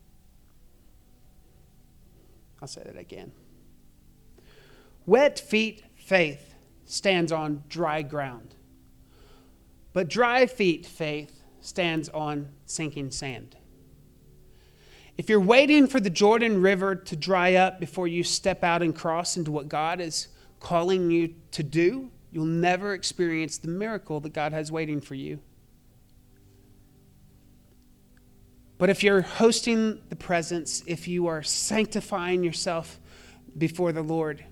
I'll 2.61 2.67
say 2.67 2.83
that 2.85 2.97
again. 2.97 3.31
Wet 5.05 5.39
feet 5.39 5.83
faith 5.95 6.55
stands 6.85 7.31
on 7.31 7.63
dry 7.67 8.01
ground. 8.01 8.55
But 9.93 10.07
dry 10.07 10.45
feet 10.45 10.85
faith 10.85 11.40
stands 11.61 12.09
on 12.09 12.49
sinking 12.65 13.11
sand. 13.11 13.55
If 15.17 15.29
you're 15.29 15.39
waiting 15.39 15.87
for 15.87 15.99
the 15.99 16.09
Jordan 16.09 16.61
River 16.61 16.95
to 16.95 17.15
dry 17.15 17.55
up 17.55 17.79
before 17.79 18.07
you 18.07 18.23
step 18.23 18.63
out 18.63 18.81
and 18.81 18.95
cross 18.95 19.37
into 19.37 19.51
what 19.51 19.69
God 19.69 20.01
is 20.01 20.27
calling 20.59 21.11
you 21.11 21.35
to 21.51 21.63
do, 21.63 22.09
you'll 22.31 22.45
never 22.45 22.93
experience 22.93 23.57
the 23.57 23.67
miracle 23.67 24.19
that 24.21 24.33
God 24.33 24.53
has 24.53 24.71
waiting 24.71 25.01
for 25.01 25.15
you. 25.15 25.39
But 28.77 28.89
if 28.89 29.03
you're 29.03 29.21
hosting 29.21 30.01
the 30.09 30.15
presence, 30.15 30.81
if 30.87 31.07
you 31.07 31.27
are 31.27 31.43
sanctifying 31.43 32.43
yourself 32.43 32.99
before 33.55 33.91
the 33.91 34.01
Lord, 34.01 34.43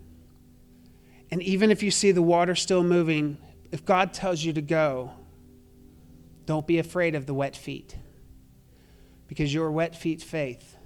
and 1.32 1.42
even 1.42 1.72
if 1.72 1.82
you 1.82 1.90
see 1.90 2.12
the 2.12 2.22
water 2.22 2.54
still 2.54 2.84
moving, 2.84 3.40
if 3.72 3.86
God 3.86 4.14
tells 4.14 4.44
you 4.44 4.54
to 4.54 4.62
go, 4.62 5.14
don't 6.50 6.66
be 6.66 6.80
afraid 6.80 7.14
of 7.14 7.28
the 7.28 7.34
wet 7.36 7.56
feet. 7.56 7.96
Because 9.28 9.54
your 9.54 9.70
wet 9.70 9.96
feet 9.96 10.20
faith 10.20 10.78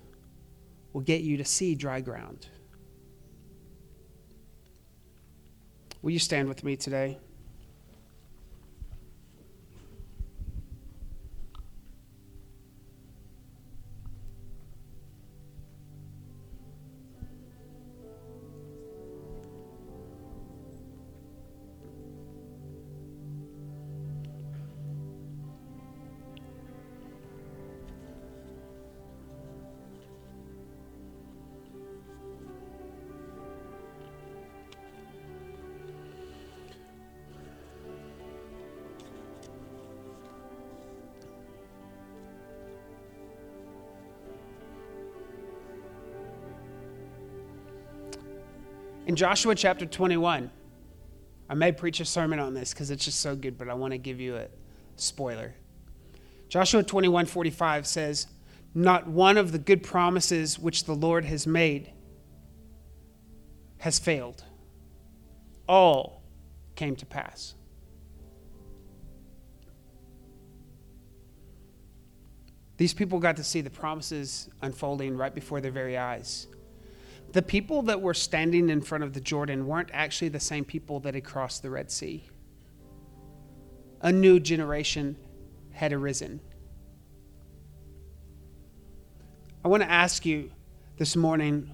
will 0.91 0.99
get 0.99 1.21
you 1.21 1.37
to 1.37 1.45
see 1.45 1.73
dry 1.73 2.01
ground. 2.01 2.47
Will 6.01 6.11
you 6.11 6.19
stand 6.19 6.49
with 6.49 6.65
me 6.65 6.75
today? 6.75 7.17
In 49.05 49.17
Joshua 49.17 49.53
chapter 49.53 49.85
21, 49.85 50.49
I 51.49 51.53
may 51.55 51.71
preach 51.73 51.99
a 51.99 52.05
sermon 52.05 52.39
on 52.39 52.53
this 52.53 52.73
because 52.73 52.89
it's 52.89 53.03
just 53.03 53.19
so 53.19 53.35
good, 53.35 53.57
but 53.57 53.67
I 53.67 53.73
want 53.73 53.91
to 53.91 53.97
give 53.97 54.21
you 54.21 54.37
a 54.37 54.47
spoiler. 54.95 55.53
Joshua 56.47 56.83
21 56.83 57.25
45 57.25 57.85
says, 57.85 58.27
Not 58.73 59.07
one 59.07 59.37
of 59.37 59.51
the 59.51 59.59
good 59.59 59.83
promises 59.83 60.57
which 60.57 60.85
the 60.85 60.93
Lord 60.93 61.25
has 61.25 61.45
made 61.45 61.91
has 63.79 63.99
failed. 63.99 64.45
All 65.67 66.23
came 66.75 66.95
to 66.95 67.05
pass. 67.05 67.55
These 72.77 72.93
people 72.93 73.19
got 73.19 73.35
to 73.35 73.43
see 73.43 73.59
the 73.59 73.69
promises 73.69 74.49
unfolding 74.61 75.17
right 75.17 75.33
before 75.35 75.59
their 75.59 75.71
very 75.71 75.97
eyes 75.97 76.47
the 77.33 77.41
people 77.41 77.81
that 77.81 77.99
were 77.99 78.13
standing 78.13 78.69
in 78.69 78.79
front 78.79 79.03
of 79.03 79.13
the 79.13 79.19
Jordan 79.19 79.65
weren't 79.65 79.89
actually 79.91 80.29
the 80.29 80.39
same 80.39 80.63
people 80.63 80.99
that 81.01 81.15
had 81.15 81.23
crossed 81.23 81.63
the 81.63 81.69
Red 81.69 81.91
Sea. 81.91 82.23
A 84.01 84.11
new 84.11 84.39
generation 84.39 85.17
had 85.71 85.91
arisen. 85.93 86.39
I 89.65 89.67
want 89.67 89.81
to 89.81 89.89
ask 89.89 90.25
you 90.25 90.51
this 90.97 91.15
morning 91.15 91.71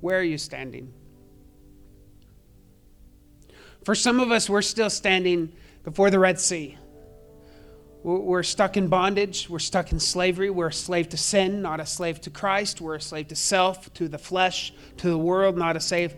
where 0.00 0.18
are 0.18 0.22
you 0.22 0.38
standing? 0.38 0.94
For 3.84 3.94
some 3.94 4.20
of 4.20 4.30
us, 4.30 4.48
we're 4.48 4.62
still 4.62 4.90
standing 4.90 5.52
before 5.82 6.08
the 6.10 6.18
Red 6.18 6.40
Sea. 6.40 6.77
We're 8.04 8.44
stuck 8.44 8.76
in 8.76 8.88
bondage. 8.88 9.50
We're 9.50 9.58
stuck 9.58 9.90
in 9.90 9.98
slavery. 9.98 10.50
We're 10.50 10.68
a 10.68 10.72
slave 10.72 11.08
to 11.10 11.16
sin, 11.16 11.62
not 11.62 11.80
a 11.80 11.86
slave 11.86 12.20
to 12.22 12.30
Christ. 12.30 12.80
We're 12.80 12.94
a 12.94 13.00
slave 13.00 13.28
to 13.28 13.36
self, 13.36 13.92
to 13.94 14.08
the 14.08 14.18
flesh, 14.18 14.72
to 14.98 15.08
the 15.08 15.18
world, 15.18 15.58
not 15.58 15.76
a 15.76 15.80
slave, 15.80 16.14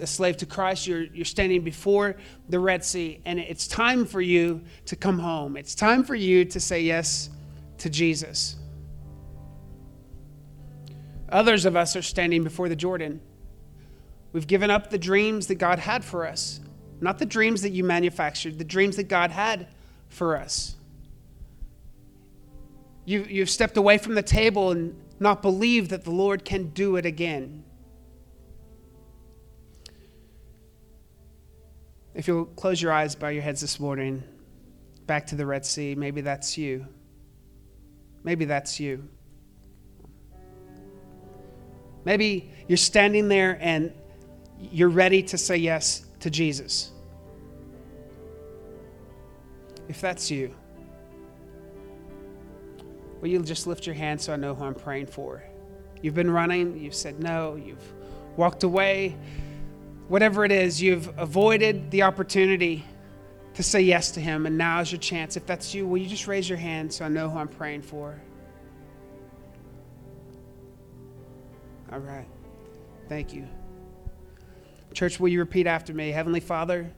a 0.00 0.06
slave 0.06 0.36
to 0.38 0.46
Christ. 0.46 0.86
You're, 0.86 1.02
you're 1.02 1.24
standing 1.24 1.62
before 1.62 2.16
the 2.48 2.60
Red 2.60 2.84
Sea, 2.84 3.20
and 3.24 3.40
it's 3.40 3.66
time 3.66 4.04
for 4.04 4.20
you 4.20 4.62
to 4.86 4.94
come 4.94 5.18
home. 5.18 5.56
It's 5.56 5.74
time 5.74 6.04
for 6.04 6.14
you 6.14 6.44
to 6.44 6.60
say 6.60 6.82
yes 6.82 7.30
to 7.78 7.90
Jesus. 7.90 8.56
Others 11.30 11.66
of 11.66 11.76
us 11.76 11.96
are 11.96 12.02
standing 12.02 12.44
before 12.44 12.68
the 12.68 12.76
Jordan. 12.76 13.20
We've 14.32 14.46
given 14.46 14.70
up 14.70 14.90
the 14.90 14.98
dreams 14.98 15.48
that 15.48 15.56
God 15.56 15.80
had 15.80 16.04
for 16.04 16.26
us, 16.26 16.60
not 17.00 17.18
the 17.18 17.26
dreams 17.26 17.62
that 17.62 17.70
you 17.70 17.82
manufactured, 17.82 18.58
the 18.58 18.64
dreams 18.64 18.96
that 18.96 19.08
God 19.08 19.30
had 19.30 19.66
for 20.08 20.36
us. 20.36 20.76
You, 23.08 23.26
you've 23.26 23.48
stepped 23.48 23.78
away 23.78 23.96
from 23.96 24.16
the 24.16 24.22
table 24.22 24.70
and 24.70 24.94
not 25.18 25.40
believed 25.40 25.88
that 25.92 26.04
the 26.04 26.10
Lord 26.10 26.44
can 26.44 26.64
do 26.68 26.96
it 26.96 27.06
again. 27.06 27.64
If 32.14 32.28
you'll 32.28 32.44
close 32.44 32.82
your 32.82 32.92
eyes, 32.92 33.14
bow 33.14 33.28
your 33.28 33.42
heads 33.42 33.62
this 33.62 33.80
morning, 33.80 34.24
back 35.06 35.26
to 35.28 35.36
the 35.36 35.46
Red 35.46 35.64
Sea, 35.64 35.94
maybe 35.94 36.20
that's 36.20 36.58
you. 36.58 36.86
Maybe 38.24 38.44
that's 38.44 38.78
you. 38.78 39.08
Maybe 42.04 42.52
you're 42.66 42.76
standing 42.76 43.28
there 43.28 43.56
and 43.62 43.90
you're 44.60 44.90
ready 44.90 45.22
to 45.22 45.38
say 45.38 45.56
yes 45.56 46.04
to 46.20 46.28
Jesus. 46.28 46.90
If 49.88 49.98
that's 50.02 50.30
you, 50.30 50.54
Will 53.20 53.28
you 53.28 53.42
just 53.42 53.66
lift 53.66 53.86
your 53.86 53.94
hand 53.94 54.20
so 54.20 54.32
I 54.32 54.36
know 54.36 54.54
who 54.54 54.64
I'm 54.64 54.74
praying 54.74 55.06
for? 55.06 55.42
You've 56.02 56.14
been 56.14 56.30
running, 56.30 56.78
you've 56.78 56.94
said 56.94 57.20
no, 57.20 57.56
you've 57.56 57.92
walked 58.36 58.62
away. 58.62 59.16
Whatever 60.06 60.44
it 60.44 60.52
is, 60.52 60.80
you've 60.80 61.10
avoided 61.18 61.90
the 61.90 62.02
opportunity 62.02 62.84
to 63.54 63.62
say 63.62 63.80
yes 63.80 64.12
to 64.12 64.20
Him, 64.20 64.46
and 64.46 64.56
now 64.56 64.80
is 64.80 64.92
your 64.92 65.00
chance. 65.00 65.36
If 65.36 65.44
that's 65.44 65.74
you, 65.74 65.86
will 65.86 65.98
you 65.98 66.08
just 66.08 66.28
raise 66.28 66.48
your 66.48 66.58
hand 66.58 66.92
so 66.92 67.04
I 67.04 67.08
know 67.08 67.28
who 67.28 67.38
I'm 67.38 67.48
praying 67.48 67.82
for? 67.82 68.20
All 71.92 71.98
right. 71.98 72.28
Thank 73.08 73.34
you. 73.34 73.48
Church, 74.94 75.18
will 75.18 75.28
you 75.28 75.40
repeat 75.40 75.66
after 75.66 75.92
me? 75.92 76.10
Heavenly 76.10 76.40
Father, 76.40 76.90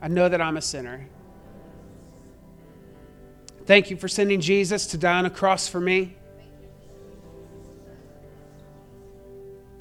I 0.00 0.08
know 0.08 0.28
that 0.28 0.40
I'm 0.40 0.56
a 0.56 0.62
sinner. 0.62 1.08
Thank 3.66 3.90
you 3.90 3.96
for 3.96 4.08
sending 4.08 4.40
Jesus 4.40 4.86
to 4.88 4.98
die 4.98 5.18
on 5.18 5.26
a 5.26 5.30
cross 5.30 5.68
for 5.68 5.80
me. 5.80 6.16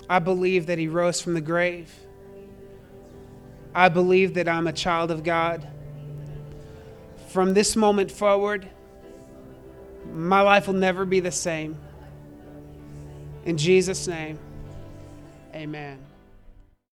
I 0.09 0.19
believe 0.19 0.67
that 0.67 0.77
he 0.77 0.87
rose 0.87 1.19
from 1.21 1.33
the 1.33 1.41
grave. 1.41 1.91
I 3.75 3.89
believe 3.89 4.35
that 4.35 4.47
I'm 4.47 4.67
a 4.67 4.73
child 4.73 5.11
of 5.11 5.23
God. 5.23 5.67
From 7.29 7.53
this 7.53 7.75
moment 7.75 8.11
forward, 8.11 8.69
my 10.13 10.41
life 10.41 10.67
will 10.67 10.75
never 10.75 11.05
be 11.05 11.19
the 11.19 11.31
same. 11.31 11.77
In 13.45 13.57
Jesus' 13.57 14.07
name, 14.07 14.37
amen. 15.53 15.99